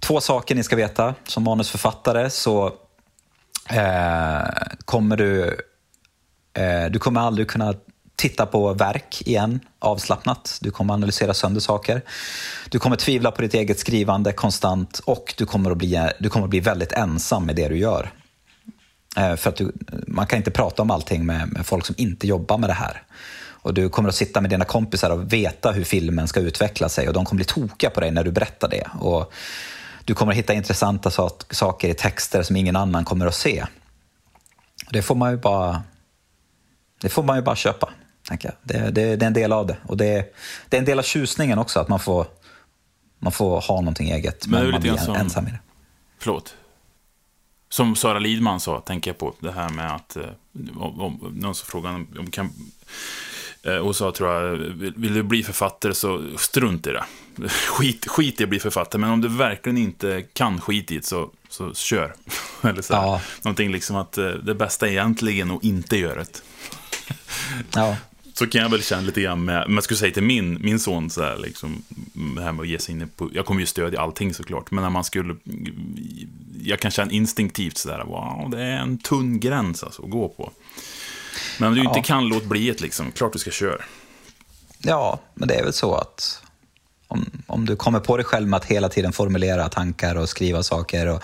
Två 0.00 0.20
saker 0.20 0.54
ni 0.54 0.62
ska 0.62 0.76
veta, 0.76 1.14
som 1.24 1.42
manusförfattare 1.42 2.30
så 2.30 2.66
eh, 3.70 4.40
kommer 4.84 5.16
du, 5.16 5.56
Eh, 6.54 6.90
du 6.90 6.98
kommer 6.98 7.20
aldrig 7.20 7.48
kunna 7.48 7.74
titta 8.16 8.46
på 8.46 8.72
verk 8.74 9.22
igen 9.24 9.60
avslappnat. 9.78 10.58
Du 10.60 10.70
kommer 10.70 10.94
analysera 10.94 11.34
sönder 11.34 11.60
saker. 11.60 12.02
Du 12.70 12.78
kommer 12.78 12.96
tvivla 12.96 13.30
på 13.30 13.42
ditt 13.42 13.54
eget 13.54 13.78
skrivande 13.78 14.32
konstant 14.32 14.98
och 15.04 15.34
du 15.38 15.46
kommer 15.46 15.70
att 15.70 15.78
bli, 15.78 16.10
du 16.18 16.28
kommer 16.28 16.44
att 16.44 16.50
bli 16.50 16.60
väldigt 16.60 16.92
ensam 16.92 17.46
med 17.46 17.56
det 17.56 17.68
du 17.68 17.78
gör. 17.78 18.12
Eh, 19.16 19.36
för 19.36 19.50
att 19.50 19.56
du, 19.56 19.72
man 20.06 20.26
kan 20.26 20.36
inte 20.36 20.50
prata 20.50 20.82
om 20.82 20.90
allting 20.90 21.26
med, 21.26 21.52
med 21.52 21.66
folk 21.66 21.86
som 21.86 21.94
inte 21.98 22.26
jobbar 22.26 22.58
med 22.58 22.68
det 22.68 22.74
här. 22.74 23.02
Och 23.62 23.74
du 23.74 23.88
kommer 23.88 24.08
att 24.08 24.14
sitta 24.14 24.40
med 24.40 24.50
dina 24.50 24.64
kompisar 24.64 25.10
och 25.10 25.32
veta 25.32 25.70
hur 25.70 25.84
filmen 25.84 26.28
ska 26.28 26.40
utveckla 26.40 26.88
sig 26.88 27.08
och 27.08 27.14
de 27.14 27.24
kommer 27.24 27.36
bli 27.36 27.44
tokiga 27.44 27.90
på 27.90 28.00
dig 28.00 28.10
när 28.10 28.24
du 28.24 28.30
berättar 28.30 28.68
det. 28.68 28.86
Och 29.00 29.32
du 30.04 30.14
kommer 30.14 30.32
att 30.32 30.38
hitta 30.38 30.52
intressanta 30.54 31.10
saker 31.50 31.88
i 31.88 31.94
texter 31.94 32.42
som 32.42 32.56
ingen 32.56 32.76
annan 32.76 33.04
kommer 33.04 33.26
att 33.26 33.34
se. 33.34 33.64
Det 34.90 35.02
får 35.02 35.14
man 35.14 35.30
ju 35.30 35.36
bara, 35.36 35.82
det 37.02 37.08
får 37.08 37.22
man 37.22 37.36
ju 37.36 37.42
bara 37.42 37.56
köpa. 37.56 37.90
Tänker 38.28 38.48
jag. 38.48 38.56
Det, 38.62 38.90
det, 38.90 39.16
det 39.16 39.24
är 39.24 39.26
en 39.26 39.32
del 39.32 39.52
av 39.52 39.66
det. 39.66 39.76
Och 39.86 39.96
det, 39.96 40.34
det 40.68 40.76
är 40.76 40.78
en 40.78 40.84
del 40.84 40.98
av 40.98 41.02
tjusningen 41.02 41.58
också, 41.58 41.80
att 41.80 41.88
man 41.88 42.00
får, 42.00 42.26
man 43.18 43.32
får 43.32 43.60
ha 43.60 43.80
någonting 43.80 44.10
eget, 44.10 44.46
men, 44.46 44.62
men 44.62 44.70
man 44.70 44.80
blir 44.80 44.96
som, 44.96 45.14
ensam 45.14 45.46
i 45.46 45.50
det. 45.50 45.60
Förlåt. 46.18 46.54
Som 47.68 47.96
Sara 47.96 48.18
Lidman 48.18 48.60
sa, 48.60 48.80
tänker 48.80 49.10
jag 49.10 49.18
på, 49.18 49.34
det 49.40 49.52
här 49.52 49.68
med 49.68 49.94
att, 49.94 50.16
eh, 50.16 50.22
om, 50.76 51.00
om, 51.00 51.34
någon 51.36 51.54
som 51.54 51.66
frågade 51.66 51.94
om 52.18 52.30
kan 52.30 52.50
Eh, 53.64 53.76
och 53.76 53.96
sa, 53.96 54.12
tror 54.12 54.30
jag, 54.30 54.56
vill 54.96 55.14
du 55.14 55.22
bli 55.22 55.42
författare 55.42 55.94
så 55.94 56.22
strunt 56.38 56.86
i 56.86 56.90
det. 56.90 57.04
Skit, 57.48 58.08
skit 58.08 58.40
i 58.40 58.44
att 58.44 58.48
bli 58.48 58.60
författare, 58.60 59.00
men 59.00 59.10
om 59.10 59.20
du 59.20 59.28
verkligen 59.28 59.78
inte 59.78 60.22
kan 60.32 60.60
skit 60.60 60.90
i 60.90 60.96
det 60.96 61.04
så, 61.04 61.30
så 61.48 61.74
kör. 61.74 62.14
Eller 62.62 62.82
så 62.82 62.92
ja. 62.92 63.20
Någonting 63.42 63.72
liksom 63.72 63.96
att 63.96 64.18
eh, 64.18 64.28
det 64.28 64.54
bästa 64.54 64.86
är 64.86 64.90
egentligen 64.90 65.50
att 65.50 65.64
inte 65.64 65.96
göra 65.96 66.14
det. 66.24 66.42
Ja. 67.74 67.96
Så 68.34 68.46
kan 68.46 68.62
jag 68.62 68.68
väl 68.68 68.82
känna 68.82 69.02
lite 69.02 69.20
grann 69.20 69.44
med, 69.44 69.64
men 69.66 69.74
jag 69.74 69.84
skulle 69.84 69.98
säga 69.98 70.14
till 70.14 70.22
min, 70.22 70.58
min 70.62 70.80
son 70.80 71.10
så 71.10 71.22
här, 71.22 71.38
liksom, 71.38 71.82
det 72.36 72.42
här 72.42 72.52
med 72.52 72.62
att 72.62 72.68
ge 72.68 72.78
sig 72.78 72.94
in 72.94 73.08
på, 73.16 73.30
jag 73.32 73.46
kommer 73.46 73.60
ju 73.60 73.66
stödja 73.66 74.00
allting 74.00 74.34
såklart, 74.34 74.70
men 74.70 74.82
när 74.82 74.90
man 74.90 75.04
skulle, 75.04 75.36
jag 76.62 76.80
kan 76.80 76.90
känna 76.90 77.12
instinktivt 77.12 77.78
sådär, 77.78 78.04
wow, 78.04 78.50
det 78.50 78.62
är 78.62 78.76
en 78.76 78.98
tunn 78.98 79.40
gräns 79.40 79.82
alltså 79.82 80.02
att 80.02 80.10
gå 80.10 80.28
på. 80.28 80.52
Men 81.58 81.68
om 81.68 81.74
du 81.74 81.80
inte 81.80 82.00
kan, 82.00 82.28
låt 82.28 82.44
bli 82.44 82.70
ett 82.70 82.80
liksom. 82.80 83.12
Klart 83.12 83.32
du 83.32 83.38
ska 83.38 83.50
köra. 83.50 83.82
Ja, 84.78 85.20
men 85.34 85.48
det 85.48 85.54
är 85.54 85.64
väl 85.64 85.72
så 85.72 85.94
att 85.94 86.42
om, 87.08 87.30
om 87.46 87.66
du 87.66 87.76
kommer 87.76 88.00
på 88.00 88.16
dig 88.16 88.26
själv 88.26 88.48
med 88.48 88.56
att 88.56 88.64
hela 88.64 88.88
tiden 88.88 89.12
formulera 89.12 89.68
tankar 89.68 90.14
och 90.14 90.28
skriva 90.28 90.62
saker 90.62 91.06
och 91.06 91.22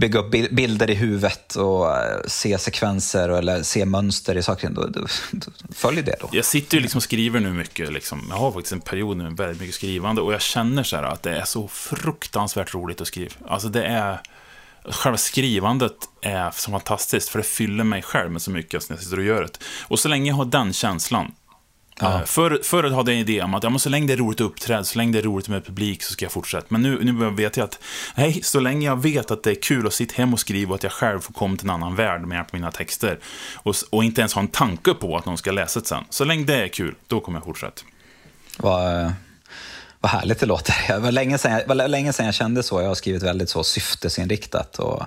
bygga 0.00 0.18
upp 0.18 0.30
bilder 0.50 0.90
i 0.90 0.94
huvudet 0.94 1.54
och 1.54 1.96
eh, 1.96 2.20
se 2.26 2.58
sekvenser 2.58 3.28
eller 3.28 3.62
se 3.62 3.84
mönster 3.84 4.36
i 4.36 4.42
saker, 4.42 4.70
då, 4.70 4.86
då, 4.86 5.06
då 5.30 5.50
följ 5.74 6.02
det 6.02 6.16
då. 6.20 6.28
Jag 6.32 6.44
sitter 6.44 6.76
ju 6.76 6.80
liksom 6.82 6.98
och 6.98 7.02
skriver 7.02 7.40
nu 7.40 7.52
mycket. 7.52 7.92
Liksom. 7.92 8.26
Jag 8.30 8.36
har 8.36 8.52
faktiskt 8.52 8.72
en 8.72 8.80
period 8.80 9.16
nu 9.16 9.24
med 9.24 9.36
väldigt 9.36 9.60
mycket 9.60 9.74
skrivande 9.74 10.20
och 10.20 10.32
jag 10.32 10.40
känner 10.40 10.82
så 10.82 10.96
att 10.96 11.22
det 11.22 11.36
är 11.36 11.44
så 11.44 11.68
fruktansvärt 11.68 12.74
roligt 12.74 13.00
att 13.00 13.06
skriva. 13.06 13.30
Alltså 13.48 13.68
det 13.68 13.84
är 13.84 14.20
själva 14.84 15.18
skrivandet 15.18 15.96
är 16.20 16.50
så 16.50 16.70
fantastiskt, 16.70 17.28
för 17.28 17.38
det 17.38 17.44
fyller 17.44 17.84
mig 17.84 18.02
själv 18.02 18.30
med 18.30 18.42
så 18.42 18.50
mycket 18.50 18.88
när 18.90 18.96
jag 18.96 19.04
sitter 19.04 19.18
och 19.18 19.24
gör 19.24 19.42
det. 19.42 19.58
Och 19.88 19.98
så 19.98 20.08
länge 20.08 20.30
jag 20.30 20.36
har 20.36 20.44
den 20.44 20.72
känslan, 20.72 21.32
Ja. 22.00 22.14
Eh, 22.14 22.24
förr, 22.24 22.60
förr 22.62 22.82
hade 22.82 23.12
jag 23.12 23.20
en 23.20 23.28
idé 23.28 23.42
om 23.42 23.54
att 23.54 23.62
ja, 23.62 23.70
men 23.70 23.78
så 23.78 23.88
länge 23.88 24.06
det 24.06 24.12
är 24.12 24.16
roligt 24.16 24.40
att 24.40 24.44
uppträda, 24.44 24.84
så 24.84 24.98
länge 24.98 25.12
det 25.12 25.18
är 25.18 25.22
roligt 25.22 25.48
med 25.48 25.66
publik 25.66 26.02
så 26.02 26.12
ska 26.12 26.24
jag 26.24 26.32
fortsätta. 26.32 26.66
Men 26.68 26.82
nu, 26.82 26.98
nu 27.04 27.30
vet 27.30 27.56
jag 27.56 27.64
att, 27.64 27.78
nej, 28.14 28.40
så 28.42 28.60
länge 28.60 28.86
jag 28.86 29.02
vet 29.02 29.30
att 29.30 29.42
det 29.42 29.50
är 29.50 29.62
kul 29.62 29.86
att 29.86 29.92
sitta 29.92 30.14
hem 30.16 30.32
och 30.32 30.40
skriva 30.40 30.70
och 30.70 30.74
att 30.74 30.82
jag 30.82 30.92
själv 30.92 31.20
får 31.20 31.32
komma 31.34 31.56
till 31.56 31.66
en 31.66 31.70
annan 31.70 31.96
värld 31.96 32.20
med 32.20 32.36
hjälp 32.36 32.48
av 32.48 32.54
mina 32.54 32.70
texter. 32.70 33.18
Och, 33.54 33.74
och 33.90 34.04
inte 34.04 34.20
ens 34.20 34.34
ha 34.34 34.42
en 34.42 34.48
tanke 34.48 34.94
på 34.94 35.16
att 35.16 35.26
någon 35.26 35.38
ska 35.38 35.52
läsa 35.52 35.80
det 35.80 35.86
sen. 35.86 36.04
Så 36.10 36.24
länge 36.24 36.44
det 36.44 36.64
är 36.64 36.68
kul, 36.68 36.94
då 37.06 37.20
kommer 37.20 37.38
jag 37.38 37.44
fortsätta. 37.44 37.82
Vad, 38.56 39.12
vad 40.00 40.12
härligt 40.12 40.40
det 40.40 40.46
låter. 40.46 40.74
Det 40.88 40.98
var 40.98 41.12
länge 41.12 41.38
sedan 41.38 41.52
jag, 41.52 41.66
var 41.66 41.88
länge 41.88 42.12
sedan 42.12 42.26
jag 42.26 42.34
kände 42.34 42.62
så. 42.62 42.80
Jag 42.80 42.88
har 42.88 42.94
skrivit 42.94 43.22
väldigt 43.22 43.50
så 43.50 43.64
syftesinriktat 43.64 44.78
och 44.78 45.02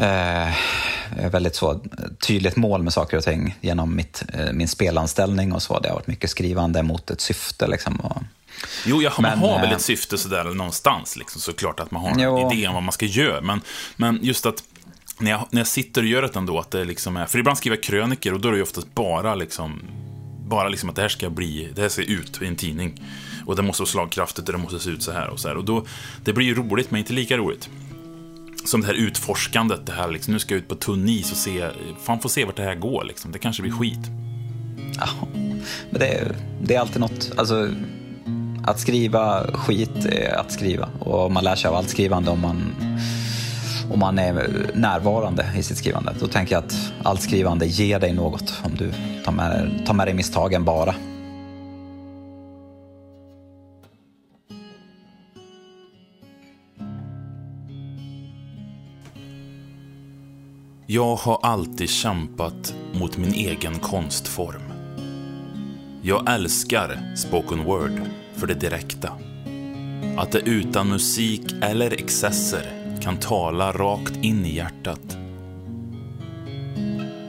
eh, 0.00 1.30
väldigt 1.30 1.54
så 1.54 1.80
tydligt 2.26 2.56
mål 2.56 2.82
med 2.82 2.92
saker 2.92 3.16
och 3.16 3.24
ting 3.24 3.56
genom 3.60 3.96
mitt, 3.96 4.22
eh, 4.34 4.52
min 4.52 4.68
spelanställning 4.68 5.52
och 5.52 5.62
så. 5.62 5.78
Det 5.78 5.88
har 5.88 5.94
varit 5.94 6.06
mycket 6.06 6.30
skrivande 6.30 6.82
mot 6.82 7.10
ett 7.10 7.20
syfte. 7.20 7.66
Liksom, 7.66 8.00
och, 8.00 8.22
Jo, 8.86 9.02
jag, 9.02 9.12
men, 9.18 9.38
man 9.38 9.50
har 9.50 9.60
väl 9.60 9.68
ett 9.68 9.72
eh, 9.72 9.78
syfte 9.78 10.18
sådär 10.18 10.44
någonstans, 10.44 11.16
liksom, 11.16 11.40
såklart 11.40 11.80
att 11.80 11.90
man 11.90 12.02
har 12.02 12.14
jo. 12.18 12.38
en 12.38 12.52
idé 12.52 12.68
om 12.68 12.74
vad 12.74 12.82
man 12.82 12.92
ska 12.92 13.06
göra. 13.06 13.40
Men, 13.40 13.60
men 13.96 14.18
just 14.22 14.46
att 14.46 14.62
när 15.18 15.30
jag, 15.30 15.46
när 15.50 15.60
jag 15.60 15.66
sitter 15.66 16.00
och 16.02 16.06
gör 16.08 16.22
det 16.22 16.36
ändå, 16.36 16.58
att 16.58 16.70
det 16.70 16.84
liksom 16.84 17.16
är, 17.16 17.26
för 17.26 17.38
ibland 17.38 17.58
skriver 17.58 17.76
jag 17.76 17.82
kröniker 17.82 18.34
och 18.34 18.40
då 18.40 18.48
är 18.48 18.52
det 18.52 18.58
ju 18.58 18.62
oftast 18.62 18.94
bara 18.94 19.34
liksom, 19.34 19.82
bara 20.46 20.68
liksom 20.68 20.90
att 20.90 20.96
det 20.96 21.02
här 21.02 21.08
ska 21.08 21.30
bli, 21.30 21.72
det 21.74 21.82
här 21.82 21.88
ska 21.88 22.02
ut 22.02 22.42
i 22.42 22.46
en 22.46 22.56
tidning. 22.56 23.04
Och 23.46 23.56
det 23.56 23.62
måste 23.62 23.82
vara 23.82 23.90
slagkraftigt 23.90 24.48
och 24.48 24.52
det 24.52 24.58
måste 24.58 24.78
se 24.78 24.90
ut 24.90 25.02
så 25.02 25.12
här 25.12 25.28
och 25.28 25.40
så 25.40 25.48
här. 25.48 25.56
Och 25.56 25.64
då, 25.64 25.86
det 26.24 26.32
blir 26.32 26.46
ju 26.46 26.54
roligt, 26.54 26.90
men 26.90 26.98
inte 26.98 27.12
lika 27.12 27.36
roligt. 27.36 27.68
Som 28.64 28.80
det 28.80 28.86
här 28.86 28.94
utforskandet, 28.94 29.86
det 29.86 29.92
här 29.92 30.08
liksom, 30.08 30.32
nu 30.32 30.38
ska 30.38 30.54
jag 30.54 30.58
ut 30.58 30.68
på 30.68 30.74
tunn 30.74 31.08
is 31.08 31.30
och 31.30 31.36
se, 31.36 31.68
fan 32.02 32.20
får 32.20 32.28
se 32.28 32.44
vart 32.44 32.56
det 32.56 32.62
här 32.62 32.74
går 32.74 33.04
liksom. 33.04 33.32
Det 33.32 33.38
kanske 33.38 33.62
blir 33.62 33.72
skit. 33.72 34.10
Ja, 34.98 35.28
men 35.90 36.00
det 36.00 36.06
är, 36.06 36.36
det 36.62 36.74
är 36.74 36.80
alltid 36.80 37.00
något, 37.00 37.32
alltså 37.36 37.68
att 38.64 38.80
skriva 38.80 39.46
skit 39.54 40.06
är 40.06 40.38
att 40.40 40.52
skriva. 40.52 40.88
Och 41.00 41.32
man 41.32 41.44
lär 41.44 41.56
sig 41.56 41.68
av 41.68 41.74
allt 41.74 41.88
skrivande 41.88 42.30
om 42.30 42.40
man, 42.40 42.74
om 43.92 43.98
man 43.98 44.18
är 44.18 44.70
närvarande 44.74 45.46
i 45.56 45.62
sitt 45.62 45.78
skrivande. 45.78 46.14
Då 46.20 46.26
tänker 46.26 46.54
jag 46.54 46.64
att 46.64 46.92
allt 47.02 47.22
skrivande 47.22 47.66
ger 47.66 47.98
dig 47.98 48.12
något 48.12 48.54
om 48.62 48.76
du 48.76 48.92
tar 49.24 49.32
med, 49.32 49.82
tar 49.86 49.94
med 49.94 50.06
dig 50.06 50.14
misstagen 50.14 50.64
bara. 50.64 50.94
Jag 60.92 61.16
har 61.16 61.38
alltid 61.42 61.90
kämpat 61.90 62.74
mot 62.92 63.16
min 63.16 63.34
egen 63.34 63.78
konstform. 63.78 64.62
Jag 66.02 66.34
älskar 66.34 67.16
spoken 67.16 67.64
word 67.64 68.00
för 68.34 68.46
det 68.46 68.54
direkta. 68.54 69.12
Att 70.16 70.32
det 70.32 70.38
utan 70.38 70.88
musik 70.88 71.42
eller 71.62 71.92
excesser 71.92 72.96
kan 73.02 73.16
tala 73.16 73.72
rakt 73.72 74.16
in 74.16 74.44
i 74.44 74.54
hjärtat. 74.54 75.16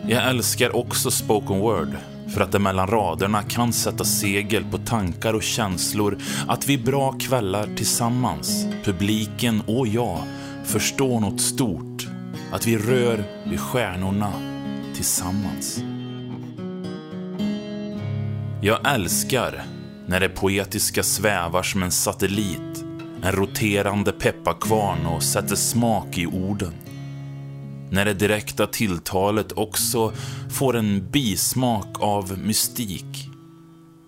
Jag 0.07 0.30
älskar 0.30 0.76
också 0.76 1.12
spoken 1.12 1.59
word 1.59 1.95
för 2.34 2.41
att 2.41 2.51
det 2.51 2.59
mellan 2.59 2.88
raderna 2.88 3.43
kan 3.43 3.74
sätta 3.74 4.03
segel 4.03 4.64
på 4.72 4.78
tankar 4.78 5.34
och 5.34 5.43
känslor 5.43 6.18
att 6.47 6.68
vi 6.68 6.78
bra 6.78 7.12
kvällar 7.12 7.70
tillsammans, 7.76 8.66
publiken 8.84 9.62
och 9.68 9.88
jag, 9.88 10.20
förstår 10.66 11.20
något 11.20 11.41
stort. 11.41 12.11
Att 12.52 12.68
vi 12.68 12.78
rör 12.78 13.24
vid 13.49 13.60
stjärnorna 13.60 14.34
tillsammans. 14.95 15.84
Jag 18.62 18.93
älskar 18.93 19.64
när 20.08 20.20
det 20.20 20.30
poetiska 20.30 21.04
svävar 21.04 21.64
som 21.64 21.84
en 21.84 21.91
satellit, 21.91 22.84
en 23.24 23.32
roterande 23.32 24.12
pepparkvarn 24.12 25.06
och 25.06 25.24
sätter 25.24 25.56
smak 25.56 26.18
i 26.18 26.26
orden. 26.26 26.74
När 27.89 28.06
det 28.06 28.14
direkta 28.14 28.68
tilltalet 28.68 29.52
också 29.52 30.14
får 30.49 30.78
en 30.78 31.12
bismak 31.12 31.88
av 31.99 32.39
mystik. 32.39 33.30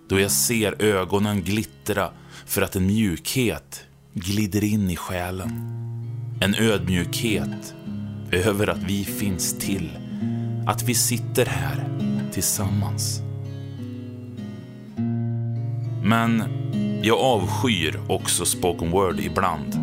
Då 0.08 0.20
jag 0.20 0.30
ser 0.30 0.82
ögonen 0.82 1.42
glittra 1.42 2.10
för 2.46 2.62
att 2.62 2.76
en 2.76 2.86
mjukhet 2.86 3.84
glider 4.14 4.64
in 4.64 4.90
i 4.90 4.96
själen. 4.96 5.50
En 6.40 6.54
ödmjukhet 6.54 7.74
över 8.30 8.66
att 8.66 8.82
vi 8.82 9.04
finns 9.04 9.58
till. 9.58 9.90
Att 10.66 10.82
vi 10.82 10.94
sitter 10.94 11.46
här 11.46 11.84
tillsammans. 12.32 13.20
Men 16.02 16.44
jag 17.02 17.18
avskyr 17.18 18.00
också 18.08 18.44
spoken 18.44 18.90
word 18.90 19.20
ibland. 19.20 19.74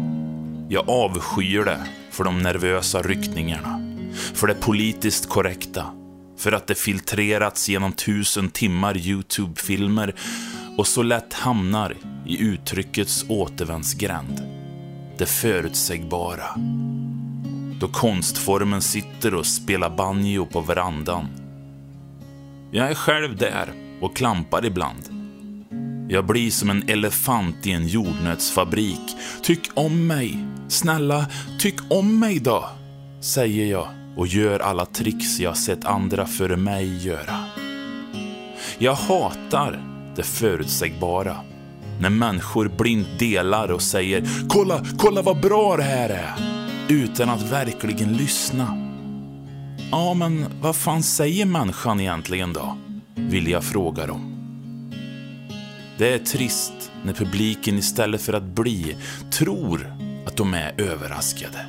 Jag 0.69 0.89
avskyr 0.89 1.65
det 1.65 1.85
för 2.11 2.23
de 2.23 2.41
nervösa 2.41 3.01
ryckningarna. 3.01 3.97
För 4.33 4.47
det 4.47 4.53
politiskt 4.53 5.29
korrekta. 5.29 5.85
För 6.37 6.51
att 6.51 6.67
det 6.67 6.75
filtrerats 6.75 7.69
genom 7.69 7.91
tusen 7.91 8.49
timmar 8.49 8.97
YouTube-filmer 8.97 10.15
och 10.77 10.87
så 10.87 11.03
lätt 11.03 11.33
hamnar 11.33 11.95
i 12.25 12.41
uttryckets 12.41 13.25
återvändsgränd. 13.29 14.41
Det 15.17 15.25
förutsägbara. 15.25 16.45
Då 17.81 17.87
konstformen 17.87 18.81
sitter 18.81 19.33
och 19.35 19.45
spelar 19.45 19.89
banjo 19.89 20.45
på 20.45 20.61
verandan. 20.61 21.27
Jag 22.71 22.89
är 22.91 22.95
själv 22.95 23.37
där 23.37 23.73
och 24.01 24.15
klampar 24.15 24.65
ibland. 24.65 25.03
Jag 26.09 26.25
blir 26.25 26.51
som 26.51 26.69
en 26.69 26.89
elefant 26.89 27.67
i 27.67 27.71
en 27.71 27.87
jordnötsfabrik. 27.87 29.01
Tyck 29.43 29.69
om 29.73 30.07
mig. 30.07 30.45
Snälla, 30.67 31.25
tyck 31.59 31.75
om 31.89 32.19
mig 32.19 32.39
då, 32.39 32.69
säger 33.21 33.65
jag 33.65 33.87
och 34.15 34.27
gör 34.27 34.59
alla 34.59 34.85
tricks 34.85 35.39
jag 35.39 35.57
sett 35.57 35.85
andra 35.85 36.25
före 36.25 36.57
mig 36.57 37.05
göra. 37.05 37.45
Jag 38.77 38.93
hatar 38.93 39.83
det 40.15 40.23
förutsägbara. 40.23 41.35
När 41.99 42.09
människor 42.09 42.71
blint 42.77 43.19
delar 43.19 43.71
och 43.71 43.81
säger 43.81 44.27
“Kolla, 44.49 44.85
kolla 44.97 45.21
vad 45.21 45.41
bra 45.41 45.77
det 45.77 45.83
här 45.83 46.09
är!” 46.09 46.60
Utan 46.89 47.29
att 47.29 47.51
verkligen 47.51 48.13
lyssna. 48.13 48.77
Ja, 49.91 50.13
men 50.13 50.45
vad 50.61 50.75
fan 50.75 51.03
säger 51.03 51.45
människan 51.45 51.99
egentligen 51.99 52.53
då? 52.53 52.77
Vill 53.15 53.47
jag 53.47 53.63
fråga 53.63 54.07
dem. 54.07 54.31
Det 55.97 56.13
är 56.13 56.19
trist 56.19 56.91
när 57.03 57.13
publiken 57.13 57.77
istället 57.77 58.21
för 58.21 58.33
att 58.33 58.43
bli 58.43 58.95
tror 59.31 59.93
att 60.25 60.37
de 60.37 60.53
är 60.53 60.73
överraskade. 60.77 61.65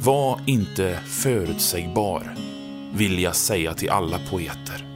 Var 0.00 0.40
inte 0.46 0.98
förutsägbar, 1.04 2.34
vill 2.94 3.18
jag 3.18 3.36
säga 3.36 3.74
till 3.74 3.90
alla 3.90 4.18
poeter. 4.30 4.86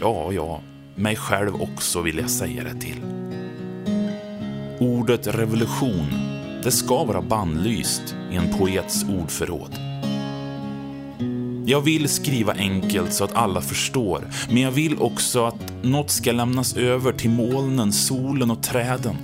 Ja, 0.00 0.32
ja, 0.32 0.60
mig 0.94 1.16
själv 1.16 1.62
också 1.62 2.00
vill 2.02 2.18
jag 2.18 2.30
säga 2.30 2.64
det 2.64 2.80
till. 2.80 3.00
Ordet 4.80 5.26
revolution, 5.26 6.27
det 6.68 6.72
ska 6.72 7.04
vara 7.04 7.22
bannlyst 7.22 8.16
i 8.32 8.36
en 8.36 8.58
poets 8.58 9.04
ordförråd. 9.04 9.78
Jag 11.66 11.80
vill 11.80 12.08
skriva 12.08 12.52
enkelt 12.52 13.12
så 13.12 13.24
att 13.24 13.34
alla 13.34 13.60
förstår, 13.60 14.30
men 14.48 14.62
jag 14.62 14.70
vill 14.70 14.98
också 14.98 15.44
att 15.44 15.72
något 15.82 16.10
ska 16.10 16.32
lämnas 16.32 16.76
över 16.76 17.12
till 17.12 17.30
molnen, 17.30 17.92
solen 17.92 18.50
och 18.50 18.62
träden. 18.62 19.16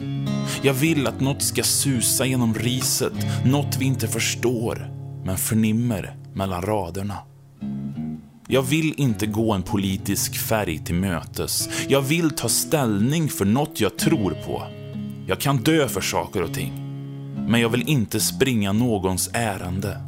Jag 0.63 0.75
vill 0.75 1.07
att 1.07 1.21
något 1.21 1.43
ska 1.43 1.63
susa 1.63 2.27
genom 2.27 2.55
riset, 2.55 3.13
något 3.45 3.77
vi 3.79 3.85
inte 3.85 4.09
förstår, 4.09 4.91
men 5.25 5.37
förnimmer 5.37 6.17
mellan 6.35 6.63
raderna. 6.63 7.19
Jag 8.49 8.63
vill 8.63 8.95
inte 8.97 9.27
gå 9.27 9.53
en 9.53 9.63
politisk 9.63 10.39
färg 10.39 10.79
till 10.79 10.95
mötes. 10.95 11.69
Jag 11.89 12.03
vill 12.03 12.31
ta 12.31 12.49
ställning 12.49 13.29
för 13.29 13.45
något 13.45 13.81
jag 13.81 13.99
tror 13.99 14.31
på. 14.47 14.63
Jag 15.27 15.41
kan 15.41 15.57
dö 15.57 15.89
för 15.89 16.01
saker 16.01 16.43
och 16.43 16.55
ting. 16.55 16.84
Men 17.49 17.61
jag 17.61 17.69
vill 17.69 17.89
inte 17.89 18.21
springa 18.21 18.73
någons 18.73 19.31
ärende. 19.33 20.01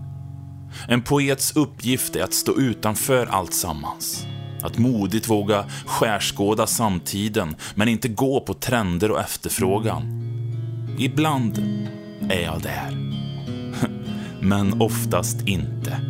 En 0.89 1.03
poets 1.03 1.57
uppgift 1.57 2.17
är 2.17 2.23
att 2.23 2.35
stå 2.35 2.57
utanför 2.57 3.27
allt 3.27 3.55
sammans. 3.55 4.27
Att 4.63 4.79
modigt 4.79 5.29
våga 5.29 5.65
skärskåda 5.87 6.67
samtiden, 6.67 7.57
men 7.75 7.89
inte 7.89 8.09
gå 8.09 8.41
på 8.41 8.55
trender 8.55 9.11
och 9.11 9.21
efterfrågan. 9.21 10.23
Ibland 10.99 11.59
är 12.31 12.41
jag 12.41 12.63
där. 12.63 12.99
men 14.41 14.83
oftast 14.83 15.49
inte. 15.49 16.01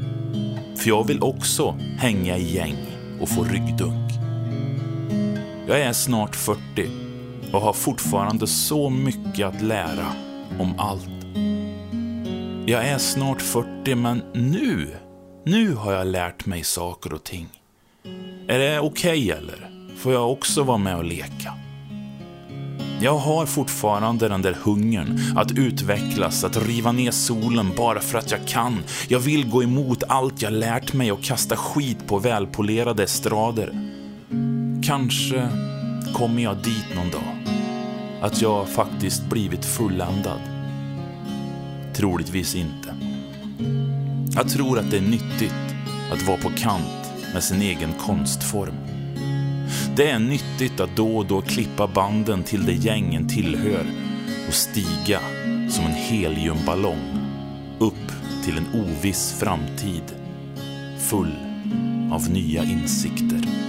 För 0.76 0.88
jag 0.88 1.06
vill 1.06 1.22
också 1.22 1.78
hänga 1.98 2.36
i 2.36 2.54
gäng 2.54 2.76
och 3.20 3.28
få 3.28 3.44
ryggdunk. 3.44 4.12
Jag 5.68 5.80
är 5.80 5.92
snart 5.92 6.36
40 6.36 6.60
och 7.52 7.60
har 7.60 7.72
fortfarande 7.72 8.46
så 8.46 8.90
mycket 8.90 9.46
att 9.46 9.62
lära 9.62 10.12
om 10.58 10.74
allt. 10.78 11.15
Jag 12.68 12.86
är 12.86 12.98
snart 12.98 13.42
40, 13.42 13.94
men 13.94 14.22
nu, 14.34 14.96
nu 15.44 15.74
har 15.74 15.92
jag 15.92 16.06
lärt 16.06 16.46
mig 16.46 16.64
saker 16.64 17.12
och 17.12 17.24
ting. 17.24 17.48
Är 18.48 18.58
det 18.58 18.80
okej 18.80 19.22
okay, 19.22 19.30
eller? 19.30 19.70
Får 19.96 20.12
jag 20.12 20.32
också 20.32 20.62
vara 20.62 20.78
med 20.78 20.96
och 20.96 21.04
leka? 21.04 21.54
Jag 23.00 23.18
har 23.18 23.46
fortfarande 23.46 24.28
den 24.28 24.42
där 24.42 24.56
hungern 24.62 25.20
att 25.36 25.58
utvecklas, 25.58 26.44
att 26.44 26.66
riva 26.66 26.92
ner 26.92 27.10
solen 27.10 27.72
bara 27.76 28.00
för 28.00 28.18
att 28.18 28.30
jag 28.30 28.46
kan. 28.46 28.78
Jag 29.08 29.18
vill 29.18 29.50
gå 29.50 29.62
emot 29.62 30.02
allt 30.08 30.42
jag 30.42 30.52
lärt 30.52 30.92
mig 30.92 31.12
och 31.12 31.22
kasta 31.22 31.56
skit 31.56 32.06
på 32.06 32.18
välpolerade 32.18 33.02
estrader. 33.02 33.90
Kanske 34.86 35.48
kommer 36.14 36.42
jag 36.42 36.56
dit 36.56 36.86
någon 36.96 37.10
dag. 37.10 37.36
Att 38.20 38.42
jag 38.42 38.68
faktiskt 38.68 39.26
blivit 39.26 39.64
fulländad. 39.64 40.55
Troligtvis 41.96 42.54
inte. 42.54 42.94
Jag 44.34 44.48
tror 44.48 44.78
att 44.78 44.90
det 44.90 44.96
är 44.96 45.00
nyttigt 45.00 45.54
att 46.12 46.26
vara 46.26 46.36
på 46.36 46.50
kant 46.50 47.12
med 47.34 47.44
sin 47.44 47.62
egen 47.62 47.92
konstform. 47.92 48.74
Det 49.96 50.10
är 50.10 50.18
nyttigt 50.18 50.80
att 50.80 50.96
då 50.96 51.16
och 51.16 51.26
då 51.26 51.40
klippa 51.40 51.86
banden 51.86 52.42
till 52.42 52.66
det 52.66 52.72
gängen 52.72 53.28
tillhör 53.28 53.86
och 54.48 54.54
stiga 54.54 55.20
som 55.70 55.84
en 55.84 55.94
heliumballong 55.94 57.20
upp 57.78 58.12
till 58.44 58.58
en 58.58 58.82
oviss 58.82 59.32
framtid 59.40 60.04
full 60.98 61.34
av 62.12 62.30
nya 62.30 62.62
insikter. 62.62 63.65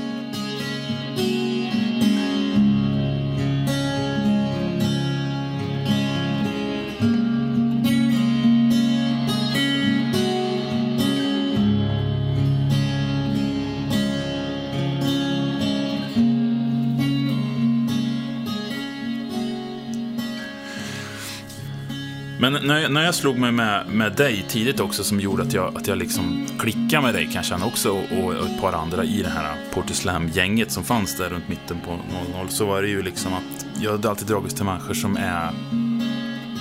Men 22.50 22.68
när 22.68 22.80
jag, 22.80 22.91
när 22.91 23.06
jag 23.06 23.16
slog 23.16 23.38
mig 23.38 23.52
med, 23.52 23.88
med 23.88 24.16
dig 24.16 24.45
tidigt 24.50 24.80
också 24.80 25.04
som 25.04 25.20
gjorde 25.20 25.43
att 25.43 25.54
jag, 25.54 25.78
att 25.78 25.88
jag 25.88 25.98
liksom 25.98 26.48
klickade 26.60 27.02
med 27.04 27.14
dig 27.14 27.26
kan 27.26 27.34
jag 27.34 27.45
känna 27.45 27.66
också 27.66 27.91
och, 27.91 28.24
och 28.24 28.34
ett 28.34 28.62
par 28.62 28.74
andra 28.74 29.04
i 29.04 29.22
det 29.22 29.30
här 29.30 29.56
Porter 29.74 29.93
Slam-gänget 29.93 30.72
som 30.72 30.84
fanns 30.84 31.18
där 31.18 31.30
runt 31.30 31.48
mitten 31.50 31.80
på 31.86 32.00
00 32.34 32.50
så 32.50 32.66
var 32.66 32.82
det 32.82 32.88
ju 32.88 33.02
liksom 33.02 33.34
att 33.34 33.66
jag 33.80 33.91
hade 33.91 34.10
alltid 34.10 34.28
dragits 34.28 34.56
till 34.56 34.66
människor 34.66 34.93
som 34.93 35.18
är, 35.18 35.52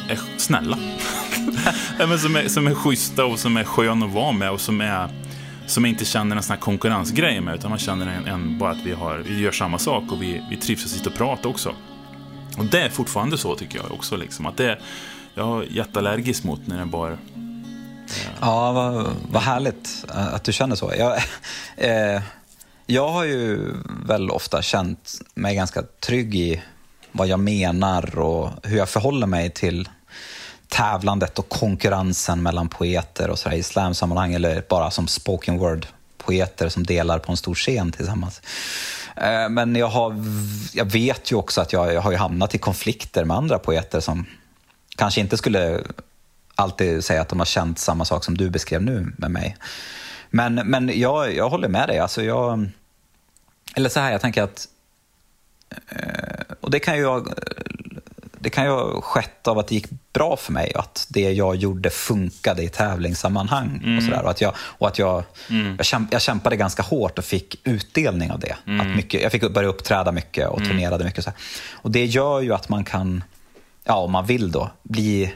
är 0.09 0.20
snälla. 0.37 0.78
men 1.99 2.18
som, 2.18 2.37
är, 2.37 2.49
som 2.49 2.66
är 2.66 2.74
schyssta 2.74 3.24
och 3.24 3.39
som 3.39 3.57
är 3.57 3.64
skön 3.64 4.03
att 4.03 4.12
vara 4.12 4.32
med 4.32 4.51
och 4.51 4.61
som 4.61 4.80
är 4.80 5.11
som 5.66 5.87
inte 5.87 6.05
känner 6.05 6.37
en 6.37 6.43
sån 6.43 6.55
här 6.55 6.61
konkurrensgrej 6.61 7.41
med, 7.41 7.55
utan 7.55 7.70
man 7.70 7.78
känner 7.78 8.07
en, 8.07 8.26
en, 8.26 8.59
bara 8.59 8.70
att 8.70 8.82
vi, 8.84 8.93
har, 8.93 9.18
vi 9.18 9.41
gör 9.41 9.53
samma 9.53 9.78
sak 9.78 10.12
och 10.12 10.22
vi, 10.22 10.43
vi 10.51 10.57
trivs 10.57 10.84
att 10.84 10.91
sitta 10.91 11.11
och 11.11 11.16
prata 11.16 11.49
också. 11.49 11.74
Och 12.59 12.64
det 12.64 12.80
är 12.80 12.89
fortfarande 12.89 13.39
så 13.39 13.55
tycker 13.55 13.78
jag 13.78 13.93
också, 13.93 14.16
liksom, 14.16 14.47
att 14.47 14.57
det, 14.57 14.78
jag 15.37 15.62
är 15.62 15.66
jätteallergisk 15.66 16.45
mot 16.45 16.66
när 16.66 16.78
det 16.78 16.87
bara. 16.87 17.12
Eh, 17.12 17.18
ja, 18.41 18.72
vad, 18.72 19.07
vad 19.30 19.43
härligt 19.43 20.05
att 20.09 20.45
du 20.45 20.53
känner 20.53 20.76
så. 20.76 20.93
Jag, 20.99 21.16
eh, 21.76 22.22
jag 22.87 23.09
har 23.09 23.24
ju 23.24 23.74
väl 24.07 24.30
ofta 24.30 24.62
känt 24.62 25.14
mig 25.34 25.55
ganska 25.55 25.82
trygg 25.82 26.34
i 26.34 26.62
vad 27.12 27.28
jag 27.28 27.41
menar 27.41 28.18
och 28.18 28.51
hur 28.62 28.76
jag 28.76 28.89
förhåller 28.89 29.26
mig 29.26 29.51
till 29.51 29.89
tävlandet 30.68 31.39
och 31.39 31.49
konkurrensen 31.49 32.43
mellan 32.43 32.68
poeter 32.68 33.30
och 33.30 33.39
sådär 33.39 33.57
i 33.57 33.62
slamsammanhang 33.62 34.34
eller 34.34 34.64
bara 34.68 34.91
som 34.91 35.09
spoken 35.09 35.59
word-poeter 35.59 36.68
som 36.68 36.84
delar 36.84 37.18
på 37.18 37.32
en 37.32 37.37
stor 37.37 37.55
scen 37.55 37.93
tillsammans. 37.93 38.43
Eh, 39.16 39.49
men 39.49 39.76
jag, 39.76 39.89
har, 39.89 40.24
jag 40.72 40.84
vet 40.84 41.32
ju 41.32 41.37
också 41.37 41.61
att 41.61 41.72
jag, 41.72 41.95
jag 41.95 42.01
har 42.01 42.14
hamnat 42.14 42.55
i 42.55 42.59
konflikter 42.59 43.24
med 43.24 43.37
andra 43.37 43.59
poeter 43.59 44.01
som 44.01 44.26
kanske 44.97 45.20
inte 45.20 45.36
skulle 45.36 45.80
alltid 46.55 47.05
säga 47.05 47.20
att 47.20 47.28
de 47.28 47.38
har 47.38 47.47
känt 47.47 47.78
samma 47.78 48.05
sak 48.05 48.24
som 48.24 48.36
du 48.36 48.51
beskrev 48.51 48.82
nu 48.82 49.12
med 49.16 49.30
mig. 49.30 49.57
Men, 50.30 50.55
men 50.55 51.01
jag, 51.01 51.34
jag 51.34 51.51
håller 51.51 51.68
med 51.68 51.88
dig. 51.88 51.99
Alltså 51.99 52.22
jag, 52.22 52.68
eller 53.74 53.88
så 53.88 54.01
här, 54.01 54.12
jag 54.12 54.20
tänker 54.20 54.42
att... 54.42 54.68
Eh, 55.88 56.55
och 56.61 56.70
det 56.70 56.78
kan 56.78 56.97
ju 56.97 57.07
ha, 57.07 57.24
det 58.38 58.51
kan 58.51 58.64
ju 58.64 58.70
ha 58.70 59.01
skett 59.01 59.49
av 59.49 59.59
att 59.59 59.68
det 59.68 59.74
gick 59.74 59.86
bra 60.12 60.36
för 60.36 60.53
mig 60.53 60.72
och 60.74 60.80
att 60.80 61.07
det 61.09 61.32
jag 61.32 61.57
gjorde 61.57 61.90
funkade 61.90 62.62
i 62.62 62.68
tävlingssammanhang. 62.68 63.80
Mm. 63.84 63.97
Och, 63.97 64.03
så 64.03 64.11
där, 64.11 64.22
och 64.22 64.30
att, 64.30 64.40
jag, 64.40 64.55
och 64.59 64.88
att 64.88 64.99
jag, 64.99 65.24
mm. 65.51 65.74
jag, 65.76 65.86
kämp, 65.86 66.12
jag, 66.12 66.22
kämpade 66.22 66.57
ganska 66.57 66.82
hårt 66.82 67.18
och 67.18 67.24
fick 67.24 67.61
utdelning 67.64 68.30
av 68.30 68.40
det. 68.40 68.57
Mm. 68.66 68.80
Att 68.80 68.97
mycket, 68.97 69.22
jag 69.22 69.32
fick 69.32 69.53
börja 69.53 69.68
uppträda 69.68 70.12
mycket 70.12 70.49
och 70.49 70.59
mm. 70.59 70.70
turnerade 70.70 71.05
mycket. 71.05 71.24
Så 71.24 71.30
här. 71.30 71.38
Och 71.72 71.90
det 71.90 72.05
gör 72.05 72.40
ju 72.40 72.55
att 72.55 72.68
man 72.68 72.84
kan, 72.84 73.24
ja 73.87 73.95
om 73.95 74.12
man 74.12 74.26
vill 74.26 74.53
då, 74.53 74.70
bli 74.82 75.34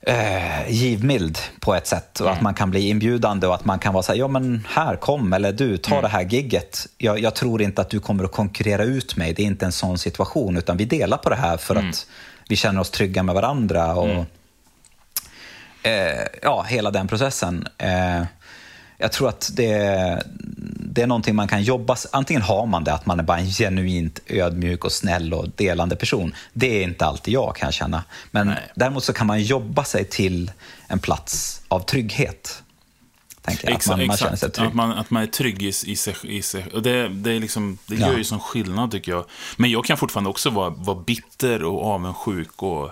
eh, 0.00 0.70
givmild 0.70 1.38
på 1.60 1.74
ett 1.74 1.86
sätt 1.86 2.20
och 2.20 2.26
mm. 2.26 2.36
att 2.36 2.42
man 2.42 2.54
kan 2.54 2.70
bli 2.70 2.88
inbjudande 2.88 3.46
och 3.46 3.54
att 3.54 3.64
man 3.64 3.78
kan 3.78 3.92
vara 3.92 4.02
så 4.02 4.12
här, 4.12 4.18
ja 4.18 4.28
men 4.28 4.66
här, 4.68 4.96
kom, 4.96 5.32
eller 5.32 5.52
du, 5.52 5.76
ta 5.76 5.90
mm. 5.90 6.02
det 6.02 6.08
här 6.08 6.22
gigget. 6.22 6.86
Jag, 6.98 7.18
jag, 7.18 7.34
tror 7.34 7.62
inte 7.62 7.80
att 7.80 7.90
du 7.90 8.00
kommer 8.00 8.24
att 8.24 8.32
konkurrera 8.32 8.84
ut 8.84 9.16
mig, 9.16 9.32
det 9.32 9.42
är 9.42 9.46
inte 9.46 9.66
en 9.66 9.72
sån 9.72 9.98
situation, 9.98 10.56
utan 10.56 10.76
vi 10.76 10.84
delar 10.84 11.16
på 11.16 11.30
det 11.30 11.36
här 11.36 11.56
för 11.56 11.76
mm. 11.76 11.90
att 11.90 12.06
vi 12.48 12.56
känner 12.56 12.80
oss 12.80 12.90
trygga 12.90 13.22
med 13.22 13.34
varandra 13.34 13.94
och 13.94 14.08
mm. 14.10 14.24
eh, 15.82 16.26
ja, 16.42 16.62
hela 16.62 16.90
den 16.90 17.08
processen. 17.08 17.68
Eh, 17.78 18.22
jag 19.00 19.12
tror 19.12 19.28
att 19.28 19.50
det, 19.54 20.22
det 20.76 21.02
är 21.02 21.06
någonting 21.06 21.34
man 21.34 21.48
kan 21.48 21.62
jobba... 21.62 21.96
Antingen 22.12 22.42
har 22.42 22.66
man 22.66 22.84
det, 22.84 22.94
att 22.94 23.06
man 23.06 23.18
är 23.18 23.22
bara 23.22 23.38
en 23.38 23.46
genuint 23.46 24.20
ödmjuk 24.26 24.84
och 24.84 24.92
snäll 24.92 25.34
och 25.34 25.48
delande 25.56 25.96
person. 25.96 26.34
Det 26.52 26.78
är 26.78 26.82
inte 26.82 27.06
alltid 27.06 27.34
jag 27.34 27.56
kan 27.56 27.66
jag 27.66 27.74
känna. 27.74 28.04
Men 28.30 28.46
Nej. 28.46 28.72
däremot 28.74 29.04
så 29.04 29.12
kan 29.12 29.26
man 29.26 29.42
jobba 29.42 29.84
sig 29.84 30.04
till 30.04 30.52
en 30.88 30.98
plats 30.98 31.62
av 31.68 31.80
trygghet. 31.80 32.62
Tänker 33.42 33.68
Exakt, 33.68 33.90
att 33.90 33.98
man, 33.98 34.06
man 34.06 34.16
känner 34.16 34.36
sig 34.36 34.50
trygg. 34.50 34.68
Att 34.68 34.74
man, 34.74 34.92
att 34.92 35.10
man 35.10 35.22
är 35.22 35.26
trygg 35.26 35.62
i, 35.62 35.68
i 35.68 35.96
sig. 35.96 36.14
I 36.22 36.42
sig. 36.42 36.66
Och 36.74 36.82
det, 36.82 37.08
det, 37.08 37.32
är 37.32 37.40
liksom, 37.40 37.78
det 37.86 37.94
gör 37.94 38.12
ja. 38.12 38.18
ju 38.18 38.24
sån 38.24 38.40
skillnad 38.40 38.90
tycker 38.90 39.12
jag. 39.12 39.24
Men 39.56 39.70
jag 39.70 39.84
kan 39.84 39.96
fortfarande 39.96 40.30
också 40.30 40.50
vara, 40.50 40.70
vara 40.70 40.98
bitter 41.00 41.62
och 41.62 41.86
avundsjuk 41.86 42.62
och 42.62 42.90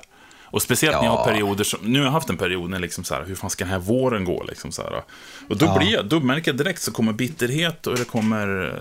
och 0.51 0.63
speciellt 0.63 0.93
ja. 0.93 1.01
när 1.01 1.09
jag 1.09 1.17
har 1.17 1.25
perioder 1.25 1.65
som, 1.65 1.81
nu 1.83 1.99
har 1.99 2.07
jag 2.07 2.13
haft 2.13 2.31
en 2.31 2.37
period 2.37 2.71
när 2.71 2.79
liksom 2.79 3.05
så 3.05 3.15
här, 3.15 3.25
hur 3.25 3.35
fan 3.35 3.51
ska 3.51 3.65
den 3.65 3.73
här 3.73 3.79
våren 3.79 4.25
gå 4.25 4.45
liksom 4.45 4.73
så 4.73 4.83
här. 4.83 5.03
Och 5.49 5.57
då 5.57 5.67
ja. 5.67 5.79
blir 5.79 5.93
jag, 5.93 6.07
då 6.07 6.21
märker 6.21 6.51
jag 6.51 6.59
direkt 6.59 6.83
så 6.83 6.93
kommer 6.93 7.13
bitterhet 7.13 7.87
och 7.87 7.97
det 7.97 8.05
kommer 8.05 8.75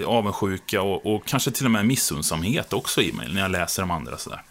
eh, 0.00 0.06
avundsjuka 0.06 0.82
och, 0.82 1.14
och 1.14 1.26
kanske 1.26 1.50
till 1.50 1.64
och 1.64 1.70
med 1.70 1.86
missundsamhet 1.86 2.72
också 2.72 3.02
i 3.02 3.12
mig 3.12 3.28
när 3.32 3.40
jag 3.40 3.50
läser 3.50 3.82
de 3.82 3.90
andra 3.90 4.18
sådär. 4.18 4.42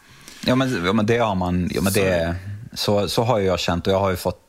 Ja 0.45 0.55
men, 0.55 0.85
ja, 0.85 0.93
men 0.93 1.05
det 1.05 1.17
har 1.17 1.35
man, 1.35 1.69
ja, 1.73 1.81
men 1.81 1.93
det, 1.93 2.35
så, 2.73 3.09
så 3.09 3.23
har 3.23 3.39
jag 3.39 3.59
känt 3.59 3.87
och 3.87 3.93
jag 3.93 3.99
har 3.99 4.09
ju 4.09 4.15
fått, 4.15 4.41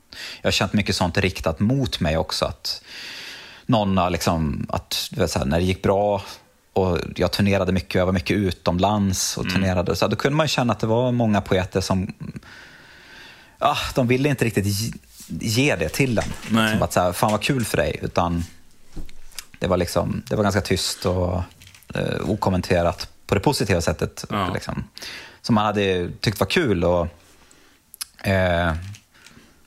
jag 0.42 0.46
har 0.46 0.52
känt 0.52 0.72
mycket 0.72 0.96
sånt 0.96 1.18
riktat 1.18 1.60
mot 1.60 2.00
mig 2.00 2.16
också. 2.16 2.44
Att 2.44 2.82
någon 3.66 3.98
har 3.98 4.10
liksom, 4.10 4.66
att 4.68 5.10
här, 5.16 5.44
när 5.44 5.58
det 5.58 5.64
gick 5.64 5.82
bra 5.82 6.22
och 6.76 6.98
jag 7.16 7.32
turnerade 7.32 7.72
mycket, 7.72 7.94
jag 7.94 8.06
var 8.06 8.12
mycket 8.12 8.36
utomlands 8.36 9.36
och 9.36 9.44
mm. 9.44 9.54
turnerade. 9.54 9.96
Så 9.96 10.08
då 10.08 10.16
kunde 10.16 10.36
man 10.36 10.48
känna 10.48 10.72
att 10.72 10.80
det 10.80 10.86
var 10.86 11.12
många 11.12 11.40
poeter 11.40 11.80
som 11.80 12.14
ah, 13.58 13.76
de 13.94 14.06
ville 14.06 14.28
inte 14.28 14.44
riktigt 14.44 14.94
ge 15.28 15.76
det 15.76 15.88
till 15.88 16.18
en. 16.18 16.24
Som 16.70 16.82
att 16.82 16.92
så 16.92 17.00
här, 17.00 17.12
fan 17.12 17.32
vad 17.32 17.42
kul 17.42 17.64
för 17.64 17.76
dig. 17.76 17.98
Utan 18.02 18.44
det 19.58 19.66
var, 19.66 19.76
liksom, 19.76 20.22
det 20.28 20.36
var 20.36 20.42
ganska 20.42 20.60
tyst 20.60 21.06
och 21.06 21.42
eh, 21.94 22.30
okommenterat 22.30 23.08
på 23.26 23.34
det 23.34 23.40
positiva 23.40 23.80
sättet. 23.80 24.24
Ja. 24.30 24.50
Liksom, 24.54 24.84
som 25.42 25.54
man 25.54 25.64
hade 25.64 26.10
tyckt 26.20 26.40
var 26.40 26.46
kul. 26.46 26.84
Och, 26.84 27.08
eh, 28.26 28.74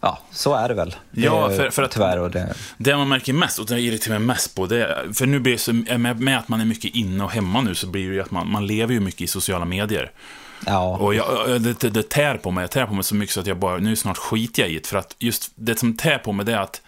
Ja, 0.02 0.20
så 0.32 0.56
är 0.56 0.68
det 0.68 0.74
väl. 0.74 0.95
Det 1.12 1.22
ja, 1.22 1.50
för, 1.50 1.70
för 1.70 1.84
att 1.84 1.91
tyvärr. 1.91 2.20
Och 2.20 2.32
det... 2.32 2.54
det 2.78 2.97
man 2.97 3.08
märker 3.08 3.34
mest, 3.34 3.60
och 3.60 3.66
det 3.66 3.80
irriterar 3.82 4.20
mig 4.20 4.28
mest 4.28 4.56
på, 4.56 4.66
det 4.66 5.06
för 5.14 5.26
nu 5.26 5.39
blir 5.39 5.54
det 5.54 5.60
så, 5.60 5.74
med, 5.74 6.38
att 6.38 6.47
man 6.47 6.62
är 6.62 6.66
mycket 6.66 6.95
inne 6.95 7.24
och 7.24 7.32
hemma 7.32 7.62
nu, 7.62 7.76
så 7.76 7.88
blir 7.88 8.08
det 8.08 8.14
ju 8.14 8.22
att 8.22 8.32
man, 8.32 8.52
man 8.52 8.68
lever 8.68 8.93
ju 8.93 9.00
mycket 9.00 9.22
i 9.22 9.28
sociala 9.28 9.66
medier. 9.66 10.12
Ja. 10.66 10.97
Och 10.97 11.16
jag, 11.16 11.62
det, 11.62 11.80
det, 11.80 11.89
det 11.89 12.10
tär 12.10 12.38
på 12.38 12.52
mig, 12.52 12.64
jag 12.64 12.72
tär 12.72 12.86
på 12.86 12.93
mig 12.93 13.04
så 13.04 13.16
mycket 13.16 13.34
så 13.34 13.39
att 13.39 13.47
jag 13.47 13.58
bara, 13.58 13.78
nu 13.78 13.95
snart 13.95 14.18
skiter 14.18 14.62
jag 14.64 14.72
i 14.72 14.74
det. 14.74 14.88
För 14.88 14.97
att 14.97 15.16
just 15.20 15.52
det 15.56 15.80
som 15.80 15.97
tär 15.97 16.18
på 16.18 16.32
mig, 16.32 16.45
det 16.45 16.54
är 16.54 16.60
att 16.60 16.82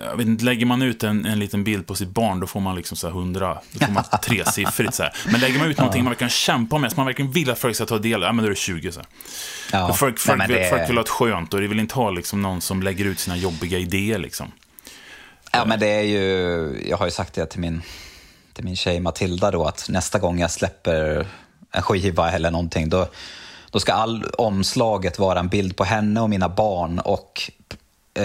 jag 0.00 0.16
vet 0.16 0.26
inte, 0.26 0.44
lägger 0.44 0.66
man 0.66 0.82
ut 0.82 1.02
en, 1.02 1.26
en 1.26 1.38
liten 1.38 1.64
bild 1.64 1.86
på 1.86 1.94
sitt 1.94 2.08
barn, 2.08 2.40
då 2.40 2.46
får 2.46 2.60
man 2.60 2.76
liksom 2.76 2.96
så 2.96 3.06
här 3.06 3.14
100, 3.14 3.58
då 3.72 3.86
får 3.86 3.92
man 3.92 4.04
tresiffrigt 4.22 4.94
så 4.94 5.02
här. 5.02 5.16
Men 5.26 5.40
lägger 5.40 5.58
man 5.58 5.70
ut 5.70 5.78
någonting 5.78 6.00
ja. 6.00 6.04
man 6.04 6.10
verkligen 6.10 6.30
kämpar 6.30 6.78
med, 6.78 6.90
som 6.90 6.96
man 6.96 7.06
verkligen 7.06 7.32
vill 7.32 7.50
att 7.50 7.58
folk 7.58 7.76
ska 7.76 7.86
ta 7.86 7.98
del 7.98 8.14
av, 8.14 8.22
ja 8.22 8.32
men 8.32 8.42
då 8.42 8.46
är 8.46 8.50
det 8.50 8.56
20 8.56 8.92
så 8.92 9.00
här. 9.00 9.08
Ja. 9.72 9.94
folk, 9.94 10.18
folk, 10.18 10.38
Nej, 10.38 10.48
det... 10.48 10.70
folk 10.70 10.88
vill 10.88 10.96
ha 10.96 11.02
ett 11.02 11.08
skönt 11.08 11.54
och 11.54 11.60
de 11.60 11.66
vill 11.66 11.80
inte 11.80 11.94
ha 11.94 12.10
liksom 12.10 12.42
någon 12.42 12.60
som 12.60 12.82
lägger 12.82 13.04
ut 13.04 13.18
sina 13.18 13.36
jobbiga 13.36 13.78
idéer 13.78 14.18
liksom. 14.18 14.52
Ja 15.52 15.64
men 15.64 15.80
det 15.80 15.86
är 15.86 16.02
ju, 16.02 16.86
jag 16.88 16.96
har 16.96 17.04
ju 17.04 17.10
sagt 17.10 17.34
det 17.34 17.46
till 17.46 17.60
min, 17.60 17.82
till 18.52 18.64
min 18.64 18.76
tjej 18.76 19.00
Matilda 19.00 19.50
då, 19.50 19.64
att 19.64 19.88
nästa 19.88 20.18
gång 20.18 20.40
jag 20.40 20.50
släpper 20.50 21.26
en 21.72 21.82
skiva 21.82 22.30
eller 22.30 22.50
någonting, 22.50 22.88
då, 22.88 23.08
då 23.70 23.80
ska 23.80 23.92
all 23.92 24.24
omslaget 24.24 25.18
vara 25.18 25.40
en 25.40 25.48
bild 25.48 25.76
på 25.76 25.84
henne 25.84 26.20
och 26.20 26.30
mina 26.30 26.48
barn 26.48 26.98
och 26.98 27.50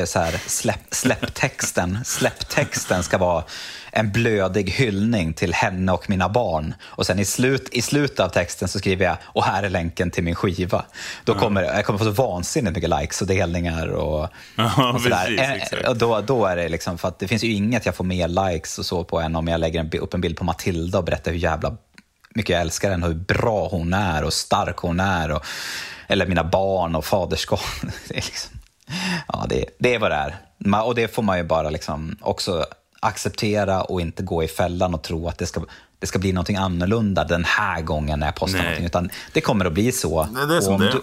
så 0.06 0.20
här, 0.20 0.42
släpp, 0.48 0.80
släpptexten, 0.92 2.00
släpptexten 2.06 3.04
ska 3.04 3.18
vara 3.18 3.44
en 3.92 4.12
blödig 4.12 4.70
hyllning 4.70 5.34
till 5.34 5.54
henne 5.54 5.92
och 5.92 6.10
mina 6.10 6.30
barn. 6.30 6.74
Och 6.84 7.06
sen 7.06 7.20
i, 7.20 7.26
slut, 7.26 7.70
i 7.72 7.82
slutet 7.82 8.20
av 8.20 8.30
texten 8.30 8.68
så 8.68 8.80
skriver 8.80 9.06
jag 9.06 9.18
och 9.24 9.44
här 9.44 9.64
är 9.64 9.70
länken 9.70 10.12
till 10.12 10.24
min 10.24 10.36
skiva. 10.36 10.86
Då 11.24 11.36
kommer, 11.36 11.64
jag 11.64 11.86
kommer 11.86 12.00
få 12.00 12.06
så 12.06 12.12
vansinnigt 12.12 12.76
mycket 12.76 12.90
likes 12.90 13.22
och 13.22 13.28
delningar 13.28 13.88
och, 13.88 14.30
ja, 14.56 14.92
och 14.94 15.02
sådär. 15.02 15.38
Precis, 15.38 15.74
eh, 15.74 15.90
och 15.90 15.98
då, 15.98 16.22
då 16.22 16.46
är 16.46 16.56
det 16.56 16.70
liksom, 16.70 16.98
för 16.98 17.08
att 17.08 17.20
det 17.20 17.28
finns 17.28 17.44
ju 17.44 17.52
inget 17.54 17.86
jag 17.86 17.96
får 17.96 18.04
mer 18.04 18.28
likes 18.28 18.80
och 18.80 18.86
så 18.86 19.04
på 19.04 19.20
än 19.20 19.36
om 19.36 19.48
jag 19.48 19.60
lägger 19.60 19.80
en, 19.80 19.92
upp 19.92 20.14
en 20.14 20.22
bild 20.22 20.38
på 20.38 20.44
Matilda 20.44 20.98
och 20.98 21.04
berättar 21.04 21.32
hur 21.32 21.40
jävla 21.40 21.78
mycket 22.36 22.54
jag 22.54 22.62
älskar 22.62 22.92
henne 22.92 23.08
hur 23.08 23.14
bra 23.14 23.68
hon 23.68 23.94
är 23.94 24.24
och 24.24 24.34
stark 24.34 24.78
hon 24.78 25.00
är. 25.00 25.32
Och, 25.32 25.46
eller 26.08 26.28
mina 26.28 26.44
barn 26.44 26.96
och 26.96 27.06
faderskap. 27.06 27.60
Det 28.08 28.18
är 28.18 28.22
liksom, 28.26 28.57
ja, 29.28 29.46
det, 29.50 29.66
det 29.80 29.96
är 29.96 30.00
vad 30.00 30.12
det 30.12 30.16
är. 30.16 30.36
Och 30.84 30.96
det 30.96 31.16
får 31.16 31.24
man 31.24 31.38
ju 31.38 31.44
bara 31.44 31.70
liksom 31.70 32.18
också 32.22 32.66
acceptera 33.00 33.82
och 33.82 34.02
inte 34.02 34.24
gå 34.24 34.44
i 34.44 34.48
fällan 34.48 34.94
och 34.94 35.02
tro 35.02 35.28
att 35.28 35.38
det 35.38 35.46
ska, 35.46 35.62
det 36.00 36.08
ska 36.08 36.20
bli 36.20 36.34
någonting 36.34 36.56
annorlunda 36.56 37.24
den 37.24 37.46
här 37.46 37.82
gången 37.82 38.20
när 38.20 38.28
jag 38.28 38.36
postar 38.36 38.58
Nej. 38.58 38.64
någonting. 38.66 38.86
Utan 38.86 39.10
det 39.34 39.42
kommer 39.42 39.66
att 39.66 39.74
bli 39.74 39.92
så. 39.92 40.28
Nej, 40.32 40.48
det 40.48 40.58
är 40.58 40.62
som 40.62 40.74
om, 40.74 40.82
det. 40.82 40.92
Du, 40.92 41.02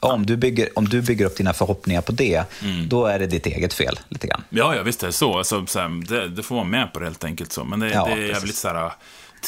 om, 0.00 0.26
du 0.26 0.36
bygger, 0.36 0.78
om 0.78 0.88
du 0.88 1.02
bygger 1.02 1.26
upp 1.26 1.36
dina 1.36 1.52
förhoppningar 1.52 2.00
på 2.00 2.12
det, 2.12 2.44
mm. 2.62 2.88
då 2.88 3.06
är 3.06 3.18
det 3.18 3.26
ditt 3.26 3.46
eget 3.46 3.74
fel. 3.74 3.98
lite 4.08 4.26
grann. 4.26 4.42
Ja, 4.48 4.74
ja 4.76 4.82
visst 4.82 5.02
är 5.02 5.06
det 5.06 5.12
så. 5.12 5.38
Alltså, 5.38 5.66
så 5.66 5.80
här, 5.80 5.88
det, 6.08 6.28
det, 6.28 6.42
får 6.42 6.54
vara 6.54 6.64
med 6.64 6.92
på 6.92 6.98
det 6.98 7.04
helt 7.04 7.24
enkelt. 7.24 7.52
så. 7.52 7.64
Men 7.64 7.80
det, 7.80 7.90
ja, 7.90 8.04
det 8.04 8.12
är 8.12 8.16
jävligt 8.16 8.56
så 8.56 8.68
här, 8.68 8.92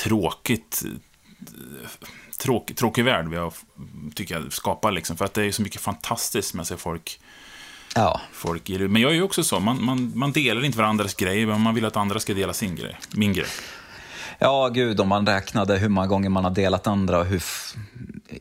tråkigt 0.04 0.84
tråk, 2.38 2.74
tråkig 2.74 3.04
värld 3.04 3.28
vi 3.28 3.36
har, 3.36 3.52
tycker 4.14 4.34
jag, 4.34 4.52
skapar 4.52 4.92
liksom. 4.92 5.16
För 5.16 5.24
att 5.24 5.34
det 5.34 5.44
är 5.44 5.52
så 5.52 5.62
mycket 5.62 5.80
fantastiskt 5.80 6.54
med 6.54 6.66
sig 6.66 6.76
folk 6.76 7.20
Ja. 7.98 8.20
Folk 8.32 8.68
men 8.68 9.02
jag 9.02 9.10
är 9.10 9.14
ju 9.14 9.22
också 9.22 9.44
så, 9.44 9.60
man, 9.60 9.84
man, 9.84 10.12
man 10.14 10.32
delar 10.32 10.64
inte 10.64 10.78
varandras 10.78 11.14
grejer, 11.14 11.46
men 11.46 11.60
man 11.60 11.74
vill 11.74 11.84
att 11.84 11.96
andra 11.96 12.20
ska 12.20 12.34
dela 12.34 12.52
sin 12.52 12.76
grej, 12.76 12.96
min 13.10 13.32
grej. 13.32 13.46
Ja, 14.38 14.68
gud, 14.68 15.00
om 15.00 15.08
man 15.08 15.26
räknade 15.26 15.76
hur 15.76 15.88
många 15.88 16.06
gånger 16.06 16.28
man 16.28 16.44
har 16.44 16.50
delat 16.50 16.86
andra 16.86 17.18
och 17.18 17.26
hur 17.26 17.42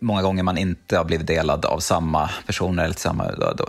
många 0.02 0.22
gånger 0.22 0.44
man 0.44 0.58
inte 0.58 0.98
har 0.98 1.06
blivit 1.06 1.28
delad 1.28 1.66
av 1.66 1.80
samma 1.80 2.30
personer 2.46 2.84
eller 2.84 2.96
samma... 2.96 3.32
Då, 3.32 3.54
då, 3.58 3.66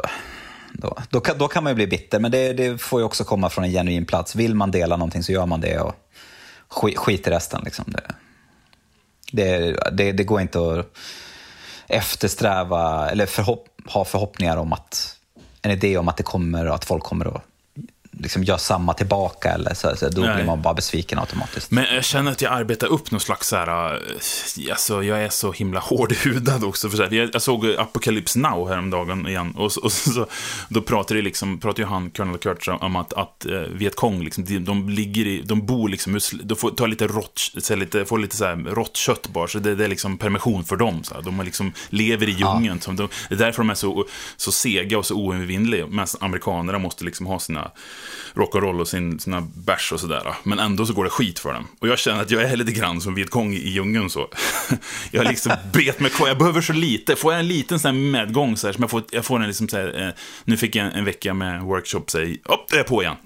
då, 0.73 0.97
då, 1.11 1.21
kan, 1.21 1.39
då 1.39 1.49
kan 1.49 1.65
man 1.65 1.71
ju 1.71 1.75
bli 1.75 1.87
bitter, 1.87 2.21
men 2.21 2.31
det, 2.31 2.53
det, 2.53 2.79
får 2.79 3.01
ju 3.01 3.05
också 3.05 3.25
komma 3.25 3.51
från 3.51 3.65
en 3.65 3.71
genuin 3.71 4.07
plats. 4.07 4.35
Vill 4.35 4.55
man 4.55 4.71
dela 4.71 4.97
någonting 4.97 5.23
så 5.23 5.33
gör 5.33 5.47
man 5.47 5.61
det 5.61 5.79
och 5.81 5.95
skit, 6.69 6.99
skit 6.99 7.27
i 7.27 7.31
resten. 7.31 7.63
Liksom. 7.65 7.85
Det, 7.87 8.15
det, 9.33 9.77
det, 9.93 10.13
det 10.13 10.25
går 10.25 10.41
inte 10.41 10.59
att 10.59 10.97
eftersträva 11.87 13.11
eller 13.11 13.27
förhopp, 13.27 13.69
ha 13.87 14.05
förhoppningar 14.05 14.57
om 14.57 14.73
att 14.73 15.18
en 15.69 15.77
idé 15.77 15.99
om 15.99 16.09
att, 16.09 16.17
det 16.17 16.23
kommer, 16.23 16.67
att 16.67 16.85
folk 16.85 17.03
kommer 17.03 17.37
att 17.37 17.43
liksom 18.19 18.45
gör 18.45 18.57
samma 18.57 18.95
tillbaka 18.95 19.51
eller 19.51 19.75
så, 19.75 19.97
så 19.97 20.09
då 20.09 20.21
Nej. 20.21 20.35
blir 20.35 20.45
man 20.45 20.63
bara 20.63 20.75
besviken 20.75 21.19
automatiskt. 21.19 21.71
Men 21.71 21.85
jag 21.95 22.05
känner 22.05 22.33
att 22.33 22.43
jag 22.43 22.53
arbetar 22.53 22.87
upp 22.87 23.11
någon 23.11 23.21
slags 23.21 23.49
så 23.49 23.57
här, 23.57 23.95
eh, 23.95 24.71
alltså 24.71 25.03
jag 25.03 25.23
är 25.23 25.29
så 25.29 25.53
himla 25.53 25.81
hårdhudad 25.85 26.65
också. 26.65 26.91
För 26.91 26.97
så 26.97 27.03
här, 27.03 27.13
jag, 27.13 27.31
jag 27.33 27.43
såg 27.43 27.67
Apocalypse 27.67 28.39
Now 28.39 28.69
häromdagen 28.69 29.27
igen 29.27 29.55
och, 29.57 29.73
och, 29.83 29.93
så, 29.93 30.27
då 30.69 30.83
pratade, 30.83 31.23
liksom, 31.23 31.61
pratade 31.61 31.83
ju 31.83 31.89
han, 31.89 32.11
Colonel 32.11 32.39
Kurtz, 32.39 32.69
om 32.69 32.97
att, 32.97 33.13
att 33.13 33.47
uh, 33.49 33.61
Vietcong, 33.61 34.23
liksom, 34.23 34.45
de, 34.45 34.59
de, 34.59 34.89
ligger 34.89 35.27
i, 35.27 35.43
de 35.43 35.67
bor 35.67 35.89
liksom, 35.89 36.21
de 36.43 36.55
får 36.55 36.71
ta 36.71 36.87
lite 36.87 37.07
rått, 37.07 37.41
så 37.59 37.77
lite, 37.77 38.05
får 38.05 38.19
lite 38.19 38.37
så 38.37 38.45
här 38.45 38.57
rått 38.57 38.97
kött 38.97 39.29
bara, 39.29 39.49
så 39.49 39.59
det, 39.59 39.75
det 39.75 39.85
är 39.85 39.89
liksom 39.89 40.19
permission 40.19 40.65
för 40.65 40.77
dem. 40.77 41.05
Så 41.05 41.15
här. 41.15 41.23
De 41.23 41.41
liksom 41.41 41.73
lever 41.89 42.29
i 42.29 42.33
djungeln. 42.33 42.81
Ja. 42.87 42.93
De, 42.93 43.09
det 43.29 43.35
är 43.35 43.39
därför 43.39 43.63
de 43.63 43.71
är 43.71 43.75
så, 43.75 44.05
så 44.37 44.53
sega 44.53 44.99
och 44.99 45.07
så 45.07 45.15
oövervinnliga, 45.15 45.87
medan 45.87 46.07
amerikanerna 46.21 46.79
måste 46.79 47.05
liksom 47.05 47.27
ha 47.27 47.39
sina 47.39 47.71
rock'n'roll 48.35 48.81
och 48.81 48.89
sin, 48.89 49.21
sina 49.21 49.41
bärs 49.55 49.93
och 49.93 50.01
sådär. 50.01 50.35
Men 50.43 50.59
ändå 50.59 50.87
så 50.87 50.93
går 50.93 51.05
det 51.05 51.11
skit 51.11 51.39
för 51.39 51.53
dem. 51.53 51.67
Och 51.79 51.89
jag 51.89 51.99
känner 51.99 52.23
att 52.23 52.31
jag 52.31 52.43
är 52.43 52.57
lite 52.57 52.73
grann 52.73 53.01
som 53.01 53.15
Vietcong 53.15 53.55
i 53.55 53.69
djungeln 53.69 54.11
så. 54.11 54.29
jag 55.11 55.23
har 55.25 55.31
liksom 55.31 55.53
bet 55.73 56.01
mig 56.01 56.11
kvar, 56.11 56.29
jag 56.29 56.39
behöver 56.39 56.61
så 56.61 56.73
lite. 56.73 57.17
Får 57.17 57.33
jag 57.33 57.41
en 57.41 57.49
liten 57.49 57.81
sån 57.81 57.95
här 57.95 58.03
medgång 58.03 58.57
så 58.57 58.67
här, 58.67 58.75
som 58.75 58.83
jag 58.83 58.91
får, 58.91 59.03
jag 59.11 59.25
får 59.25 59.41
en 59.41 59.47
liksom 59.47 59.69
så 59.69 59.77
här, 59.77 60.07
eh, 60.07 60.15
nu 60.45 60.57
fick 60.57 60.77
jag 60.77 60.87
en, 60.87 60.93
en, 60.93 61.05
vecka 61.05 61.35
med 61.35 61.63
workshop, 61.63 62.05
säg, 62.09 62.41
upp, 62.45 62.69
det 62.71 62.79
är 62.79 62.83
på 62.83 63.03
igen. 63.03 63.17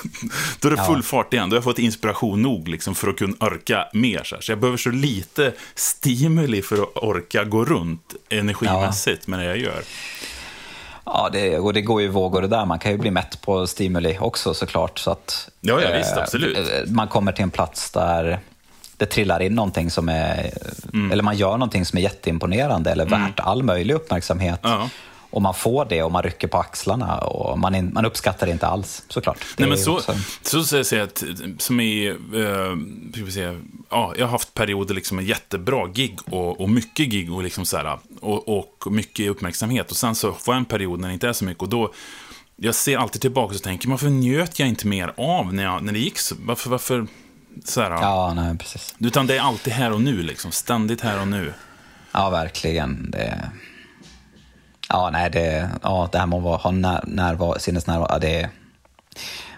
då 0.60 0.68
är 0.68 0.76
det 0.76 0.84
full 0.84 0.96
ja. 0.96 1.02
fart 1.02 1.32
igen, 1.32 1.50
då 1.50 1.54
har 1.54 1.58
jag 1.58 1.64
fått 1.64 1.78
inspiration 1.78 2.42
nog 2.42 2.68
liksom 2.68 2.94
för 2.94 3.08
att 3.08 3.16
kunna 3.16 3.36
orka 3.40 3.88
mer. 3.92 4.22
Så, 4.24 4.34
här. 4.34 4.42
så 4.42 4.52
jag 4.52 4.60
behöver 4.60 4.78
så 4.78 4.90
lite 4.90 5.52
stimuli 5.74 6.62
för 6.62 6.82
att 6.82 6.96
orka 6.96 7.44
gå 7.44 7.64
runt 7.64 8.14
energimässigt 8.28 9.22
ja. 9.26 9.30
med 9.30 9.40
det 9.40 9.44
jag 9.44 9.58
gör. 9.58 9.82
Ja, 11.06 11.28
det, 11.32 11.58
och 11.58 11.72
det 11.72 11.82
går 11.82 12.02
ju 12.02 12.08
vågor 12.08 12.42
det 12.42 12.48
där. 12.48 12.64
Man 12.64 12.78
kan 12.78 12.92
ju 12.92 12.98
bli 12.98 13.10
mätt 13.10 13.40
på 13.40 13.66
stimuli 13.66 14.18
också 14.20 14.54
såklart. 14.54 14.98
Så 14.98 15.10
att, 15.10 15.48
ja, 15.60 15.80
ja, 15.82 15.98
visst, 15.98 16.16
eh, 16.16 16.22
absolut. 16.22 16.88
Man 16.90 17.08
kommer 17.08 17.32
till 17.32 17.42
en 17.42 17.50
plats 17.50 17.90
där 17.90 18.38
det 18.96 19.06
trillar 19.06 19.42
in 19.42 19.54
någonting 19.54 19.90
som 19.90 20.08
är, 20.08 20.50
mm. 20.92 21.12
eller 21.12 21.22
man 21.22 21.36
gör 21.36 21.52
någonting 21.52 21.84
som 21.84 21.98
är 21.98 22.02
jätteimponerande 22.02 22.90
eller 22.90 23.06
mm. 23.06 23.22
värt 23.22 23.40
all 23.40 23.62
möjlig 23.62 23.94
uppmärksamhet. 23.94 24.60
Ja 24.62 24.88
och 25.36 25.42
man 25.42 25.54
får 25.54 25.84
det 25.84 26.02
och 26.02 26.12
man 26.12 26.22
rycker 26.22 26.48
på 26.48 26.58
axlarna 26.58 27.18
och 27.18 27.58
man, 27.58 27.74
in, 27.74 27.90
man 27.94 28.04
uppskattar 28.04 28.46
det 28.46 28.52
inte 28.52 28.66
alls 28.66 29.04
såklart. 29.08 29.38
Det 29.56 29.62
Nej, 29.62 29.68
men 29.68 29.78
så, 29.78 29.96
också... 29.96 30.14
så 30.42 30.64
säger 30.64 30.96
jag 30.96 31.06
att, 31.06 31.24
som 31.62 31.80
i, 31.80 32.06
eh, 32.06 33.28
säga, 33.28 33.60
ja, 33.90 34.14
jag 34.18 34.26
har 34.26 34.30
haft 34.30 34.54
perioder 34.54 34.94
liksom 34.94 35.16
med 35.16 35.26
jättebra 35.26 35.86
gig 35.86 36.18
och, 36.30 36.60
och 36.60 36.70
mycket 36.70 37.08
gig 37.08 37.32
och, 37.32 37.42
liksom 37.42 37.66
så 37.66 37.76
här, 37.76 37.98
och, 38.20 38.58
och 38.58 38.92
mycket 38.92 39.30
uppmärksamhet 39.30 39.90
och 39.90 39.96
sen 39.96 40.14
så 40.14 40.32
får 40.32 40.54
jag 40.54 40.58
en 40.58 40.64
period 40.64 41.00
när 41.00 41.08
det 41.08 41.14
inte 41.14 41.28
är 41.28 41.32
så 41.32 41.44
mycket 41.44 41.62
och 41.62 41.68
då 41.68 41.92
jag 42.56 42.74
ser 42.74 42.98
alltid 42.98 43.20
tillbaka 43.20 43.54
och 43.54 43.62
tänker, 43.62 43.88
varför 43.88 44.08
njöt 44.08 44.58
jag 44.58 44.68
inte 44.68 44.86
mer 44.86 45.12
av 45.16 45.54
när, 45.54 45.62
jag, 45.64 45.82
när 45.82 45.92
det 45.92 45.98
gick 45.98 46.18
så? 46.18 46.34
Varför, 46.38 46.70
varför 46.70 47.06
så 47.64 47.80
här, 47.80 47.90
Ja, 47.90 48.32
nej, 48.36 48.58
precis. 48.58 48.94
Utan 48.98 49.26
det 49.26 49.36
är 49.36 49.40
alltid 49.40 49.72
här 49.72 49.92
och 49.92 50.00
nu, 50.00 50.22
liksom. 50.22 50.52
Ständigt 50.52 51.00
här 51.00 51.20
och 51.20 51.28
nu. 51.28 51.52
Ja, 52.12 52.30
verkligen. 52.30 53.10
Det, 53.10 53.50
Ja, 54.88 55.10
nej, 55.10 55.30
det, 55.30 55.70
ja, 55.82 56.08
det 56.12 56.18
här 56.18 56.26
med 56.26 56.46
att 56.46 56.62
ha 56.62 56.70
när, 56.70 57.04
närvaro, 57.06 57.58
sinnesnärvaro, 57.58 58.06
ja, 58.10 58.18
det, 58.18 58.50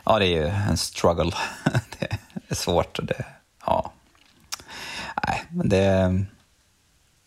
ja, 0.05 0.18
det 0.18 0.26
är 0.26 0.43
ju 0.43 0.47
en 0.47 0.76
struggle. 0.76 1.33
det 1.99 2.18
är 2.49 2.55
svårt. 2.55 2.99
Och 2.99 3.05
Det, 3.05 3.24
ja. 3.66 3.93
Nej, 5.26 5.45
men 5.51 5.68
det 5.68 6.24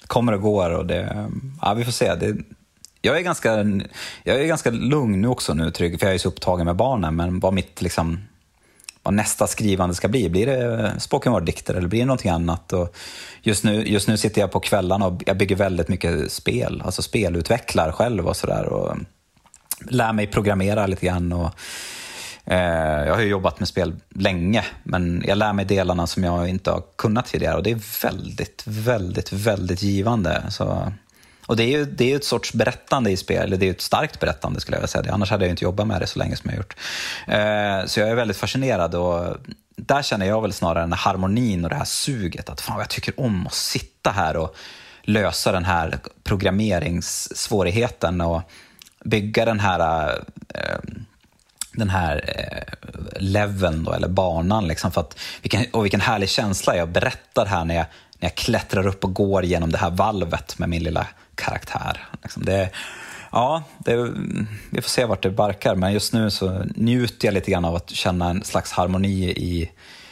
kommer 0.08 0.34
och 0.34 0.41
går 0.41 0.70
och 0.70 0.86
det, 0.86 1.30
ja, 1.62 1.74
vi 1.74 1.86
får 1.86 1.91
se. 1.91 2.16
Det, 2.16 2.38
jag 3.02 3.18
är, 3.18 3.22
ganska, 3.22 3.56
jag 4.24 4.41
är 4.41 4.45
ganska 4.45 4.70
lugn 4.70 5.22
nu 5.22 5.28
också 5.28 5.54
nu, 5.54 5.72
trygg, 5.72 5.99
för 5.99 6.08
jag 6.08 6.16
är 6.16 6.20
så 6.20 6.30
upptagen 6.30 6.66
med 6.66 6.76
barnen, 6.76 7.16
men 7.16 7.39
vad 7.39 7.54
mitt 7.54 7.82
liksom, 7.82 8.20
vad 9.04 9.14
nästa 9.14 9.47
skrivande 9.47 9.95
ska 9.95 10.08
bli. 10.08 10.30
Blir 10.30 10.45
det 10.45 10.93
spoken 10.99 11.32
word-dikter 11.32 11.74
eller 11.74 11.88
blir 11.88 11.99
det 11.99 12.06
någonting 12.06 12.32
annat? 12.32 12.74
Och 12.74 12.95
just, 13.41 13.64
nu, 13.64 13.88
just 13.88 14.08
nu 14.08 14.18
sitter 14.18 14.41
jag 14.41 14.52
på 14.52 14.60
kvällarna 14.60 15.06
och 15.06 15.24
jag 15.26 15.38
bygger 15.38 15.56
väldigt 15.56 15.88
mycket 15.88 16.32
spel, 16.32 16.82
alltså 16.86 17.02
spelutvecklar 17.02 17.91
själv 17.91 18.28
och 18.28 18.36
sådär. 18.36 18.95
Lär 19.89 20.14
mig 20.14 20.28
programmera 20.28 20.88
lite 20.88 21.06
grann. 21.06 21.32
Och, 21.32 21.52
eh, 22.45 23.06
jag 23.08 23.16
har 23.16 23.22
ju 23.22 23.28
jobbat 23.28 23.60
med 23.60 23.68
spel 23.68 23.95
länge, 24.10 24.66
men 24.84 25.24
jag 25.28 25.38
lär 25.38 25.54
mig 25.54 25.66
delarna 25.66 26.08
som 26.08 26.24
jag 26.24 26.49
inte 26.49 26.72
har 26.72 26.84
kunnat 26.95 27.26
tidigare 27.26 27.58
och 27.58 27.64
det 27.64 27.72
är 27.72 28.04
väldigt, 28.04 28.64
väldigt, 28.68 29.34
väldigt 29.34 29.82
givande. 29.82 30.43
Så 30.49 30.93
och 31.52 31.58
det 31.58 31.64
är 31.64 31.68
ju 31.68 31.86
det 31.86 32.12
är 32.12 32.16
ett 32.16 32.26
sorts 32.26 32.54
berättande 32.54 33.12
i 33.12 33.18
spel, 33.18 33.43
eller 33.43 33.58
det 33.58 33.68
är 33.68 33.72
ett 33.72 33.82
starkt 33.82 34.20
berättande 34.20 34.60
skulle 34.60 34.76
jag 34.76 34.82
vilja 34.82 34.88
säga. 34.88 35.14
Annars 35.14 35.30
hade 35.30 35.45
jag 35.45 35.49
inte 35.49 35.64
jobbat 35.64 35.88
med 35.88 36.02
det 36.02 36.08
så 36.08 36.20
länge 36.20 36.36
som 36.36 36.49
jag 36.49 36.58
gjort. 36.58 36.76
Eh, 37.28 37.86
så 37.86 37.99
jag 37.99 38.10
är 38.10 38.16
väldigt 38.16 38.38
fascinerad 38.38 38.95
och 38.95 39.38
där 39.76 40.02
känner 40.02 40.26
jag 40.26 40.41
väl 40.41 40.54
snarare 40.54 40.84
den 40.84 40.93
här 40.93 40.99
harmonin 40.99 41.64
och 41.64 41.70
det 41.70 41.76
här 41.76 41.86
suget. 41.86 42.49
Att 42.49 42.62
fan 42.62 42.80
jag 42.80 42.89
tycker 42.89 43.20
om 43.20 43.47
att 43.47 43.54
sitta 43.54 44.12
här 44.12 44.38
och 44.38 44.56
lösa 45.04 45.52
den 45.52 45.66
här 45.66 45.99
programmeringssvårigheten 46.24 48.22
och 48.22 48.41
bygga 49.04 49.45
den 49.45 49.60
här 49.60 50.10
eh, 50.54 50.80
den 51.74 51.89
här 51.89 52.24
eh, 52.28 52.64
leveln 53.20 53.84
då, 53.84 53.93
eller 53.93 54.08
banan. 54.08 54.68
Liksom, 54.68 54.91
för 54.91 55.02
att, 55.02 55.20
vilken, 55.41 55.66
och 55.72 55.86
vilken 55.86 56.02
härlig 56.02 56.30
känsla 56.30 56.76
jag 56.76 56.89
berättar 56.89 57.45
här 57.45 57.66
när 57.66 57.76
jag, 57.76 57.86
när 58.22 58.30
jag 58.30 58.36
klättrar 58.36 58.88
upp 58.88 59.04
och 59.04 59.14
går 59.14 59.46
genom 59.46 59.72
det 59.72 59.78
här 59.78 59.92
valvet 59.92 60.60
med 60.60 60.70
min 60.70 60.84
lilla 60.84 61.08
karaktär. 61.36 62.08
Liksom 62.22 62.46
det, 62.46 62.70
ja, 63.32 63.64
det, 63.80 63.96
vi 64.70 64.82
får 64.82 64.90
se 64.90 65.06
vart 65.06 65.24
det 65.24 65.30
barkar, 65.30 65.76
men 65.76 65.94
just 65.94 66.14
nu 66.14 66.32
så 66.32 66.64
njuter 66.76 67.28
jag 67.28 67.34
lite 67.34 67.52
grann 67.52 67.66
av 67.66 67.76
att 67.76 67.90
känna 67.90 68.30
en 68.30 68.44
slags 68.44 68.72
harmoni 68.72 69.30
i 69.30 69.72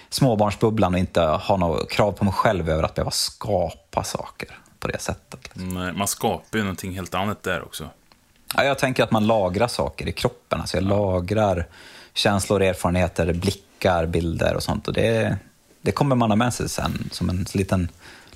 småbarnsbubblan 0.10 0.94
och 0.94 1.00
inte 1.00 1.22
ha 1.22 1.58
något 1.58 1.92
krav 1.92 2.12
på 2.12 2.26
mig 2.26 2.34
själv 2.34 2.70
över 2.70 2.84
att 2.84 2.96
behöva 2.96 3.12
skapa 3.12 4.04
saker 4.04 4.58
på 4.80 4.88
det 4.88 5.02
sättet. 5.02 5.40
Liksom. 5.44 5.70
Nej, 5.70 5.94
man 5.94 6.08
skapar 6.08 6.58
ju 6.58 6.64
någonting 6.64 6.96
helt 6.96 7.14
annat 7.14 7.44
där 7.44 7.64
också. 7.64 7.90
Ja, 8.56 8.64
jag 8.64 8.78
tänker 8.78 9.04
att 9.04 9.12
man 9.12 9.28
lagrar 9.28 9.68
saker 9.68 10.08
i 10.08 10.12
kroppen. 10.12 10.62
Alltså 10.62 10.78
jag 10.78 10.84
ja. 10.84 10.90
lagrar 10.90 11.66
känslor, 12.14 12.62
erfarenheter, 12.62 13.34
blickar, 13.34 14.06
bilder 14.06 14.56
och 14.56 14.64
sånt. 14.64 14.88
Och 14.88 14.94
det, 14.94 15.38
det 15.90 15.94
kommer 15.94 16.16
man 16.16 16.32
ha 16.32 16.36
med 16.36 16.54
sig 16.54 16.70
sen 16.70 17.10
som 17.12 17.30
en 17.30 17.46
liten 17.54 17.90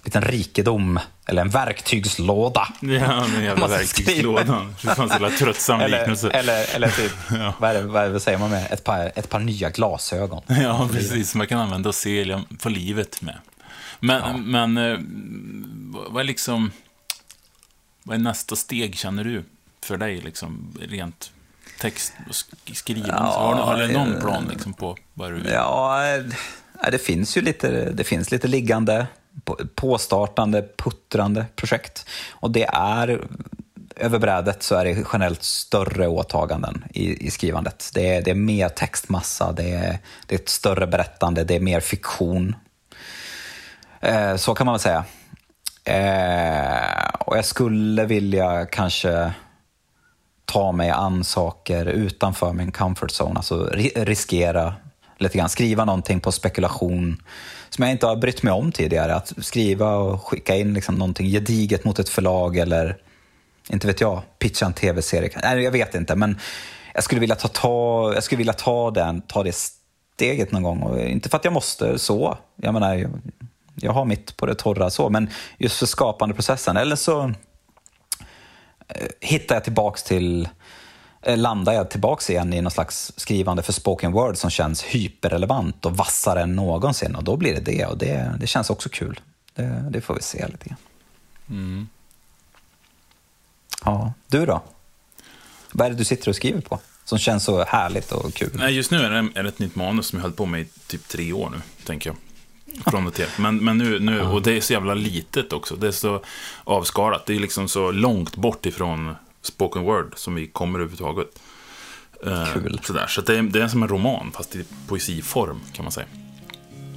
liten 0.04 0.22
rikedom, 0.22 1.00
eller 1.26 1.42
en 1.42 1.50
verktygslåda. 1.50 2.68
Ja, 2.80 3.26
en 3.26 3.44
jävla 3.44 3.68
verktygslåda. 3.68 4.68
Det 4.82 4.96
fanns 4.96 5.00
en 5.00 5.22
jävla 5.22 5.30
tröttsam 5.30 5.80
liknelse. 5.80 6.30
Eller, 6.30 6.76
eller 6.76 6.90
typ, 6.90 7.12
ja. 7.32 7.54
vad, 7.60 7.70
är 7.70 7.74
det, 7.74 7.82
vad, 7.82 8.02
är 8.02 8.08
det, 8.08 8.14
vad 8.14 8.22
säger 8.22 8.38
man 8.38 8.50
med? 8.50 8.72
Ett 8.72 8.84
par, 8.84 9.12
ett 9.16 9.30
par 9.30 9.40
nya 9.40 9.70
glasögon. 9.70 10.44
Ja, 10.48 10.90
precis. 10.92 11.32
Som 11.32 11.38
man 11.38 11.48
kan 11.48 11.60
använda 11.60 11.90
och 11.90 11.96
se 11.96 12.40
på 12.62 12.70
livet 12.70 13.22
med. 13.22 13.38
Men, 14.00 14.22
ja. 14.22 14.38
men 14.38 14.78
eh, 14.78 15.00
vad 16.10 16.22
är 16.22 16.24
liksom... 16.24 16.72
Vad 18.06 18.16
är 18.16 18.20
nästa 18.20 18.56
steg, 18.56 18.96
känner 18.96 19.24
du, 19.24 19.44
för 19.84 19.98
dig, 19.98 20.22
liksom, 20.22 20.78
rent 20.82 21.32
text 21.80 22.14
och 22.30 22.36
skrivande? 22.76 23.14
Ja, 23.18 23.56
har, 23.56 23.56
har 23.56 23.78
du 23.78 23.94
någon 23.94 24.22
plan 24.22 24.48
liksom, 24.52 24.74
på 24.74 24.98
vad 25.14 25.32
du 25.32 25.36
vill? 25.36 25.52
Ja, 25.52 26.04
det 26.92 26.98
finns 26.98 27.38
ju 27.38 27.42
lite, 27.42 27.92
det 27.92 28.04
finns 28.04 28.32
lite 28.32 28.48
liggande 28.48 29.08
påstartande, 29.76 30.66
puttrande 30.78 31.46
projekt. 31.56 32.10
Och 32.32 32.52
det 32.52 32.64
är 32.74 33.28
över 33.96 34.20
brädet 34.20 34.64
så 34.64 34.76
är 34.76 34.86
det 34.86 35.06
generellt 35.14 35.44
större 35.44 36.08
åtaganden 36.08 36.84
i, 36.94 37.28
i 37.28 37.32
skrivandet. 37.32 37.92
Det 37.94 38.16
är, 38.16 38.22
det 38.22 38.32
är 38.32 38.36
mer 38.36 38.70
textmassa, 38.70 39.52
det 39.52 39.72
är, 39.72 40.00
det 40.28 40.36
är 40.36 40.40
ett 40.40 40.50
större 40.50 40.88
berättande, 40.88 41.44
det 41.44 41.56
är 41.56 41.60
mer 41.60 41.80
fiktion. 41.80 42.56
Eh, 44.00 44.36
så 44.36 44.56
kan 44.56 44.66
man 44.66 44.74
väl 44.74 44.80
säga. 44.80 45.06
Eh, 45.86 47.10
och 47.20 47.38
jag 47.38 47.46
skulle 47.46 48.06
vilja 48.06 48.66
kanske 48.66 49.34
ta 50.46 50.72
mig 50.72 50.90
an 50.90 51.24
saker 51.24 51.86
utanför 51.86 52.54
min 52.54 52.72
comfort 52.72 53.12
zone, 53.22 53.36
alltså 53.36 53.70
riskera 53.96 54.76
lite 55.18 55.38
grann, 55.38 55.50
skriva 55.50 55.86
någonting 55.86 56.20
på 56.20 56.32
spekulation 56.32 57.22
som 57.70 57.84
jag 57.84 57.92
inte 57.92 58.06
har 58.06 58.16
brytt 58.16 58.44
mig 58.44 58.54
om 58.54 58.72
tidigare. 58.72 59.16
Att 59.16 59.34
skriva 59.38 59.96
och 59.96 60.24
skicka 60.24 60.56
in 60.56 60.74
liksom 60.74 60.96
någonting 60.96 61.28
gediget 61.28 61.86
mot 61.86 62.00
ett 62.00 62.10
förlag 62.10 62.58
eller, 62.58 62.98
inte 63.70 63.88
vet 63.88 64.02
jag, 64.02 64.22
pitcha 64.40 64.66
en 64.66 64.74
tv-serie. 64.74 65.40
Nej, 65.44 65.64
jag 65.64 65.72
vet 65.72 65.96
inte, 65.96 66.16
men 66.16 66.40
jag 66.94 67.04
skulle 67.04 67.22
vilja 67.22 67.36
ta, 67.36 67.48
ta, 67.48 68.12
jag 68.14 68.24
skulle 68.24 68.38
vilja 68.38 68.54
ta, 68.54 68.92
den, 68.92 69.22
ta 69.22 69.44
det 69.44 69.56
steget 70.16 70.52
någon 70.52 70.64
gång. 70.64 70.84
Och 70.84 71.00
inte 71.00 71.30
för 71.30 71.38
att 71.38 71.46
jag 71.46 71.54
måste 71.54 72.00
så. 72.00 72.38
Jag 72.56 72.74
menar, 72.74 72.96
jag, 72.96 73.12
jag 73.76 73.92
har 73.92 74.06
mitt 74.06 74.38
på 74.38 74.46
det 74.46 74.56
torra 74.56 74.90
så, 74.90 75.10
men 75.10 75.30
just 75.58 75.80
för 75.80 75.86
skapandeprocessen. 75.86 76.78
Eller 76.78 76.96
så 76.96 77.24
eh, 78.88 79.08
hittar 79.20 79.56
jag 79.56 79.64
tillbaks 79.64 80.04
till 80.04 80.48
Eh, 80.48 80.48
landar 81.26 81.74
jag 81.74 81.90
tillbaks 81.90 82.30
igen 82.30 82.54
i 82.54 82.62
någon 82.62 82.72
slags 82.72 83.12
skrivande 83.18 83.64
för 83.64 83.74
spoken 83.74 84.12
word 84.12 84.38
som 84.38 84.50
känns 84.50 84.84
hyperrelevant 84.84 85.86
och 85.86 85.98
vassare 85.98 86.42
än 86.42 86.56
någonsin. 86.56 87.16
Och 87.16 87.24
då 87.24 87.38
blir 87.38 87.54
det 87.54 87.62
det 87.62 87.86
och 87.86 87.98
det, 87.98 88.36
det 88.40 88.48
känns 88.48 88.70
också 88.70 88.90
kul. 88.90 89.20
Det, 89.56 89.86
det 89.90 90.02
får 90.02 90.16
vi 90.16 90.22
se 90.22 90.48
lite 90.48 90.66
grann. 90.66 90.78
Mm. 91.50 91.88
Ja, 93.86 94.14
du 94.28 94.46
då? 94.46 94.62
Vad 95.72 95.88
är 95.88 95.92
det 95.92 95.98
du 95.98 96.06
sitter 96.06 96.30
och 96.30 96.36
skriver 96.36 96.62
på? 96.62 96.80
Som 97.06 97.18
känns 97.18 97.44
så 97.44 97.64
härligt 97.64 98.12
och 98.12 98.34
kul. 98.34 98.52
Nej, 98.54 98.74
just 98.74 98.92
nu 98.92 98.98
är 98.98 99.10
det, 99.10 99.40
är 99.40 99.44
det 99.44 99.50
ett 99.50 99.60
nytt 99.60 99.76
manus 99.76 100.08
som 100.08 100.20
jag 100.20 100.24
höll 100.24 100.32
på 100.32 100.46
med 100.46 100.62
i 100.62 100.66
typ 100.88 101.08
tre 101.08 101.34
år 101.34 101.50
nu, 101.50 101.62
tänker 101.86 102.10
jag. 102.10 102.18
Från 102.86 103.08
och 103.08 103.14
till. 103.14 103.28
Men, 103.38 103.58
men 103.58 103.78
nu, 103.78 104.00
nu, 104.00 104.22
och 104.22 104.42
det 104.42 104.58
är 104.58 104.62
så 104.62 104.74
jävla 104.74 104.94
litet 104.94 105.54
också. 105.54 105.76
Det 105.76 105.88
är 105.88 105.92
så 105.92 106.22
avskalat. 106.64 107.26
Det 107.26 107.36
är 107.36 107.40
liksom 107.40 107.68
så 107.68 107.92
långt 107.92 108.36
bort 108.36 108.66
ifrån 108.66 109.16
spoken 109.44 109.82
word 109.82 110.14
som 110.16 110.36
vi 110.36 110.48
kommer 110.48 110.80
överhuvudtaget. 110.80 111.28
Eh, 112.26 112.48
Kul. 112.54 112.80
Sådär. 112.84 113.08
Så 113.08 113.22
det 113.22 113.38
är, 113.38 113.42
det 113.44 113.62
är 113.62 113.68
som 113.68 113.84
en 113.84 113.90
roman, 113.90 114.32
fast 114.34 114.56
i 114.56 114.66
poesiform 114.88 115.60
kan 115.74 115.86
man 115.86 115.92
säga. 115.92 116.06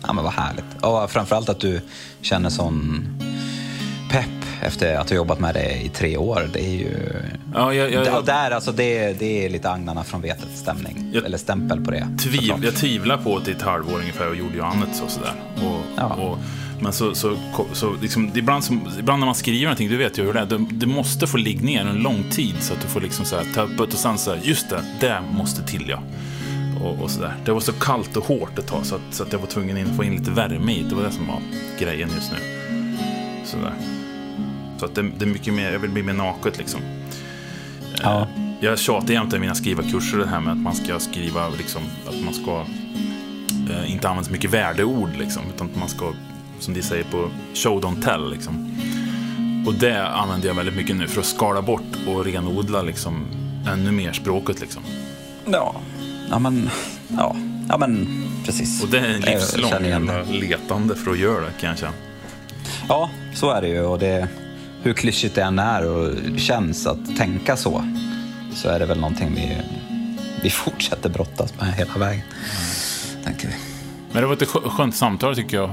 Ja, 0.06 0.12
men 0.12 0.24
vad 0.24 0.32
härligt. 0.32 0.64
Och 0.82 1.10
framförallt 1.10 1.48
att 1.48 1.60
du 1.60 1.80
känner 2.20 2.50
sån 2.50 3.06
pepp 4.10 4.28
efter 4.62 4.96
att 4.96 5.08
ha 5.10 5.16
jobbat 5.16 5.40
med 5.40 5.54
det 5.54 5.82
i 5.82 5.88
tre 5.88 6.16
år. 6.16 6.50
Det 6.52 6.64
är 6.64 6.70
ju... 6.76 6.96
Ja, 7.54 7.74
jag, 7.74 7.92
jag, 7.92 8.18
Och 8.18 8.24
där, 8.24 8.50
alltså, 8.50 8.72
det, 8.72 9.12
det 9.18 9.44
är 9.44 9.48
lite 9.50 9.70
agnarna 9.70 10.04
från 10.04 10.22
vetet 10.22 10.56
stämning. 10.56 11.10
Jag- 11.14 11.24
eller 11.24 11.38
stämpel 11.38 11.84
på 11.84 11.90
det. 11.90 12.08
tviv, 12.22 12.38
såklart. 12.40 12.64
jag 12.64 12.74
tvivlar 12.76 13.16
på 13.16 13.36
att 13.36 13.48
i 13.48 13.50
ett 13.50 13.62
halvår 13.62 13.98
ungefär 13.98 14.28
och 14.28 14.36
gjorde 14.36 14.54
ju 14.54 14.62
annat 14.62 15.02
och 15.04 15.10
sådär. 15.10 15.34
Och, 15.56 15.80
Ja. 15.96 16.04
och, 16.14 16.38
men 16.80 16.92
så, 16.92 17.14
så, 17.14 17.36
så 17.72 17.94
liksom, 18.02 18.30
ibland, 18.34 18.64
som, 18.64 18.80
ibland 18.98 19.20
när 19.20 19.26
man 19.26 19.34
skriver 19.34 19.64
någonting, 19.64 19.88
du 19.88 19.96
vet 19.96 20.18
ju 20.18 20.24
hur 20.24 20.32
det 20.32 20.40
är, 20.40 20.46
du, 20.46 20.58
du 20.70 20.86
måste 20.86 21.26
få 21.26 21.36
ligga 21.36 21.60
ner 21.60 21.80
en 21.80 21.96
lång 21.96 22.24
tid 22.30 22.54
så 22.60 22.74
att 22.74 22.80
du 22.80 22.88
får 22.88 23.00
liksom 23.00 23.24
så 23.24 23.36
här, 23.36 23.44
ta 23.54 23.62
upp 23.62 23.76
det 23.76 23.82
och 23.82 23.92
sen 23.92 24.18
så 24.18 24.30
här, 24.34 24.40
just 24.42 24.70
det, 24.70 24.84
det 25.00 25.22
måste 25.32 25.62
till 25.62 25.88
ja. 25.88 26.02
Och, 26.82 27.02
och 27.02 27.10
så 27.10 27.20
där. 27.20 27.34
Det 27.44 27.52
var 27.52 27.60
så 27.60 27.72
kallt 27.72 28.16
och 28.16 28.24
hårt 28.24 28.58
ett 28.58 28.66
tag 28.66 28.86
så 28.86 28.94
att, 28.94 29.00
så 29.10 29.22
att 29.22 29.32
jag 29.32 29.38
var 29.38 29.46
tvungen 29.46 29.90
att 29.90 29.96
få 29.96 30.04
in 30.04 30.16
lite 30.16 30.30
värme 30.30 30.72
i 30.72 30.82
det. 30.82 30.94
Var 30.94 31.02
det 31.02 31.10
som 31.10 31.26
var 31.26 31.40
grejen 31.78 32.10
just 32.14 32.32
nu. 32.32 32.38
Sådär. 33.44 33.74
Så 34.78 34.84
att 34.84 34.94
det, 34.94 35.02
det 35.02 35.24
är 35.24 35.28
mycket 35.28 35.54
mer, 35.54 35.72
jag 35.72 35.78
vill 35.78 35.90
bli 35.90 36.02
mer 36.02 36.12
naket 36.12 36.58
liksom. 36.58 36.80
Ja. 38.02 38.28
Jag 38.60 38.78
tjatar 38.78 39.14
jämt 39.14 39.34
i 39.34 39.38
mina 39.38 39.54
skrivarkurser 39.54 40.18
det 40.18 40.26
här 40.26 40.40
med 40.40 40.52
att 40.52 40.58
man 40.58 40.74
ska 40.74 40.98
skriva, 40.98 41.48
liksom, 41.48 41.82
att 42.08 42.24
man 42.24 42.34
ska 42.34 42.64
eh, 43.70 43.92
inte 43.92 44.08
använda 44.08 44.26
så 44.26 44.32
mycket 44.32 44.50
värdeord, 44.50 45.16
liksom, 45.18 45.42
utan 45.54 45.66
att 45.66 45.76
man 45.76 45.88
ska, 45.88 46.12
som 46.60 46.74
de 46.74 46.82
säger 46.82 47.04
på 47.04 47.30
show 47.54 47.80
don't 47.80 48.02
tell. 48.02 48.30
Liksom. 48.30 48.72
Och 49.66 49.74
det 49.74 50.06
använder 50.08 50.48
jag 50.48 50.54
väldigt 50.54 50.76
mycket 50.76 50.96
nu 50.96 51.08
för 51.08 51.20
att 51.20 51.26
skala 51.26 51.62
bort 51.62 51.96
och 52.06 52.24
renodla 52.24 52.82
liksom, 52.82 53.26
ännu 53.72 53.92
mer 53.92 54.12
språket. 54.12 54.60
Liksom. 54.60 54.82
Ja. 55.46 55.74
Ja, 56.30 56.38
men... 56.38 56.70
Ja, 57.08 57.36
ja 57.68 57.78
men 57.78 58.22
precis. 58.44 58.82
Och 58.82 58.88
det 58.88 58.98
är 58.98 59.04
en 59.04 59.20
Jag 59.20 59.30
livslång 59.30 60.40
letande 60.40 60.94
för 60.94 61.10
att 61.10 61.18
göra 61.18 61.40
det, 61.44 61.52
kan 61.60 61.68
jag 61.68 61.78
känna. 61.78 61.92
Ja, 62.88 63.10
så 63.34 63.50
är 63.50 63.62
det 63.62 63.68
ju. 63.68 63.80
Och 63.80 63.98
det, 63.98 64.28
hur 64.82 64.92
klyschigt 64.92 65.34
det 65.34 65.42
än 65.42 65.58
är 65.58 65.86
och 65.86 66.14
känns 66.38 66.86
att 66.86 67.16
tänka 67.16 67.56
så, 67.56 67.84
så 68.54 68.68
är 68.68 68.78
det 68.78 68.86
väl 68.86 69.00
någonting 69.00 69.34
vi, 69.34 69.56
vi 70.42 70.50
fortsätter 70.50 71.08
brottas 71.08 71.54
med 71.60 71.74
hela 71.74 71.94
vägen. 71.98 72.22
Tänker 73.24 73.48
vi. 73.48 73.54
Men 74.12 74.22
det 74.22 74.26
var 74.26 74.34
ett 74.34 74.42
skö- 74.42 74.68
skönt 74.68 74.94
samtal 74.96 75.36
tycker 75.36 75.56
jag. 75.56 75.70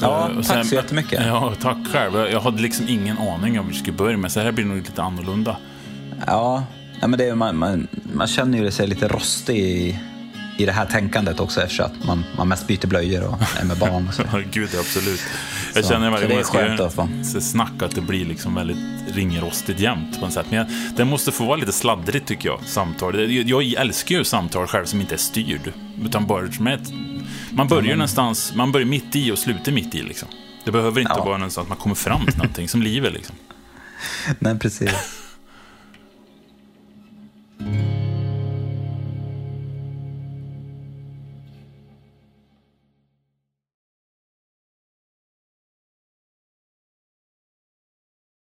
Ja, 0.00 0.30
Eh, 0.30 0.42
tack 0.42 0.66
så 0.66 0.74
jättemycket. 0.74 1.22
Ja, 1.26 1.52
tack 1.62 1.76
själv. 1.92 2.14
Jag 2.32 2.40
hade 2.40 2.62
liksom 2.62 2.88
ingen 2.88 3.18
aning 3.18 3.58
om 3.60 3.64
hur 3.66 3.72
vi 3.72 3.78
skulle 3.78 3.96
börja 3.96 4.16
med, 4.16 4.32
så 4.32 4.38
det 4.38 4.44
här 4.44 4.52
blir 4.52 4.64
nog 4.64 4.76
lite 4.76 5.02
annorlunda. 5.02 5.56
Ja, 6.26 6.64
ja 7.00 7.06
men 7.06 7.18
det, 7.18 7.24
är- 7.24 7.34
man, 7.34 7.56
man, 7.56 7.88
man 8.14 8.26
känner 8.26 8.58
ju 8.58 8.70
sig 8.70 8.86
lite 8.86 9.08
rostig 9.08 9.56
i, 9.58 9.98
i 10.58 10.66
det 10.66 10.72
här 10.72 10.86
tänkandet 10.86 11.40
också 11.40 11.60
eftersom 11.62 11.86
att 11.86 12.06
man, 12.06 12.24
man 12.36 12.48
mest 12.48 12.66
byter 12.66 12.86
blöjor 12.86 13.24
och 13.26 13.38
är 13.60 13.64
med 13.64 13.76
barn. 13.76 14.08
Och 14.08 14.14
så. 14.14 14.22
Gud, 14.50 14.68
absolut. 14.80 15.20
Jag 15.74 15.84
Så- 15.84 15.90
känner 15.90 16.10
varje 16.10 16.22
det 16.22 16.28
gång 16.28 16.34
är 16.34 16.38
jag 16.38 16.46
ska 16.46 16.58
göra 16.66 17.86
att 17.86 17.94
det 17.94 18.00
blir 18.00 18.24
liksom 18.24 18.54
väldigt 18.54 18.76
ringrostigt 19.14 19.80
jämt 19.80 20.18
på 20.20 20.24
något 20.24 20.34
sätt. 20.34 20.46
Men 20.50 20.58
jag, 20.58 20.66
det 20.96 21.04
måste 21.04 21.32
få 21.32 21.44
vara 21.44 21.56
lite 21.56 21.72
sladdrigt 21.72 22.26
tycker 22.26 22.48
jag, 22.48 22.60
samtal. 22.64 23.12
Det- 23.12 23.24
Jag, 23.26 23.62
jag 23.62 23.82
älskar 23.82 24.14
ju 24.16 24.24
samtal 24.24 24.66
själv 24.66 24.84
som 24.84 25.00
inte 25.00 25.14
är 25.14 25.18
styrd. 25.18 25.72
Utan 26.04 26.26
bara 26.26 26.52
som 26.52 26.66
ett, 26.66 26.92
man 27.50 27.68
börjar 27.68 27.84
mm. 27.84 27.98
någonstans, 27.98 28.52
man 28.54 28.72
börjar 28.72 28.86
mitt 28.86 29.16
i 29.16 29.30
och 29.30 29.38
slutar 29.38 29.72
mitt 29.72 29.94
i. 29.94 30.02
Liksom. 30.02 30.28
Det 30.64 30.72
behöver 30.72 31.00
inte 31.00 31.12
ja. 31.16 31.24
vara 31.24 31.50
så 31.50 31.60
att 31.60 31.68
man 31.68 31.78
kommer 31.78 31.94
fram 31.94 32.26
till 32.26 32.36
någonting 32.36 32.68
som 32.68 32.82
livet. 32.82 33.12
Liksom. 33.12 33.36
Nej, 34.38 34.58
precis. 34.58 34.90